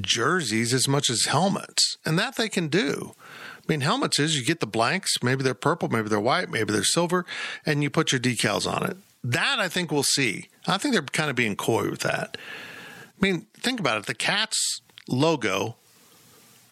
jerseys 0.00 0.74
as 0.74 0.86
much 0.86 1.08
as 1.08 1.24
helmets, 1.26 1.96
and 2.04 2.18
that 2.18 2.36
they 2.36 2.48
can 2.48 2.68
do. 2.68 3.14
I 3.56 3.64
mean, 3.72 3.80
helmets 3.80 4.18
is 4.18 4.38
you 4.38 4.44
get 4.44 4.60
the 4.60 4.66
blanks, 4.66 5.22
maybe 5.22 5.42
they're 5.42 5.54
purple, 5.54 5.88
maybe 5.88 6.08
they're 6.08 6.20
white, 6.20 6.50
maybe 6.50 6.72
they're 6.72 6.84
silver, 6.84 7.24
and 7.66 7.82
you 7.82 7.90
put 7.90 8.12
your 8.12 8.20
decals 8.20 8.70
on 8.70 8.88
it. 8.88 8.96
That 9.24 9.58
I 9.58 9.68
think 9.68 9.90
we'll 9.90 10.02
see. 10.02 10.48
I 10.66 10.78
think 10.78 10.94
they're 10.94 11.02
kind 11.02 11.30
of 11.30 11.36
being 11.36 11.56
coy 11.56 11.90
with 11.90 12.00
that. 12.00 12.36
I 12.40 13.20
mean, 13.20 13.46
think 13.54 13.80
about 13.80 13.98
it. 13.98 14.06
The 14.06 14.14
Cats 14.14 14.80
logo 15.08 15.76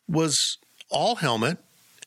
was 0.09 0.59
all 0.91 1.17
helmet, 1.17 1.59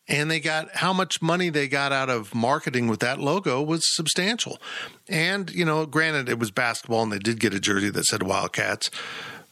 and 0.10 0.30
they 0.30 0.40
got 0.40 0.76
how 0.76 0.92
much 0.92 1.22
money 1.22 1.50
they 1.50 1.68
got 1.68 1.92
out 1.92 2.10
of 2.10 2.34
marketing 2.34 2.88
with 2.88 3.00
that 3.00 3.20
logo 3.20 3.62
was 3.62 3.84
substantial. 3.96 4.60
And, 5.08 5.52
you 5.52 5.64
know, 5.64 5.86
granted, 5.86 6.28
it 6.28 6.40
was 6.40 6.50
basketball 6.50 7.04
and 7.04 7.12
they 7.12 7.20
did 7.20 7.40
get 7.40 7.54
a 7.54 7.60
jersey 7.60 7.92
that 7.92 8.06
said 8.06 8.24
Wildcats, 8.24 8.90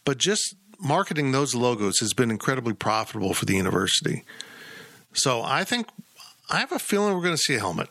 but 0.04 0.18
just 0.18 0.56
marketing 0.80 1.30
those 1.30 1.54
logos 1.54 2.00
has 2.00 2.12
been 2.12 2.30
incredibly 2.30 2.74
profitable 2.74 3.34
for 3.34 3.44
the 3.44 3.54
university. 3.54 4.24
So 5.12 5.42
I 5.42 5.62
think 5.64 5.88
I 6.50 6.58
have 6.58 6.72
a 6.72 6.78
feeling 6.78 7.14
we're 7.14 7.22
going 7.22 7.34
to 7.34 7.38
see 7.38 7.54
a 7.54 7.60
helmet. 7.60 7.88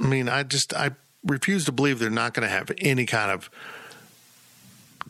I 0.00 0.06
mean, 0.06 0.28
I 0.28 0.42
just 0.42 0.74
I 0.74 0.90
refuse 1.24 1.64
to 1.66 1.72
believe 1.72 2.00
they're 2.00 2.10
not 2.10 2.34
going 2.34 2.46
to 2.46 2.52
have 2.52 2.70
any 2.78 3.06
kind 3.06 3.30
of 3.30 3.48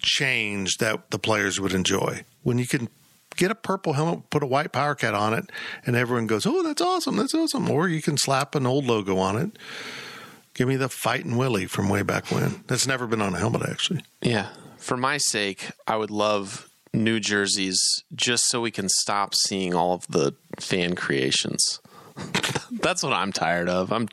change 0.01 0.77
that 0.79 1.11
the 1.11 1.19
players 1.19 1.59
would 1.59 1.73
enjoy. 1.73 2.25
When 2.43 2.59
you 2.59 2.67
can 2.67 2.89
get 3.37 3.51
a 3.51 3.55
purple 3.55 3.95
helmet, 3.95 4.31
put 4.31 4.43
a 4.43 4.47
white 4.47 4.73
power 4.73 4.95
cat 4.95 5.15
on 5.15 5.35
it, 5.35 5.51
and 5.87 5.97
everyone 5.97 6.27
goes, 6.27 6.47
"Oh, 6.47 6.63
that's 6.63 6.83
awesome! 6.83 7.17
That's 7.17 7.35
awesome!" 7.35 7.71
Or 7.71 7.89
you 7.89 8.03
can 8.03 8.17
slap 8.17 8.55
an 8.55 8.67
old 8.67 8.87
logo 8.87 9.19
on 9.19 9.37
it. 9.37 9.59
Give 10.55 10.69
me 10.69 10.77
the 10.77 10.89
fighting 10.89 11.37
Willie 11.37 11.67
from 11.67 11.89
way 11.89 12.03
back 12.03 12.31
when. 12.31 12.63
That's 12.69 12.87
never 12.87 13.07
been 13.07 13.21
on 13.21 13.35
a 13.35 13.39
helmet, 13.39 13.63
actually. 13.69 14.05
Yeah. 14.23 14.49
For 14.79 14.97
my 14.97 15.19
sake, 15.19 15.71
I 15.87 15.97
would 15.97 16.11
love 16.11 16.69
new 16.93 17.19
jerseys 17.19 18.05
just 18.15 18.45
so 18.49 18.61
we 18.61 18.71
can 18.71 18.89
stop 18.89 19.35
seeing 19.35 19.75
all 19.75 19.95
of 19.95 20.07
the 20.07 20.35
fan 20.61 20.95
creations. 20.95 21.81
That's 22.71 23.03
what 23.03 23.13
I'm 23.13 23.33
tired 23.33 23.69
of. 23.69 23.93
I'm 23.93 24.09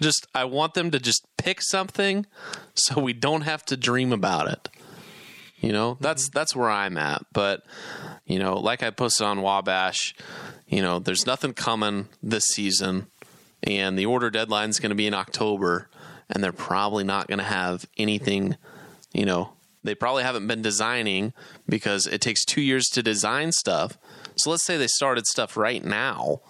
just 0.00 0.26
I 0.34 0.44
want 0.44 0.74
them 0.74 0.90
to 0.92 0.98
just 0.98 1.26
pick 1.36 1.60
something 1.60 2.26
so 2.74 3.00
we 3.00 3.12
don't 3.12 3.42
have 3.42 3.64
to 3.66 3.76
dream 3.76 4.12
about 4.12 4.48
it. 4.48 4.68
You 5.62 5.72
know, 5.72 5.94
mm-hmm. 5.94 6.02
that's 6.02 6.28
that's 6.28 6.54
where 6.54 6.68
I'm 6.68 6.98
at. 6.98 7.24
But 7.32 7.62
you 8.26 8.38
know, 8.38 8.58
like 8.58 8.82
I 8.82 8.90
posted 8.90 9.26
on 9.26 9.40
Wabash, 9.40 10.14
you 10.66 10.82
know, 10.82 10.98
there's 10.98 11.24
nothing 11.24 11.54
coming 11.54 12.08
this 12.22 12.44
season 12.44 13.06
and 13.62 13.98
the 13.98 14.06
order 14.06 14.28
deadline 14.28 14.70
is 14.70 14.80
going 14.80 14.90
to 14.90 14.96
be 14.96 15.06
in 15.06 15.14
October 15.14 15.88
and 16.28 16.42
they're 16.42 16.52
probably 16.52 17.04
not 17.04 17.28
going 17.28 17.38
to 17.38 17.44
have 17.44 17.86
anything, 17.96 18.56
you 19.12 19.24
know, 19.24 19.52
they 19.84 19.94
probably 19.94 20.22
haven't 20.22 20.46
been 20.46 20.62
designing 20.62 21.32
because 21.68 22.06
it 22.06 22.20
takes 22.20 22.44
2 22.44 22.60
years 22.60 22.86
to 22.86 23.02
design 23.02 23.52
stuff. 23.52 23.98
So 24.36 24.50
let's 24.50 24.64
say 24.64 24.76
they 24.76 24.86
started 24.86 25.26
stuff 25.26 25.56
right 25.56 25.84
now 25.84 26.40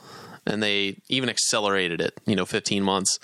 and 0.47 0.63
they 0.63 1.01
even 1.09 1.29
accelerated 1.29 2.01
it, 2.01 2.15
you 2.27 2.37
know, 2.37 2.47
15 2.47 2.83
months. 2.83 3.19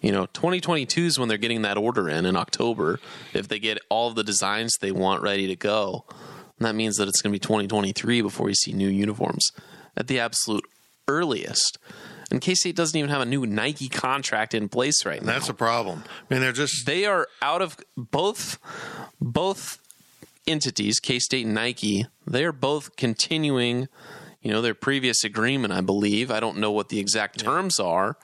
You 0.00 0.12
know, 0.12 0.26
2022 0.26 1.02
is 1.02 1.18
when 1.18 1.28
they're 1.28 1.38
getting 1.38 1.62
that 1.62 1.76
order 1.76 2.08
in 2.08 2.24
in 2.24 2.36
October. 2.36 3.00
If 3.34 3.48
they 3.48 3.58
get 3.58 3.78
all 3.88 4.08
of 4.08 4.14
the 4.14 4.22
designs 4.22 4.76
they 4.80 4.92
want 4.92 5.22
ready 5.22 5.46
to 5.48 5.56
go, 5.56 6.04
and 6.58 6.66
that 6.66 6.74
means 6.74 6.96
that 6.96 7.08
it's 7.08 7.20
going 7.20 7.32
to 7.32 7.34
be 7.34 7.40
2023 7.40 8.22
before 8.22 8.46
we 8.46 8.54
see 8.54 8.72
new 8.72 8.88
uniforms 8.88 9.50
at 9.96 10.06
the 10.06 10.20
absolute 10.20 10.64
earliest. 11.08 11.78
And 12.30 12.40
K 12.40 12.54
State 12.54 12.76
doesn't 12.76 12.96
even 12.96 13.10
have 13.10 13.22
a 13.22 13.26
new 13.26 13.46
Nike 13.46 13.88
contract 13.88 14.54
in 14.54 14.68
place 14.68 15.04
right 15.06 15.22
now. 15.22 15.32
That's 15.32 15.48
a 15.48 15.54
problem. 15.54 16.04
I 16.06 16.34
mean, 16.34 16.42
they're 16.42 16.52
just 16.52 16.84
They 16.86 17.06
are 17.06 17.26
out 17.40 17.62
of 17.62 17.78
both 17.96 18.58
both 19.20 19.78
entities, 20.46 21.00
K 21.00 21.18
State 21.18 21.46
and 21.46 21.54
Nike. 21.54 22.06
They 22.26 22.44
are 22.44 22.52
both 22.52 22.96
continuing, 22.96 23.88
you 24.42 24.50
know, 24.50 24.60
their 24.60 24.74
previous 24.74 25.24
agreement. 25.24 25.72
I 25.72 25.80
believe. 25.80 26.30
I 26.30 26.38
don't 26.38 26.58
know 26.58 26.70
what 26.70 26.90
the 26.90 26.98
exact 26.98 27.38
terms 27.38 27.80
are, 27.80 28.18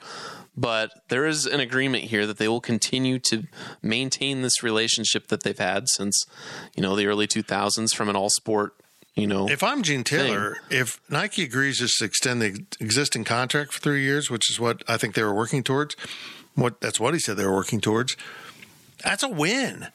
but 0.57 0.91
there 1.09 1.25
is 1.25 1.45
an 1.45 1.59
agreement 1.59 2.05
here 2.05 2.25
that 2.25 2.37
they 2.37 2.47
will 2.47 2.61
continue 2.61 3.19
to 3.19 3.43
maintain 3.81 4.41
this 4.41 4.63
relationship 4.63 5.27
that 5.27 5.43
they've 5.43 5.57
had 5.57 5.87
since, 5.89 6.25
you 6.75 6.81
know, 6.81 6.95
the 6.95 7.07
early 7.07 7.27
2000s 7.27 7.93
from 7.93 8.09
an 8.09 8.15
all 8.15 8.29
sport 8.29 8.73
you 9.15 9.27
know. 9.27 9.49
If 9.49 9.63
I'm 9.63 9.81
Gene 9.81 10.03
Taylor, 10.03 10.57
if 10.69 10.99
Nike 11.09 11.43
agrees 11.43 11.79
just 11.79 11.97
to 11.99 12.05
extend 12.05 12.41
the 12.41 12.65
existing 12.79 13.23
contract 13.23 13.73
for 13.73 13.79
three 13.79 14.03
years, 14.03 14.29
which 14.29 14.49
is 14.49 14.59
what 14.59 14.83
I 14.87 14.97
think 14.97 15.15
they 15.15 15.23
were 15.23 15.33
working 15.33 15.63
towards, 15.63 15.95
what 16.53 16.81
that's 16.81 16.99
what 16.99 17.13
he 17.13 17.19
said 17.19 17.37
they 17.37 17.45
were 17.45 17.55
working 17.55 17.81
towards, 17.81 18.17
that's 19.03 19.23
a 19.23 19.29
win. 19.29 19.87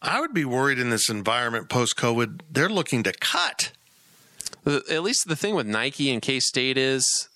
I 0.00 0.20
would 0.20 0.34
be 0.34 0.44
worried 0.44 0.78
in 0.78 0.90
this 0.90 1.08
environment 1.08 1.68
post 1.68 1.96
COVID. 1.96 2.40
They're 2.50 2.68
looking 2.68 3.02
to 3.04 3.12
cut. 3.12 3.72
At 4.66 5.02
least 5.02 5.24
the 5.26 5.36
thing 5.36 5.54
with 5.54 5.66
Nike 5.66 6.10
and 6.10 6.22
K 6.22 6.40
State 6.40 6.78
is, 6.78 7.28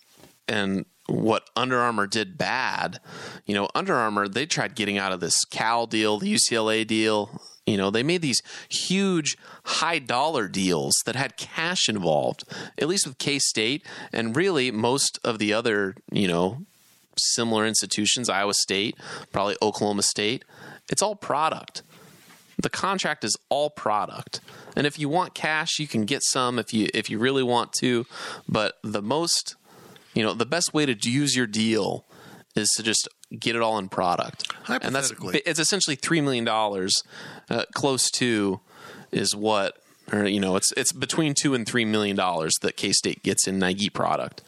and 0.49 0.87
what 1.07 1.49
Under 1.55 1.79
Armour 1.79 2.07
did 2.07 2.37
bad, 2.37 3.01
you 3.45 3.55
know, 3.55 3.69
Under 3.75 3.95
Armour, 3.95 4.29
they 4.29 4.47
tried 4.47 4.75
getting 4.75 4.99
out 4.99 5.13
of 5.13 5.21
this 5.21 5.45
Cal 5.45 5.87
deal, 5.87 6.19
the 6.19 6.35
UCLA 6.35 6.87
deal. 6.87 7.41
You 7.67 7.77
know, 7.77 7.91
they 7.91 8.03
made 8.03 8.23
these 8.23 8.43
huge 8.69 9.37
high 9.65 9.99
dollar 9.99 10.47
deals 10.47 10.95
that 11.05 11.17
had 11.17 11.37
cash 11.37 11.89
involved, 11.89 12.45
at 12.79 12.87
least 12.87 13.07
with 13.07 13.19
K 13.19 13.39
State, 13.39 13.85
and 14.13 14.37
really 14.37 14.71
most 14.71 15.19
of 15.25 15.39
the 15.39 15.53
other, 15.53 15.97
you 16.13 16.29
know, 16.29 16.59
similar 17.17 17.67
institutions, 17.67 18.29
Iowa 18.29 18.55
State, 18.55 18.97
probably 19.33 19.57
Oklahoma 19.61 20.03
State. 20.03 20.45
It's 20.89 21.03
all 21.03 21.17
product 21.17 21.83
the 22.59 22.71
contract 22.71 23.25
is 23.25 23.37
all 23.49 23.71
product 23.71 24.41
and 24.75 24.87
if 24.87 24.99
you 24.99 25.09
want 25.09 25.35
cash 25.35 25.79
you 25.79 25.87
can 25.87 26.05
get 26.05 26.23
some 26.23 26.59
if 26.59 26.73
you 26.73 26.89
if 26.95 27.11
you 27.11 27.19
really 27.19 27.43
want 27.43 27.73
to 27.73 28.07
but 28.49 28.79
the 28.83 29.03
most 29.03 29.57
you 30.17 30.23
know 30.23 30.35
the 30.35 30.47
best 30.47 30.75
way 30.75 30.87
to 30.87 31.11
use 31.11 31.37
your 31.37 31.47
deal 31.47 32.05
is 32.57 32.69
to 32.77 32.83
just 32.83 33.09
get 33.39 33.55
it 33.55 33.63
all 33.63 33.79
in 33.79 33.89
product 33.89 34.53
and 34.69 34.95
that's 34.95 35.13
it's 35.47 35.61
essentially 35.61 35.97
three 35.97 36.21
million 36.21 36.45
dollars 36.45 37.03
uh, 37.51 37.65
close 37.75 38.11
to 38.11 38.61
is 39.13 39.37
what 39.37 39.77
or 40.13 40.25
you 40.25 40.41
know 40.41 40.57
it's 40.57 40.73
it's 40.73 40.93
between 40.93 41.35
two 41.35 41.55
and 41.55 41.67
three 41.67 41.85
million 41.85 42.17
dollars 42.17 42.53
that 42.63 42.77
k-state 42.77 43.23
gets 43.23 43.47
in 43.47 43.59
nike 43.59 43.89
product 43.91 44.43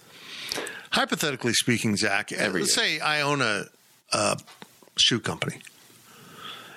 Hypothetically 0.92 1.52
speaking, 1.52 1.96
Zach, 1.96 2.32
Every 2.32 2.62
let's 2.62 2.76
year. 2.76 2.98
say 2.98 3.00
I 3.00 3.20
own 3.20 3.42
a, 3.42 3.66
a 4.12 4.38
shoe 4.96 5.20
company, 5.20 5.60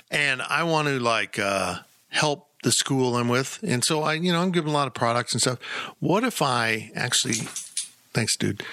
and 0.09 0.41
I 0.41 0.63
want 0.63 0.89
to 0.89 0.99
like 0.99 1.39
uh, 1.39 1.79
help 2.09 2.49
the 2.63 2.71
school 2.71 3.15
I'm 3.15 3.29
with, 3.29 3.59
and 3.63 3.83
so 3.85 4.03
I, 4.03 4.13
you 4.13 4.33
know, 4.33 4.41
I'm 4.41 4.51
giving 4.51 4.69
a 4.69 4.73
lot 4.73 4.87
of 4.87 4.93
products 4.93 5.33
and 5.33 5.41
stuff. 5.41 5.59
What 5.99 6.23
if 6.23 6.41
I 6.41 6.91
actually, 6.93 7.35
thanks, 8.13 8.35
dude. 8.37 8.63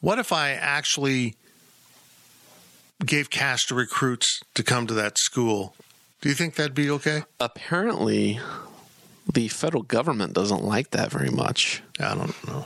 What 0.00 0.18
if 0.18 0.32
I 0.32 0.50
actually 0.50 1.34
gave 3.04 3.30
cash 3.30 3.66
to 3.66 3.74
recruits 3.74 4.40
to 4.54 4.62
come 4.62 4.86
to 4.86 4.94
that 4.94 5.18
school? 5.18 5.74
Do 6.20 6.28
you 6.28 6.34
think 6.34 6.54
that'd 6.56 6.74
be 6.74 6.90
okay? 6.90 7.22
apparently 7.40 8.40
the 9.32 9.48
federal 9.48 9.82
government 9.82 10.32
doesn't 10.32 10.64
like 10.64 10.90
that 10.90 11.10
very 11.10 11.30
much 11.30 11.82
I 12.00 12.14
don't 12.14 12.46
know. 12.46 12.64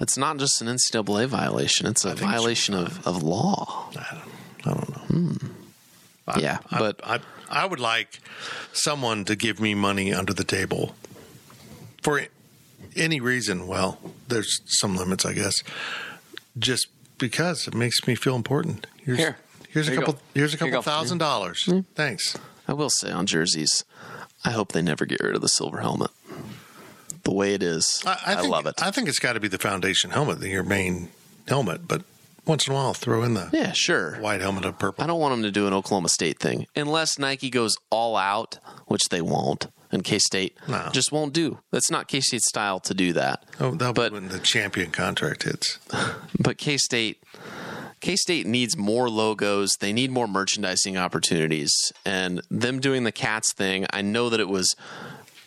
It's 0.00 0.18
not 0.18 0.38
just 0.38 0.60
an 0.60 0.66
NCAA 0.66 1.26
violation; 1.26 1.86
it's 1.86 2.04
a 2.04 2.08
think 2.08 2.20
so. 2.20 2.26
violation 2.26 2.74
of, 2.74 3.06
of 3.06 3.22
law. 3.22 3.90
I 3.96 4.20
don't 4.64 4.88
know. 4.88 5.02
Hmm. 5.06 5.36
yeah, 6.40 6.58
I, 6.70 6.78
but 6.78 7.00
I, 7.04 7.20
I 7.48 7.64
would 7.64 7.78
like 7.78 8.18
someone 8.72 9.24
to 9.26 9.36
give 9.36 9.60
me 9.60 9.74
money 9.74 10.12
under 10.12 10.32
the 10.32 10.42
table 10.44 10.96
for 12.02 12.20
any 12.98 13.20
reason. 13.20 13.66
Well, 13.66 13.98
there's 14.28 14.60
some 14.66 14.96
limits, 14.96 15.24
I 15.24 15.32
guess. 15.32 15.54
Just 16.58 16.88
because 17.18 17.66
it 17.66 17.74
makes 17.74 18.06
me 18.06 18.14
feel 18.14 18.36
important. 18.36 18.86
Here's, 19.04 19.18
Here. 19.18 19.36
here's 19.70 19.88
Here 19.88 19.96
a 19.96 20.04
couple. 20.04 20.20
Here's 20.34 20.54
a 20.54 20.56
couple 20.56 20.82
thousand 20.82 21.18
dollars. 21.18 21.64
Hmm. 21.64 21.80
Thanks. 21.94 22.36
I 22.66 22.72
will 22.74 22.90
say 22.90 23.10
on 23.10 23.26
jerseys, 23.26 23.84
I 24.44 24.50
hope 24.50 24.72
they 24.72 24.82
never 24.82 25.06
get 25.06 25.20
rid 25.20 25.34
of 25.34 25.40
the 25.40 25.48
silver 25.48 25.80
helmet. 25.80 26.10
The 27.24 27.32
way 27.32 27.54
it 27.54 27.62
is, 27.62 28.02
I, 28.06 28.10
I, 28.10 28.32
I 28.32 28.36
think, 28.36 28.50
love 28.50 28.66
it. 28.66 28.74
I 28.82 28.90
think 28.90 29.08
it's 29.08 29.18
got 29.18 29.34
to 29.34 29.40
be 29.40 29.48
the 29.48 29.58
foundation 29.58 30.10
helmet, 30.10 30.40
your 30.42 30.62
main 30.62 31.10
helmet. 31.46 31.86
But 31.88 32.02
once 32.48 32.66
in 32.66 32.72
a 32.72 32.76
while, 32.76 32.94
throw 32.94 33.22
in 33.22 33.34
the 33.34 33.48
yeah, 33.52 33.72
sure. 33.72 34.16
white 34.16 34.40
helmet 34.40 34.64
of 34.64 34.78
purple. 34.78 35.04
I 35.04 35.06
don't 35.06 35.20
want 35.20 35.32
them 35.34 35.42
to 35.44 35.50
do 35.50 35.66
an 35.66 35.72
Oklahoma 35.74 36.08
State 36.08 36.38
thing 36.40 36.66
unless 36.74 37.18
Nike 37.18 37.50
goes 37.50 37.76
all 37.90 38.16
out, 38.16 38.58
which 38.86 39.08
they 39.10 39.20
won't, 39.20 39.66
and 39.92 40.02
K 40.02 40.18
State 40.18 40.56
No. 40.66 40.88
just 40.92 41.12
won't 41.12 41.32
do. 41.32 41.58
That's 41.70 41.90
not 41.90 42.08
K 42.08 42.20
State 42.20 42.42
style 42.42 42.80
to 42.80 42.94
do 42.94 43.12
that. 43.12 43.44
Oh, 43.60 43.72
that'll 43.72 43.92
but- 43.92 44.10
be 44.12 44.14
when 44.18 44.28
the 44.28 44.38
champion 44.38 44.90
contract 44.90 45.42
hits. 45.44 45.78
but 46.40 46.58
K 46.58 46.76
State 46.78 47.22
K 48.00 48.14
State 48.16 48.46
needs 48.46 48.76
more 48.76 49.10
logos. 49.10 49.72
They 49.80 49.92
need 49.92 50.10
more 50.12 50.28
merchandising 50.28 50.96
opportunities. 50.96 51.72
And 52.06 52.40
them 52.48 52.78
doing 52.80 53.02
the 53.04 53.10
cats 53.12 53.52
thing, 53.52 53.86
I 53.92 54.02
know 54.02 54.30
that 54.30 54.38
it 54.38 54.48
was 54.48 54.74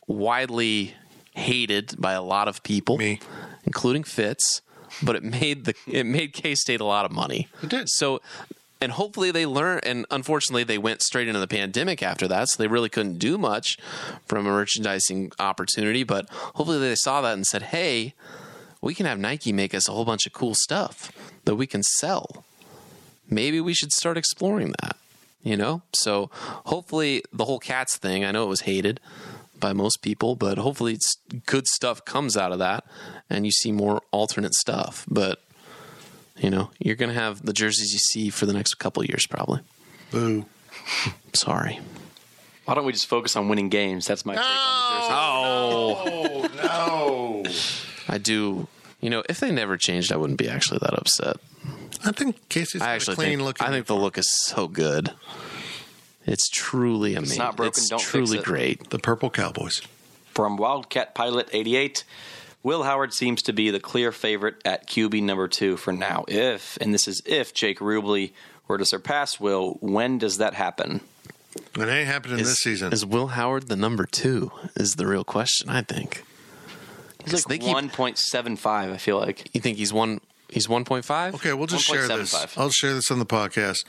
widely 0.08 0.95
hated 1.34 1.95
by 1.97 2.12
a 2.14 2.22
lot 2.22 2.47
of 2.47 2.62
people, 2.64 2.97
Me. 2.97 3.20
including 3.64 4.04
Fitz. 4.04 4.62
But 5.02 5.16
it 5.16 5.24
made 5.24 5.66
the 5.66 5.76
it 5.88 6.06
made 6.06 6.34
K 6.34 6.56
State 6.56 6.82
a 6.82 6.86
lot 6.86 7.06
of 7.06 7.12
money. 7.12 7.48
It 7.64 7.70
did. 7.70 7.89
So 7.89 8.22
and 8.82 8.92
hopefully 8.94 9.32
they 9.32 9.46
learn 9.46 9.80
and 9.84 10.06
unfortunately 10.10 10.64
they 10.64 10.78
went 10.78 11.04
straight 11.04 11.28
into 11.28 11.39
the 11.39 11.48
pandemic 11.48 12.02
after 12.02 12.28
that 12.28 12.50
so 12.50 12.62
they 12.62 12.68
really 12.68 12.89
couldn't 12.89 13.20
do 13.20 13.38
much 13.38 13.78
from 14.26 14.46
a 14.46 14.50
merchandising 14.50 15.32
opportunity 15.39 16.04
but 16.04 16.28
hopefully 16.30 16.80
they 16.80 16.96
saw 16.96 17.22
that 17.22 17.34
and 17.34 17.46
said 17.46 17.62
hey 17.62 18.14
we 18.82 18.94
can 18.94 19.06
have 19.06 19.20
nike 19.20 19.54
make 19.54 19.76
us 19.76 19.88
a 19.88 19.92
whole 19.92 20.04
bunch 20.06 20.26
of 20.26 20.34
cool 20.34 20.56
stuff 20.56 21.12
that 21.46 21.56
we 21.56 21.68
can 21.68 21.84
sell 21.84 22.44
maybe 23.30 23.62
we 23.62 23.74
should 23.74 23.92
start 23.92 24.18
exploring 24.18 24.74
that 24.82 24.98
you 25.44 25.56
know 25.56 25.84
so 25.94 26.30
hopefully 26.66 27.24
the 27.32 27.46
whole 27.46 27.60
cats 27.60 27.98
thing 27.98 28.26
i 28.26 28.32
know 28.32 28.44
it 28.44 28.50
was 28.50 28.62
hated 28.62 29.00
by 29.60 29.74
most 29.74 30.02
people 30.02 30.36
but 30.36 30.58
hopefully 30.58 30.94
it's 30.94 31.18
good 31.46 31.68
stuff 31.68 32.04
comes 32.04 32.36
out 32.36 32.52
of 32.52 32.58
that 32.58 32.84
and 33.32 33.46
you 33.46 33.52
see 33.52 33.72
more 33.72 34.02
alternate 34.12 34.54
stuff 34.54 35.06
but 35.10 35.42
you 36.38 36.50
know, 36.50 36.72
you're 36.80 36.96
going 36.96 37.14
to 37.14 37.20
have 37.20 37.46
the 37.46 37.54
jerseys 37.54 37.94
you 37.94 38.00
see 38.00 38.30
for 38.32 38.48
the 38.48 38.54
next 38.54 38.76
couple 38.76 39.04
of 39.04 39.08
years, 39.10 39.28
probably. 39.28 39.60
Boo. 40.10 40.46
Sorry. 41.34 41.80
Why 42.66 42.74
don't 42.74 42.86
we 42.86 42.94
just 42.94 43.06
focus 43.06 43.36
on 43.36 43.48
winning 43.48 43.70
games? 43.70 44.08
That's 44.08 44.26
my 44.26 44.34
take 44.34 44.44
on 44.44 44.48
the 44.48 45.00
jersey. 45.02 45.14
Oh, 45.14 46.52
Oh 46.64 47.44
no! 47.46 47.52
I 48.08 48.18
do. 48.18 48.68
You 49.02 49.10
know, 49.12 49.22
if 49.30 49.40
they 49.40 49.52
never 49.52 49.78
changed, 49.78 50.12
I 50.12 50.16
wouldn't 50.16 50.40
be 50.40 50.48
actually 50.50 50.80
that 50.80 50.94
upset. 50.98 51.38
I 52.04 52.12
think 52.12 52.38
Casey's 52.50 52.82
I 52.82 52.86
got 52.86 52.92
a 52.92 52.96
actually 52.96 53.16
clean 53.18 53.30
think 53.38 53.42
looking. 53.42 53.68
I 53.68 53.70
think 53.70 53.86
the 53.86 53.96
look 53.96 54.18
is 54.18 54.30
so 54.48 54.68
good. 54.68 55.12
It's 56.26 56.50
truly 56.50 57.14
amazing. 57.16 57.34
It's 57.34 57.38
not 57.38 57.56
broken, 57.56 57.70
It's 57.82 57.90
don't 57.90 58.00
fix 58.00 58.10
truly 58.12 58.38
it. 58.40 58.44
great. 58.46 58.90
the 58.90 59.00
purple 59.00 59.30
Cowboys. 59.30 59.82
From 60.34 60.58
Wildcat 60.58 61.14
Pilot 61.14 61.50
88, 61.52 62.04
Will 62.64 62.84
Howard 62.84 63.14
seems 63.14 63.41
to 63.43 63.53
be 63.53 63.72
the 63.72 63.80
clear 63.80 64.12
favorite 64.12 64.55
at 64.66 64.88
QB 64.88 65.24
number 65.24 65.47
two 65.47 65.78
for 65.78 65.91
now. 65.91 66.26
If, 66.28 66.78
and 66.80 66.93
this 66.93 67.07
is 67.07 67.22
if 67.26 67.53
Jake 67.53 67.80
Rubley 67.80 68.34
were 68.68 68.78
to 68.78 68.86
surpass 68.86 69.39
Will, 69.39 69.78
when 69.82 70.18
does 70.18 70.38
that 70.38 70.53
happen? 70.53 71.01
It 71.55 71.88
ain't 71.88 72.07
happening 72.07 72.39
Is, 72.39 72.47
this 72.47 72.59
season. 72.59 72.93
is 72.93 73.05
Will 73.05 73.28
Howard 73.28 73.68
the 73.68 73.76
number 73.76 74.05
two? 74.05 74.51
Is 74.76 74.95
the 74.95 75.07
real 75.07 75.24
question. 75.24 75.70
I 75.70 75.82
think. 75.82 76.24
He's 77.24 77.47
like 77.47 77.62
They 77.62 77.68
1.75, 77.68 78.66
I 78.66 78.97
feel 78.97 79.20
like. 79.20 79.49
You 79.53 79.62
think 79.62 79.78
he's 79.78 79.93
one? 79.93 80.22
He's 80.49 80.68
one 80.68 80.86
point 80.86 81.05
five. 81.05 81.36
Okay, 81.36 81.53
we'll 81.53 81.68
just 81.68 81.86
share 81.86 82.07
this. 82.07 82.34
1.75. 82.34 82.57
I'll 82.57 82.70
share 82.70 82.93
this 82.93 83.12
on 83.12 83.20
the 83.20 83.26
podcast. 83.26 83.86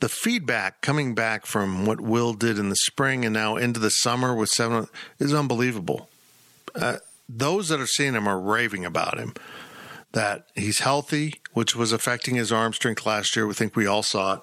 The 0.00 0.08
feedback 0.08 0.80
coming 0.82 1.14
back 1.14 1.46
from 1.46 1.86
what 1.86 2.00
Will 2.00 2.34
did 2.34 2.58
in 2.58 2.68
the 2.68 2.76
spring 2.76 3.24
and 3.24 3.32
now 3.32 3.56
into 3.56 3.80
the 3.80 3.88
summer 3.90 4.34
with 4.34 4.50
seven 4.50 4.88
is 5.18 5.32
unbelievable. 5.32 6.08
Uh, 6.74 6.96
those 7.28 7.68
that 7.68 7.80
are 7.80 7.86
seeing 7.86 8.14
him 8.14 8.28
are 8.28 8.38
raving 8.38 8.84
about 8.84 9.18
him. 9.18 9.34
That 10.12 10.46
he's 10.54 10.78
healthy, 10.78 11.40
which 11.52 11.76
was 11.76 11.92
affecting 11.92 12.36
his 12.36 12.52
arm 12.52 12.72
strength 12.72 13.04
last 13.04 13.36
year. 13.36 13.46
We 13.46 13.54
think 13.54 13.76
we 13.76 13.86
all 13.86 14.02
saw 14.02 14.34
it. 14.34 14.40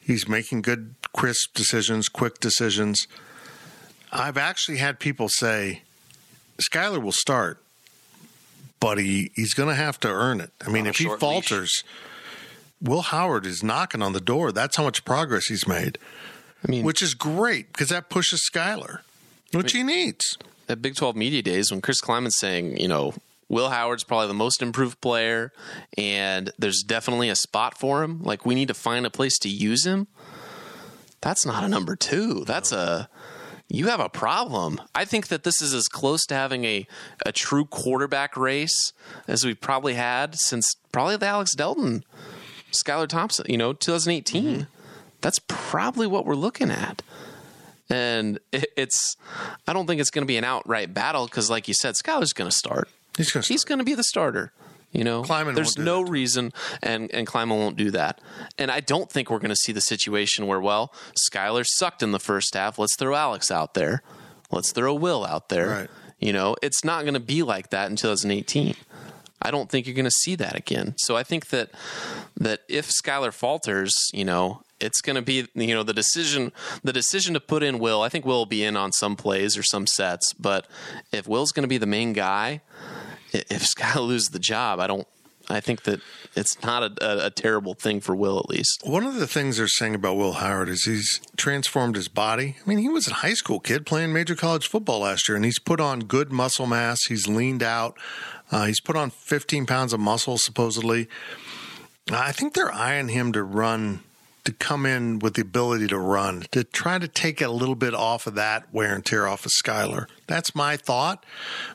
He's 0.00 0.28
making 0.28 0.62
good, 0.62 0.94
crisp 1.12 1.54
decisions, 1.54 2.08
quick 2.08 2.38
decisions. 2.38 3.06
I've 4.12 4.38
actually 4.38 4.78
had 4.78 4.98
people 5.00 5.28
say 5.28 5.82
Skylar 6.62 7.02
will 7.02 7.12
start, 7.12 7.62
but 8.80 8.98
he, 8.98 9.30
he's 9.34 9.54
going 9.54 9.68
to 9.68 9.74
have 9.74 10.00
to 10.00 10.08
earn 10.08 10.40
it. 10.40 10.50
I 10.64 10.70
mean, 10.70 10.86
if 10.86 10.96
he 10.96 11.04
short 11.04 11.20
falters, 11.20 11.82
Will 12.80 13.02
Howard 13.02 13.46
is 13.46 13.62
knocking 13.62 14.02
on 14.02 14.12
the 14.12 14.20
door. 14.20 14.52
That's 14.52 14.76
how 14.76 14.84
much 14.84 15.04
progress 15.04 15.46
he's 15.46 15.66
made, 15.66 15.98
I 16.66 16.70
mean, 16.70 16.84
which 16.84 17.02
is 17.02 17.14
great 17.14 17.72
because 17.72 17.88
that 17.88 18.08
pushes 18.08 18.48
Skylar, 18.50 19.00
which 19.52 19.72
he 19.72 19.82
needs. 19.82 20.38
At 20.68 20.82
Big 20.82 20.96
12 20.96 21.16
Media 21.16 21.42
Days 21.42 21.70
when 21.70 21.80
Chris 21.80 22.00
Klieman's 22.00 22.36
saying, 22.36 22.78
you 22.78 22.88
know, 22.88 23.14
Will 23.48 23.70
Howard's 23.70 24.04
probably 24.04 24.28
the 24.28 24.34
most 24.34 24.60
improved 24.60 25.00
player 25.00 25.52
and 25.96 26.52
there's 26.58 26.82
definitely 26.82 27.30
a 27.30 27.36
spot 27.36 27.78
for 27.78 28.02
him. 28.02 28.22
Like 28.22 28.44
we 28.44 28.54
need 28.54 28.68
to 28.68 28.74
find 28.74 29.06
a 29.06 29.10
place 29.10 29.38
to 29.38 29.48
use 29.48 29.86
him. 29.86 30.06
That's 31.20 31.46
not 31.46 31.64
a 31.64 31.68
number 31.68 31.96
2. 31.96 32.44
That's 32.44 32.72
a 32.72 33.08
you 33.70 33.88
have 33.88 34.00
a 34.00 34.08
problem. 34.08 34.80
I 34.94 35.04
think 35.04 35.28
that 35.28 35.44
this 35.44 35.60
is 35.60 35.74
as 35.74 35.88
close 35.88 36.24
to 36.26 36.34
having 36.34 36.64
a, 36.64 36.86
a 37.26 37.32
true 37.32 37.66
quarterback 37.66 38.36
race 38.36 38.92
as 39.26 39.44
we've 39.44 39.60
probably 39.60 39.94
had 39.94 40.38
since 40.38 40.74
probably 40.90 41.16
the 41.16 41.26
Alex 41.26 41.54
Delton, 41.54 42.02
Skylar 42.72 43.08
Thompson, 43.08 43.44
you 43.48 43.58
know, 43.58 43.74
2018. 43.74 44.44
Mm-hmm. 44.44 44.62
That's 45.20 45.40
probably 45.48 46.06
what 46.06 46.24
we're 46.24 46.34
looking 46.34 46.70
at. 46.70 47.02
And 47.90 48.38
it, 48.52 48.66
it's, 48.76 49.16
I 49.66 49.72
don't 49.72 49.86
think 49.86 50.00
it's 50.00 50.10
going 50.10 50.22
to 50.24 50.26
be 50.26 50.36
an 50.36 50.44
outright 50.44 50.92
battle 50.92 51.26
because, 51.26 51.48
like 51.48 51.68
you 51.68 51.74
said, 51.74 51.94
Skylar's 51.94 52.32
going 52.32 52.50
to 52.50 52.56
start. 52.56 52.88
He's 53.16 53.30
going 53.30 53.42
to 53.42 53.48
He's 53.48 53.64
going 53.64 53.78
to 53.78 53.84
be 53.84 53.94
the 53.94 54.04
starter. 54.04 54.52
You 54.92 55.04
know, 55.04 55.22
Klieman 55.22 55.54
there's 55.54 55.76
no 55.76 56.02
that. 56.02 56.10
reason, 56.10 56.50
and 56.82 57.12
and 57.12 57.26
Klieman 57.26 57.58
won't 57.58 57.76
do 57.76 57.90
that. 57.90 58.22
And 58.56 58.70
I 58.70 58.80
don't 58.80 59.10
think 59.10 59.30
we're 59.30 59.38
going 59.38 59.50
to 59.50 59.56
see 59.56 59.72
the 59.72 59.82
situation 59.82 60.46
where, 60.46 60.60
well, 60.60 60.94
Skylar 61.30 61.66
sucked 61.66 62.02
in 62.02 62.12
the 62.12 62.18
first 62.18 62.54
half. 62.54 62.78
Let's 62.78 62.96
throw 62.96 63.14
Alex 63.14 63.50
out 63.50 63.74
there. 63.74 64.02
Let's 64.50 64.72
throw 64.72 64.94
Will 64.94 65.26
out 65.26 65.50
there. 65.50 65.68
Right. 65.68 65.90
You 66.18 66.32
know, 66.32 66.56
it's 66.62 66.84
not 66.84 67.02
going 67.02 67.14
to 67.14 67.20
be 67.20 67.42
like 67.42 67.68
that 67.70 67.90
in 67.90 67.96
2018. 67.96 68.74
I 69.42 69.50
don't 69.50 69.70
think 69.70 69.86
you're 69.86 69.94
going 69.94 70.04
to 70.04 70.10
see 70.10 70.34
that 70.36 70.56
again. 70.56 70.94
So 70.98 71.16
I 71.16 71.22
think 71.22 71.48
that 71.48 71.70
that 72.36 72.60
if 72.68 72.88
Skylar 72.88 73.32
falters, 73.32 73.94
you 74.14 74.24
know, 74.24 74.62
it's 74.80 75.00
going 75.00 75.16
to 75.16 75.22
be 75.22 75.46
you 75.54 75.74
know 75.74 75.82
the 75.82 75.92
decision 75.92 76.52
the 76.82 76.92
decision 76.92 77.34
to 77.34 77.40
put 77.40 77.62
in 77.62 77.78
Will. 77.78 78.02
I 78.02 78.08
think 78.08 78.24
Will 78.24 78.38
will 78.38 78.46
be 78.46 78.64
in 78.64 78.76
on 78.76 78.92
some 78.92 79.16
plays 79.16 79.56
or 79.56 79.62
some 79.62 79.86
sets, 79.86 80.32
but 80.34 80.66
if 81.12 81.26
Will's 81.26 81.52
going 81.52 81.64
to 81.64 81.68
be 81.68 81.78
the 81.78 81.86
main 81.86 82.12
guy, 82.12 82.60
if 83.32 83.66
Skylar 83.66 84.06
loses 84.06 84.28
the 84.28 84.38
job, 84.38 84.80
I 84.80 84.86
don't. 84.86 85.06
I 85.50 85.60
think 85.60 85.84
that 85.84 86.02
it's 86.36 86.62
not 86.62 86.82
a, 86.82 87.22
a, 87.22 87.26
a 87.26 87.30
terrible 87.30 87.72
thing 87.72 88.02
for 88.02 88.14
Will 88.14 88.38
at 88.38 88.50
least. 88.50 88.82
One 88.84 89.04
of 89.06 89.14
the 89.14 89.26
things 89.26 89.56
they're 89.56 89.66
saying 89.66 89.94
about 89.94 90.18
Will 90.18 90.34
Howard 90.34 90.68
is 90.68 90.84
he's 90.84 91.22
transformed 91.38 91.96
his 91.96 92.06
body. 92.06 92.56
I 92.60 92.68
mean, 92.68 92.76
he 92.76 92.88
was 92.90 93.08
a 93.08 93.14
high 93.14 93.32
school 93.32 93.58
kid 93.58 93.86
playing 93.86 94.12
major 94.12 94.34
college 94.34 94.68
football 94.68 95.00
last 95.00 95.26
year, 95.26 95.36
and 95.36 95.46
he's 95.46 95.58
put 95.58 95.80
on 95.80 96.00
good 96.00 96.30
muscle 96.30 96.66
mass. 96.66 97.06
He's 97.08 97.26
leaned 97.26 97.62
out. 97.62 97.96
Uh, 98.50 98.66
he's 98.66 98.80
put 98.80 98.94
on 98.94 99.08
15 99.08 99.64
pounds 99.64 99.94
of 99.94 100.00
muscle, 100.00 100.36
supposedly. 100.36 101.08
I 102.10 102.32
think 102.32 102.54
they're 102.54 102.72
eyeing 102.72 103.08
him 103.08 103.32
to 103.32 103.42
run, 103.42 104.00
to 104.48 104.54
come 104.54 104.86
in 104.86 105.18
with 105.18 105.34
the 105.34 105.42
ability 105.42 105.86
to 105.86 105.98
run, 105.98 106.42
to 106.50 106.64
try 106.64 106.98
to 106.98 107.06
take 107.06 107.42
a 107.42 107.48
little 107.48 107.74
bit 107.74 107.92
off 107.92 108.26
of 108.26 108.34
that 108.34 108.72
wear 108.72 108.94
and 108.94 109.04
tear 109.04 109.28
off 109.28 109.44
of 109.44 109.52
Skylar. 109.52 110.06
That's 110.26 110.54
my 110.54 110.78
thought, 110.78 111.22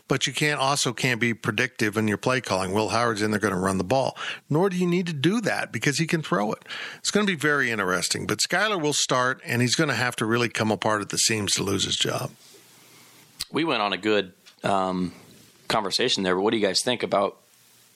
but 0.08 0.26
you 0.26 0.34
can't 0.34 0.60
also 0.60 0.92
can't 0.92 1.22
be 1.22 1.36
predictive 1.36 1.98
in 1.98 2.08
your 2.08 2.18
play 2.18 2.42
calling. 2.42 2.74
Will 2.74 2.90
Howard's 2.90 3.22
in 3.22 3.30
there 3.30 3.40
going 3.40 3.54
to 3.54 3.60
run 3.60 3.78
the 3.78 3.84
ball, 3.84 4.18
nor 4.50 4.72
do 4.72 4.76
you 4.76 4.88
need 4.88 5.06
to 5.06 5.14
do 5.14 5.40
that 5.42 5.72
because 5.72 6.00
he 6.00 6.08
can 6.08 6.24
throw 6.24 6.52
it. 6.52 6.66
It's 6.98 7.12
going 7.12 7.28
to 7.28 7.32
be 7.32 7.38
very 7.38 7.70
interesting, 7.70 8.26
but 8.26 8.40
Skylar 8.40 8.82
will 8.82 8.92
start, 8.92 9.40
and 9.46 9.62
he's 9.62 9.76
going 9.76 9.90
to 9.90 9.96
have 9.96 10.16
to 10.16 10.26
really 10.26 10.50
come 10.50 10.72
apart 10.72 11.04
at 11.04 11.10
the 11.10 11.18
seams 11.18 11.54
to 11.54 11.64
lose 11.64 11.86
his 11.86 11.96
job. 11.96 12.32
We 13.52 13.66
went 13.66 13.84
on 13.84 13.94
a 13.94 13.98
good 13.98 14.34
um, 14.64 15.14
conversation 15.68 16.24
there, 16.24 16.34
but 16.34 16.42
what 16.42 16.50
do 16.50 16.58
you 16.58 16.66
guys 16.66 16.82
think 16.84 17.04
about 17.04 17.38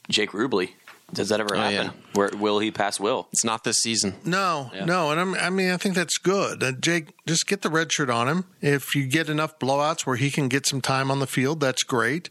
Jake 0.07 0.33
Rubley? 0.33 0.73
Does 1.13 1.29
that 1.29 1.39
ever 1.39 1.55
Oh, 1.55 1.59
happen? 1.59 1.73
yeah. 1.73 1.91
Where 2.13 2.29
will 2.35 2.59
he 2.59 2.69
pass 2.69 2.99
Will? 2.99 3.27
It's 3.31 3.45
not 3.45 3.63
this 3.63 3.77
season. 3.77 4.15
No, 4.25 4.71
Yeah. 4.73 4.83
no, 4.85 5.11
and 5.11 5.19
I'm, 5.19 5.35
I 5.35 5.49
mean, 5.49 5.71
I 5.71 5.77
think 5.77 5.95
that's 5.95 6.17
good. 6.17 6.61
Uh, 6.61 6.73
Jake, 6.73 7.07
just 7.25 7.47
get 7.47 7.61
the 7.61 7.69
red 7.69 7.91
shirt 7.93 8.09
on 8.09 8.27
him. 8.27 8.43
If 8.61 8.93
you 8.93 9.07
get 9.07 9.29
enough 9.29 9.57
blowouts 9.57 10.05
where 10.05 10.17
he 10.17 10.29
can 10.29 10.49
get 10.49 10.65
some 10.67 10.81
time 10.81 11.09
on 11.09 11.19
the 11.19 11.27
field, 11.27 11.61
that's 11.61 11.83
great. 11.83 12.29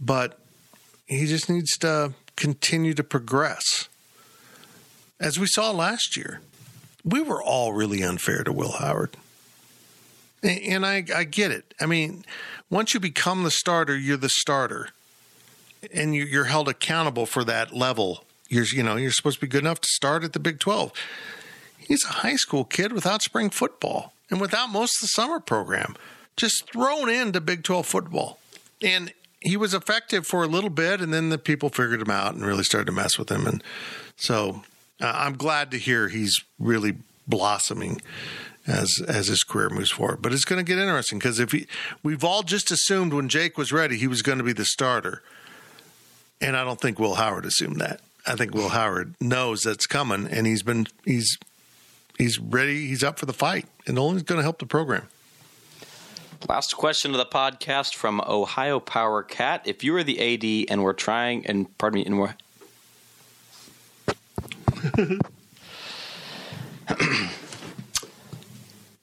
But 0.00 0.38
he 1.06 1.26
just 1.26 1.50
needs 1.50 1.76
to 1.78 2.14
continue 2.36 2.94
to 2.94 3.04
progress. 3.04 3.88
As 5.20 5.38
we 5.38 5.46
saw 5.46 5.70
last 5.70 6.16
year, 6.16 6.40
we 7.04 7.20
were 7.20 7.42
all 7.42 7.72
really 7.74 8.02
unfair 8.02 8.42
to 8.44 8.52
Will 8.52 8.72
Howard. 8.78 9.16
A- 10.42 10.46
And 10.48 10.86
I, 10.86 11.04
I 11.14 11.24
get 11.24 11.50
it. 11.50 11.74
I 11.80 11.84
mean, 11.86 12.24
once 12.70 12.94
you 12.94 13.00
become 13.00 13.42
the 13.42 13.50
starter, 13.50 13.96
you're 13.98 14.16
the 14.16 14.28
starter 14.28 14.90
and 15.92 16.14
you- 16.14 16.24
you're 16.24 16.44
held 16.44 16.68
accountable 16.68 17.26
for 17.26 17.44
that 17.44 17.74
level. 17.74 18.24
You're, 18.48 18.64
you 18.64 18.82
know, 18.82 18.96
you're 18.96 19.12
supposed 19.12 19.36
to 19.40 19.46
be 19.46 19.50
good 19.50 19.62
enough 19.62 19.80
to 19.80 19.88
start 19.90 20.24
at 20.24 20.32
the 20.32 20.38
Big 20.40 20.58
12. 20.58 20.92
He's 21.78 22.04
a 22.04 22.08
high 22.08 22.36
school 22.36 22.64
kid 22.64 22.92
without 22.92 23.22
spring 23.22 23.50
football 23.50 24.12
and 24.30 24.40
without 24.40 24.68
most 24.70 24.96
of 24.96 25.00
the 25.02 25.08
summer 25.08 25.40
program, 25.40 25.96
just 26.36 26.70
thrown 26.72 27.08
into 27.08 27.40
Big 27.40 27.62
12 27.62 27.86
football. 27.86 28.38
And 28.82 29.12
he 29.40 29.56
was 29.56 29.72
effective 29.74 30.26
for 30.26 30.42
a 30.42 30.48
little 30.48 30.70
bit, 30.70 31.00
and 31.00 31.12
then 31.14 31.28
the 31.28 31.38
people 31.38 31.68
figured 31.68 32.02
him 32.02 32.10
out 32.10 32.34
and 32.34 32.44
really 32.44 32.64
started 32.64 32.86
to 32.86 32.92
mess 32.92 33.18
with 33.18 33.30
him. 33.30 33.46
And 33.46 33.62
so 34.16 34.62
uh, 35.00 35.12
I'm 35.14 35.36
glad 35.36 35.70
to 35.70 35.78
hear 35.78 36.08
he's 36.08 36.36
really 36.58 36.96
blossoming 37.26 38.00
as 38.66 39.00
as 39.06 39.28
his 39.28 39.42
career 39.44 39.70
moves 39.70 39.90
forward. 39.90 40.20
But 40.22 40.32
it's 40.32 40.44
going 40.44 40.58
to 40.64 40.68
get 40.68 40.78
interesting 40.78 41.18
because 41.18 41.38
if 41.38 41.52
he, 41.52 41.66
we've 42.02 42.24
all 42.24 42.42
just 42.42 42.70
assumed 42.70 43.12
when 43.12 43.28
Jake 43.28 43.56
was 43.56 43.72
ready, 43.72 43.96
he 43.96 44.06
was 44.06 44.22
going 44.22 44.38
to 44.38 44.44
be 44.44 44.52
the 44.52 44.64
starter. 44.64 45.22
And 46.40 46.56
I 46.56 46.64
don't 46.64 46.80
think 46.80 46.98
Will 46.98 47.14
Howard 47.14 47.44
assumed 47.44 47.80
that. 47.80 48.00
I 48.26 48.36
think 48.36 48.54
Will 48.54 48.68
Howard 48.68 49.14
knows 49.20 49.62
that's 49.62 49.86
coming, 49.86 50.26
and 50.26 50.46
he's 50.46 50.62
been 50.62 50.86
he's 51.04 51.38
he's 52.18 52.38
ready. 52.38 52.86
He's 52.86 53.02
up 53.02 53.18
for 53.18 53.26
the 53.26 53.32
fight, 53.32 53.66
and 53.86 53.98
only 53.98 54.22
going 54.22 54.38
to 54.38 54.42
help 54.42 54.58
the 54.58 54.66
program. 54.66 55.08
Last 56.48 56.76
question 56.76 57.10
of 57.10 57.16
the 57.16 57.26
podcast 57.26 57.94
from 57.94 58.20
Ohio 58.20 58.78
Power 58.78 59.22
Cat. 59.24 59.62
If 59.64 59.82
you 59.82 59.92
were 59.92 60.04
the 60.04 60.20
AD 60.20 60.70
and 60.70 60.82
were 60.82 60.94
trying, 60.94 61.44
and 61.46 61.76
pardon 61.78 62.00
me, 62.00 62.06
and 62.06 62.18
were. 62.18 62.34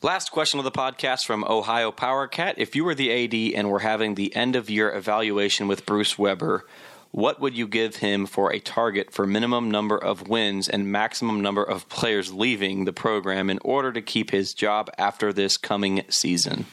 Last 0.01 0.31
question 0.31 0.59
of 0.59 0.63
the 0.63 0.71
podcast 0.71 1.25
from 1.25 1.43
Ohio 1.43 1.91
Power 1.91 2.27
Cat. 2.27 2.55
If 2.57 2.75
you 2.75 2.85
were 2.85 2.95
the 2.95 3.11
AD 3.11 3.33
and 3.57 3.69
were 3.69 3.79
having 3.79 4.15
the 4.15 4.33
end 4.35 4.55
of 4.55 4.69
year 4.69 4.93
evaluation 4.95 5.67
with 5.67 5.85
Bruce 5.85 6.17
Weber, 6.17 6.65
what 7.15 7.39
would 7.39 7.55
you 7.55 7.65
give 7.65 7.95
him 7.95 8.25
for 8.25 8.51
a 8.51 8.59
target 8.59 9.09
for 9.09 9.25
minimum 9.25 9.71
number 9.71 9.97
of 9.97 10.27
wins 10.27 10.67
and 10.67 10.91
maximum 10.91 11.39
number 11.39 11.63
of 11.63 11.87
players 11.87 12.33
leaving 12.33 12.83
the 12.83 12.91
program 12.91 13.49
in 13.49 13.57
order 13.63 13.93
to 13.93 14.01
keep 14.01 14.31
his 14.31 14.53
job 14.53 14.89
after 14.97 15.31
this 15.31 15.55
coming 15.55 16.03
season? 16.09 16.65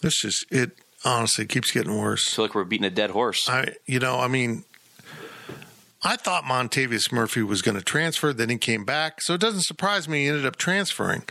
This 0.00 0.18
just 0.22 0.46
it 0.50 0.78
honestly 1.04 1.44
keeps 1.44 1.70
getting 1.72 1.94
worse. 1.94 2.32
I 2.32 2.36
feel 2.36 2.44
like 2.46 2.54
we're 2.54 2.64
beating 2.64 2.86
a 2.86 2.90
dead 2.90 3.10
horse. 3.10 3.46
I, 3.46 3.74
you 3.84 3.98
know, 3.98 4.18
I 4.18 4.28
mean, 4.28 4.64
I 6.02 6.16
thought 6.16 6.44
Montavious 6.44 7.12
Murphy 7.12 7.42
was 7.42 7.60
going 7.60 7.76
to 7.76 7.84
transfer, 7.84 8.32
then 8.32 8.48
he 8.48 8.56
came 8.56 8.86
back, 8.86 9.20
so 9.20 9.34
it 9.34 9.42
doesn't 9.42 9.64
surprise 9.64 10.08
me 10.08 10.22
he 10.22 10.28
ended 10.28 10.46
up 10.46 10.56
transferring. 10.56 11.22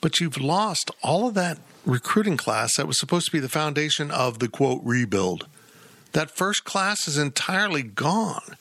But 0.00 0.20
you've 0.20 0.40
lost 0.40 0.92
all 1.02 1.26
of 1.26 1.34
that 1.34 1.58
recruiting 1.84 2.36
class 2.36 2.76
that 2.76 2.86
was 2.86 3.00
supposed 3.00 3.26
to 3.26 3.32
be 3.32 3.40
the 3.40 3.48
foundation 3.48 4.12
of 4.12 4.38
the 4.38 4.46
quote 4.46 4.80
rebuild. 4.84 5.48
That 6.12 6.30
first 6.30 6.64
class 6.64 7.06
is 7.06 7.18
entirely 7.18 7.82
gone. 7.82 8.56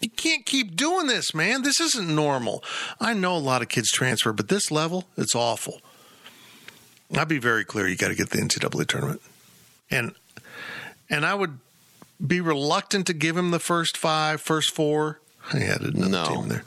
You 0.00 0.08
can't 0.10 0.46
keep 0.46 0.76
doing 0.76 1.06
this, 1.06 1.34
man. 1.34 1.62
This 1.62 1.78
isn't 1.80 2.12
normal. 2.14 2.64
I 2.98 3.12
know 3.14 3.36
a 3.36 3.38
lot 3.38 3.60
of 3.62 3.68
kids 3.68 3.90
transfer, 3.90 4.32
but 4.32 4.48
this 4.48 4.70
level, 4.70 5.04
it's 5.16 5.34
awful. 5.34 5.80
I'd 7.16 7.28
be 7.28 7.38
very 7.38 7.64
clear. 7.64 7.86
You 7.86 7.96
got 7.96 8.08
to 8.08 8.14
get 8.14 8.30
the 8.30 8.38
NCAA 8.38 8.86
tournament, 8.86 9.20
and 9.90 10.14
and 11.10 11.26
I 11.26 11.34
would 11.34 11.58
be 12.24 12.40
reluctant 12.40 13.06
to 13.08 13.12
give 13.12 13.36
him 13.36 13.50
the 13.50 13.58
first 13.58 13.96
five, 13.96 14.40
first 14.40 14.70
four. 14.74 15.20
I 15.52 15.58
had 15.58 15.80
another 15.82 16.08
No. 16.08 16.24
team 16.24 16.48
there, 16.48 16.64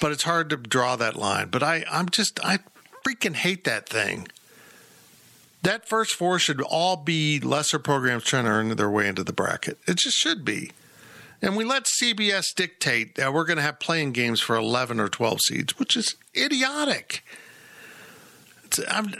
but 0.00 0.12
it's 0.12 0.22
hard 0.22 0.48
to 0.50 0.56
draw 0.56 0.94
that 0.96 1.16
line. 1.16 1.48
But 1.50 1.62
I, 1.64 1.84
I'm 1.90 2.08
just, 2.08 2.38
I 2.44 2.58
freaking 3.06 3.34
hate 3.34 3.64
that 3.64 3.88
thing. 3.88 4.28
That 5.66 5.88
first 5.88 6.14
four 6.14 6.38
should 6.38 6.62
all 6.62 6.96
be 6.96 7.40
lesser 7.40 7.80
programs 7.80 8.22
trying 8.22 8.44
to 8.44 8.50
earn 8.52 8.68
their 8.76 8.88
way 8.88 9.08
into 9.08 9.24
the 9.24 9.32
bracket. 9.32 9.78
It 9.88 9.96
just 9.96 10.16
should 10.16 10.44
be. 10.44 10.70
And 11.42 11.56
we 11.56 11.64
let 11.64 11.86
CBS 12.00 12.54
dictate 12.54 13.16
that 13.16 13.34
we're 13.34 13.44
going 13.44 13.56
to 13.56 13.64
have 13.64 13.80
playing 13.80 14.12
games 14.12 14.40
for 14.40 14.54
11 14.54 15.00
or 15.00 15.08
12 15.08 15.40
seeds, 15.40 15.76
which 15.76 15.96
is 15.96 16.14
idiotic. 16.36 17.24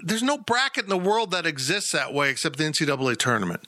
There's 0.05 0.23
no 0.23 0.39
bracket 0.39 0.85
in 0.85 0.89
the 0.89 0.97
world 0.97 1.33
that 1.33 1.47
exists 1.47 1.91
that 1.91 2.15
way 2.15 2.31
except 2.31 2.59
the 2.59 2.65
NCAA 2.65 3.17
tournament. 3.17 3.63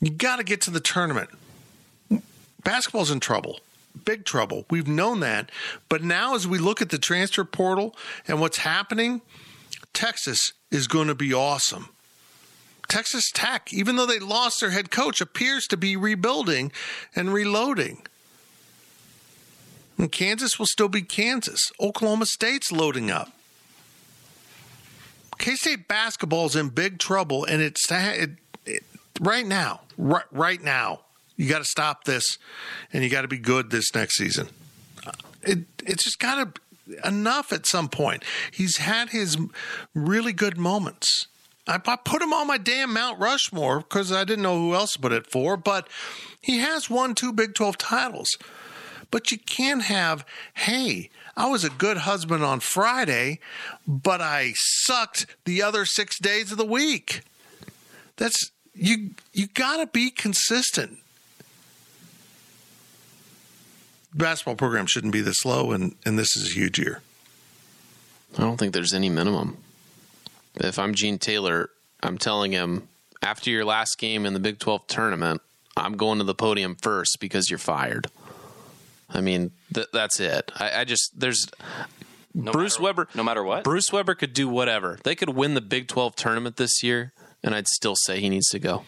You 0.00 0.12
got 0.12 0.36
to 0.36 0.44
get 0.44 0.60
to 0.60 0.70
the 0.70 0.78
tournament. 0.78 1.30
Basketball's 2.62 3.10
in 3.10 3.18
trouble, 3.18 3.58
big 4.04 4.24
trouble. 4.24 4.66
We've 4.70 4.86
known 4.86 5.18
that. 5.18 5.50
But 5.88 6.04
now, 6.04 6.36
as 6.36 6.46
we 6.46 6.58
look 6.58 6.80
at 6.80 6.90
the 6.90 6.98
transfer 6.98 7.44
portal 7.44 7.96
and 8.28 8.40
what's 8.40 8.58
happening, 8.58 9.20
Texas 9.92 10.52
is 10.70 10.86
going 10.86 11.08
to 11.08 11.14
be 11.14 11.32
awesome. 11.34 11.90
Texas 12.88 13.30
Tech, 13.32 13.72
even 13.72 13.96
though 13.96 14.06
they 14.06 14.18
lost 14.18 14.60
their 14.60 14.70
head 14.70 14.90
coach, 14.90 15.20
appears 15.20 15.66
to 15.66 15.76
be 15.76 15.96
rebuilding 15.96 16.72
and 17.14 17.32
reloading. 17.32 18.02
And 19.96 20.10
Kansas 20.10 20.58
will 20.58 20.66
still 20.66 20.88
be 20.88 21.02
Kansas. 21.02 21.60
Oklahoma 21.80 22.26
State's 22.26 22.72
loading 22.72 23.10
up. 23.10 23.30
K 25.38 25.54
State 25.54 25.88
basketball 25.88 26.46
is 26.46 26.56
in 26.56 26.68
big 26.68 26.98
trouble, 26.98 27.44
and 27.44 27.62
it's 27.62 27.90
it, 27.90 28.30
it, 28.66 28.82
right 29.20 29.46
now, 29.46 29.80
right, 29.96 30.24
right 30.30 30.62
now. 30.62 31.00
You 31.36 31.48
got 31.48 31.58
to 31.58 31.64
stop 31.64 32.04
this, 32.04 32.36
and 32.92 33.02
you 33.02 33.10
got 33.10 33.22
to 33.22 33.28
be 33.28 33.38
good 33.38 33.70
this 33.70 33.94
next 33.94 34.16
season. 34.18 34.48
It 35.42 35.60
it's 35.84 36.04
just 36.04 36.18
got 36.18 36.54
to 36.54 36.60
enough 37.04 37.52
at 37.52 37.66
some 37.66 37.88
point. 37.88 38.24
He's 38.50 38.78
had 38.78 39.10
his 39.10 39.36
really 39.94 40.32
good 40.32 40.58
moments. 40.58 41.26
I, 41.66 41.78
put 41.78 42.22
him 42.22 42.32
on 42.32 42.48
my 42.48 42.58
damn 42.58 42.92
Mount 42.92 43.20
Rushmore 43.20 43.80
because 43.80 44.10
I 44.10 44.24
didn't 44.24 44.42
know 44.42 44.58
who 44.58 44.74
else 44.74 44.94
to 44.94 44.98
put 44.98 45.12
it 45.12 45.30
for, 45.30 45.56
but 45.56 45.88
he 46.40 46.58
has 46.58 46.90
won 46.90 47.14
two 47.14 47.32
Big 47.32 47.54
12 47.54 47.78
titles. 47.78 48.36
But 49.12 49.30
you 49.30 49.38
can't 49.38 49.82
have, 49.82 50.24
hey, 50.54 51.10
I 51.36 51.48
was 51.48 51.64
a 51.64 51.70
good 51.70 51.98
husband 51.98 52.42
on 52.42 52.60
Friday, 52.60 53.38
but 53.86 54.20
I 54.20 54.52
sucked 54.56 55.26
the 55.44 55.62
other 55.62 55.84
six 55.84 56.18
days 56.18 56.50
of 56.50 56.58
the 56.58 56.64
week. 56.64 57.22
That's 58.16 58.50
you 58.74 59.10
you 59.32 59.46
gotta 59.48 59.86
be 59.86 60.10
consistent. 60.10 60.98
Basketball 64.14 64.56
program 64.56 64.86
shouldn't 64.86 65.12
be 65.12 65.20
this 65.20 65.44
low 65.44 65.72
and, 65.72 65.94
and 66.04 66.18
this 66.18 66.36
is 66.36 66.50
a 66.50 66.54
huge 66.54 66.78
year. 66.78 67.00
I 68.36 68.42
don't 68.42 68.56
think 68.58 68.72
there's 68.74 68.94
any 68.94 69.08
minimum. 69.08 69.58
If 70.56 70.78
I'm 70.78 70.94
Gene 70.94 71.18
Taylor, 71.18 71.70
I'm 72.02 72.18
telling 72.18 72.52
him 72.52 72.88
after 73.22 73.50
your 73.50 73.64
last 73.64 73.98
game 73.98 74.26
in 74.26 74.32
the 74.34 74.40
Big 74.40 74.58
12 74.58 74.86
tournament, 74.86 75.40
I'm 75.76 75.96
going 75.96 76.18
to 76.18 76.24
the 76.24 76.34
podium 76.34 76.76
first 76.80 77.18
because 77.20 77.48
you're 77.50 77.58
fired. 77.58 78.08
I 79.08 79.20
mean, 79.20 79.50
th- 79.72 79.88
that's 79.92 80.20
it. 80.20 80.50
I, 80.58 80.80
I 80.80 80.84
just 80.84 81.18
there's 81.18 81.46
No 82.34 82.52
Bruce 82.52 82.74
matter- 82.78 82.84
Weber. 82.84 83.08
no 83.14 83.22
matter 83.22 83.42
what? 83.42 83.64
Bruce 83.64 83.92
Weber 83.92 84.14
could 84.14 84.32
do 84.34 84.48
whatever. 84.48 84.98
They 85.04 85.14
could 85.14 85.30
win 85.30 85.54
the 85.54 85.60
Big 85.60 85.88
12 85.88 86.16
tournament 86.16 86.56
this 86.56 86.82
year, 86.82 87.12
and 87.42 87.54
I'd 87.54 87.68
still 87.68 87.96
say 87.96 88.20
he 88.20 88.28
needs 88.28 88.48
to 88.48 88.58
go. 88.58 88.84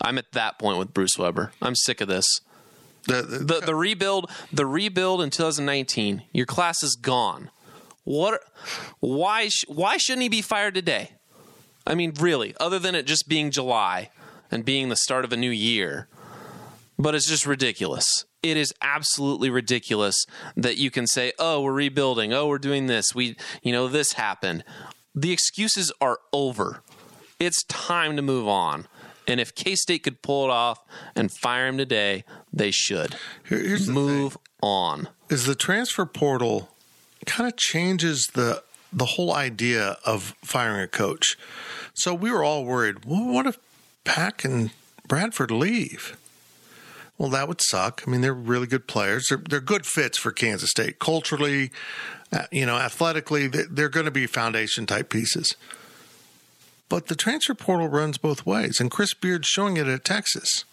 I'm 0.00 0.18
at 0.18 0.32
that 0.32 0.58
point 0.58 0.78
with 0.78 0.92
Bruce 0.94 1.16
Weber. 1.18 1.52
I'm 1.62 1.74
sick 1.74 2.00
of 2.02 2.08
this. 2.08 2.26
The, 3.06 3.22
the, 3.22 3.60
The 3.66 3.74
rebuild, 3.74 4.30
the 4.52 4.66
rebuild 4.66 5.22
in 5.22 5.30
2019. 5.30 6.24
Your 6.32 6.46
class 6.46 6.82
is 6.82 6.96
gone. 6.96 7.50
What? 8.04 8.40
Why? 9.00 9.48
sh- 9.48 9.64
Why 9.68 9.96
shouldn't 9.96 10.22
he 10.22 10.28
be 10.28 10.42
fired 10.42 10.74
today? 10.74 11.12
I 11.86 11.94
mean, 11.94 12.12
really, 12.18 12.54
other 12.58 12.78
than 12.78 12.94
it 12.94 13.06
just 13.06 13.28
being 13.28 13.50
July 13.50 14.10
and 14.50 14.64
being 14.64 14.88
the 14.88 14.96
start 14.96 15.24
of 15.24 15.32
a 15.32 15.36
new 15.36 15.50
year. 15.50 16.08
But 16.98 17.14
it's 17.14 17.28
just 17.28 17.46
ridiculous. 17.46 18.24
It 18.42 18.56
is 18.56 18.72
absolutely 18.80 19.50
ridiculous 19.50 20.24
that 20.56 20.78
you 20.78 20.90
can 20.90 21.06
say, 21.06 21.32
"Oh, 21.38 21.60
we're 21.62 21.72
rebuilding. 21.72 22.32
Oh, 22.32 22.46
we're 22.48 22.58
doing 22.58 22.86
this. 22.86 23.06
We, 23.14 23.36
you 23.62 23.72
know, 23.72 23.86
this 23.88 24.12
happened." 24.12 24.64
The 25.14 25.32
excuses 25.32 25.92
are 26.00 26.18
over. 26.32 26.82
It's 27.38 27.64
time 27.64 28.16
to 28.16 28.22
move 28.22 28.46
on. 28.48 28.86
And 29.28 29.40
if 29.40 29.54
K 29.54 29.74
State 29.74 30.02
could 30.04 30.22
pull 30.22 30.44
it 30.44 30.50
off 30.50 30.78
and 31.14 31.30
fire 31.42 31.66
him 31.66 31.78
today, 31.78 32.24
they 32.52 32.70
should 32.70 33.16
Here- 33.48 33.58
here's 33.62 33.86
the 33.86 33.92
move 33.92 34.36
on. 34.62 35.08
is 35.28 35.44
the 35.46 35.54
transfer 35.54 36.06
portal 36.06 36.70
kind 37.26 37.48
of 37.50 37.56
changes 37.56 38.26
the 38.34 38.62
the 38.92 39.04
whole 39.04 39.34
idea 39.34 39.98
of 40.04 40.34
firing 40.44 40.80
a 40.82 40.88
coach. 40.88 41.36
So 41.94 42.14
we 42.14 42.30
were 42.30 42.44
all 42.44 42.64
worried. 42.64 43.04
Well, 43.04 43.24
what 43.26 43.46
if 43.46 43.58
Pack 44.04 44.44
and 44.44 44.70
Bradford 45.08 45.50
leave? 45.50 46.16
Well, 47.18 47.30
that 47.30 47.48
would 47.48 47.60
suck. 47.60 48.04
I 48.06 48.10
mean, 48.10 48.20
they're 48.20 48.32
really 48.32 48.66
good 48.66 48.86
players. 48.86 49.26
They're 49.28 49.38
they're 49.48 49.60
good 49.60 49.86
fits 49.86 50.18
for 50.18 50.30
Kansas 50.30 50.70
State 50.70 50.98
culturally, 50.98 51.72
uh, 52.32 52.44
you 52.52 52.64
know, 52.64 52.76
athletically. 52.76 53.48
They're 53.48 53.88
going 53.88 54.06
to 54.06 54.12
be 54.12 54.26
foundation 54.26 54.86
type 54.86 55.08
pieces. 55.10 55.56
But 56.88 57.06
the 57.06 57.16
transfer 57.16 57.54
portal 57.54 57.88
runs 57.88 58.18
both 58.18 58.46
ways, 58.46 58.80
and 58.80 58.90
Chris 58.90 59.12
Beard's 59.12 59.48
showing 59.48 59.76
it 59.76 59.88
at 59.88 60.04
Texas 60.04 60.64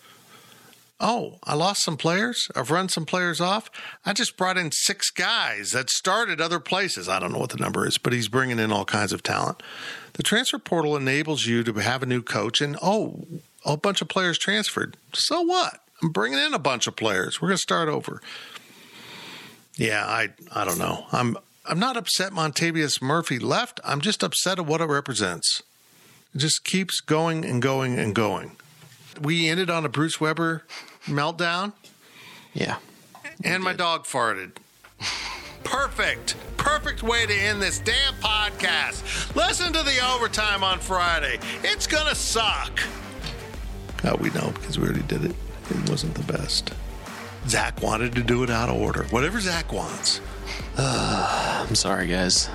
oh, 1.03 1.37
I 1.43 1.53
lost 1.53 1.83
some 1.83 1.97
players. 1.97 2.47
I've 2.55 2.71
run 2.71 2.89
some 2.89 3.05
players 3.05 3.41
off. 3.41 3.69
I 4.05 4.13
just 4.13 4.37
brought 4.37 4.57
in 4.57 4.71
six 4.71 5.09
guys 5.11 5.71
that 5.71 5.89
started 5.89 6.39
other 6.39 6.59
places. 6.59 7.09
I 7.09 7.19
don't 7.19 7.33
know 7.33 7.39
what 7.39 7.49
the 7.49 7.57
number 7.57 7.85
is, 7.85 7.97
but 7.97 8.13
he's 8.13 8.29
bringing 8.29 8.57
in 8.57 8.71
all 8.71 8.85
kinds 8.85 9.13
of 9.13 9.21
talent. 9.21 9.61
The 10.13 10.23
transfer 10.23 10.57
portal 10.57 10.95
enables 10.95 11.45
you 11.45 11.63
to 11.63 11.73
have 11.73 12.01
a 12.01 12.07
new 12.07 12.21
coach, 12.21 12.61
and 12.61 12.77
oh, 12.81 13.27
a 13.65 13.77
bunch 13.77 14.01
of 14.01 14.07
players 14.07 14.37
transferred. 14.37 14.97
So 15.13 15.41
what? 15.41 15.81
I'm 16.01 16.09
bringing 16.09 16.39
in 16.39 16.53
a 16.53 16.59
bunch 16.59 16.87
of 16.87 16.95
players. 16.95 17.41
We're 17.41 17.49
going 17.49 17.57
to 17.57 17.61
start 17.61 17.89
over. 17.89 18.21
Yeah, 19.75 20.05
I 20.05 20.29
I 20.51 20.65
don't 20.65 20.77
know. 20.77 21.05
I'm 21.11 21.37
I'm 21.65 21.79
not 21.79 21.97
upset 21.97 22.31
Montavious 22.31 23.01
Murphy 23.01 23.39
left. 23.39 23.79
I'm 23.83 24.01
just 24.01 24.23
upset 24.23 24.59
at 24.59 24.65
what 24.65 24.81
it 24.81 24.85
represents. 24.85 25.63
It 26.33 26.37
just 26.39 26.63
keeps 26.63 26.99
going 27.01 27.45
and 27.45 27.61
going 27.61 27.99
and 27.99 28.13
going. 28.15 28.55
We 29.21 29.47
ended 29.49 29.69
on 29.69 29.85
a 29.85 29.89
Bruce 29.89 30.19
Weber 30.19 30.63
meltdown, 31.05 31.73
Yeah. 32.53 32.77
and 33.43 33.63
my 33.63 33.73
dog 33.73 34.05
farted. 34.05 34.51
Perfect. 35.63 36.35
Perfect 36.57 37.03
way 37.03 37.25
to 37.25 37.33
end 37.33 37.61
this 37.61 37.79
damn 37.79 38.13
podcast. 38.15 39.35
Listen 39.35 39.71
to 39.73 39.83
the 39.83 39.99
overtime 40.13 40.63
on 40.63 40.79
Friday. 40.79 41.39
It's 41.63 41.87
going 41.87 42.07
to 42.07 42.15
suck. 42.15 42.79
Oh, 44.03 44.15
we 44.17 44.29
know 44.31 44.51
because 44.55 44.77
we 44.79 44.85
already 44.85 45.03
did 45.03 45.23
it. 45.25 45.35
It 45.69 45.89
wasn't 45.89 46.15
the 46.15 46.33
best. 46.33 46.73
Zach 47.47 47.81
wanted 47.81 48.13
to 48.15 48.23
do 48.23 48.43
it 48.43 48.49
out 48.49 48.69
of 48.69 48.75
order. 48.75 49.03
Whatever 49.05 49.39
Zach 49.39 49.71
wants. 49.71 50.19
I'm 50.77 51.75
sorry, 51.75 52.07
guys. 52.07 52.49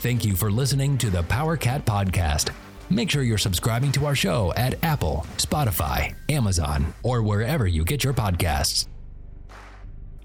Thank 0.00 0.24
you 0.24 0.34
for 0.34 0.50
listening 0.50 0.96
to 0.96 1.10
the 1.10 1.22
Power 1.24 1.58
Cat 1.58 1.84
Podcast. 1.84 2.54
Make 2.88 3.10
sure 3.10 3.22
you're 3.22 3.36
subscribing 3.36 3.92
to 3.92 4.06
our 4.06 4.14
show 4.14 4.50
at 4.56 4.82
Apple, 4.82 5.26
Spotify, 5.36 6.14
Amazon, 6.30 6.94
or 7.02 7.22
wherever 7.22 7.66
you 7.66 7.84
get 7.84 8.02
your 8.02 8.14
podcasts. 8.14 8.86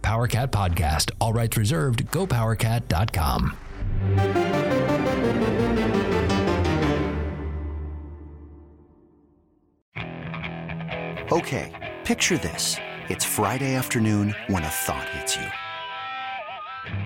Power 0.02 0.28
Cat 0.28 0.54
Podcast, 0.54 1.12
all 1.20 1.34
rights 1.34 1.58
reserved, 1.58 2.06
gopowercat.com. 2.06 3.58
Okay, 11.32 11.94
picture 12.06 12.38
this. 12.38 12.78
It's 13.10 13.26
Friday 13.26 13.76
afternoon 13.76 14.34
when 14.48 14.64
a 14.64 14.70
thought 14.70 15.10
hits 15.10 15.36
you. 15.36 15.65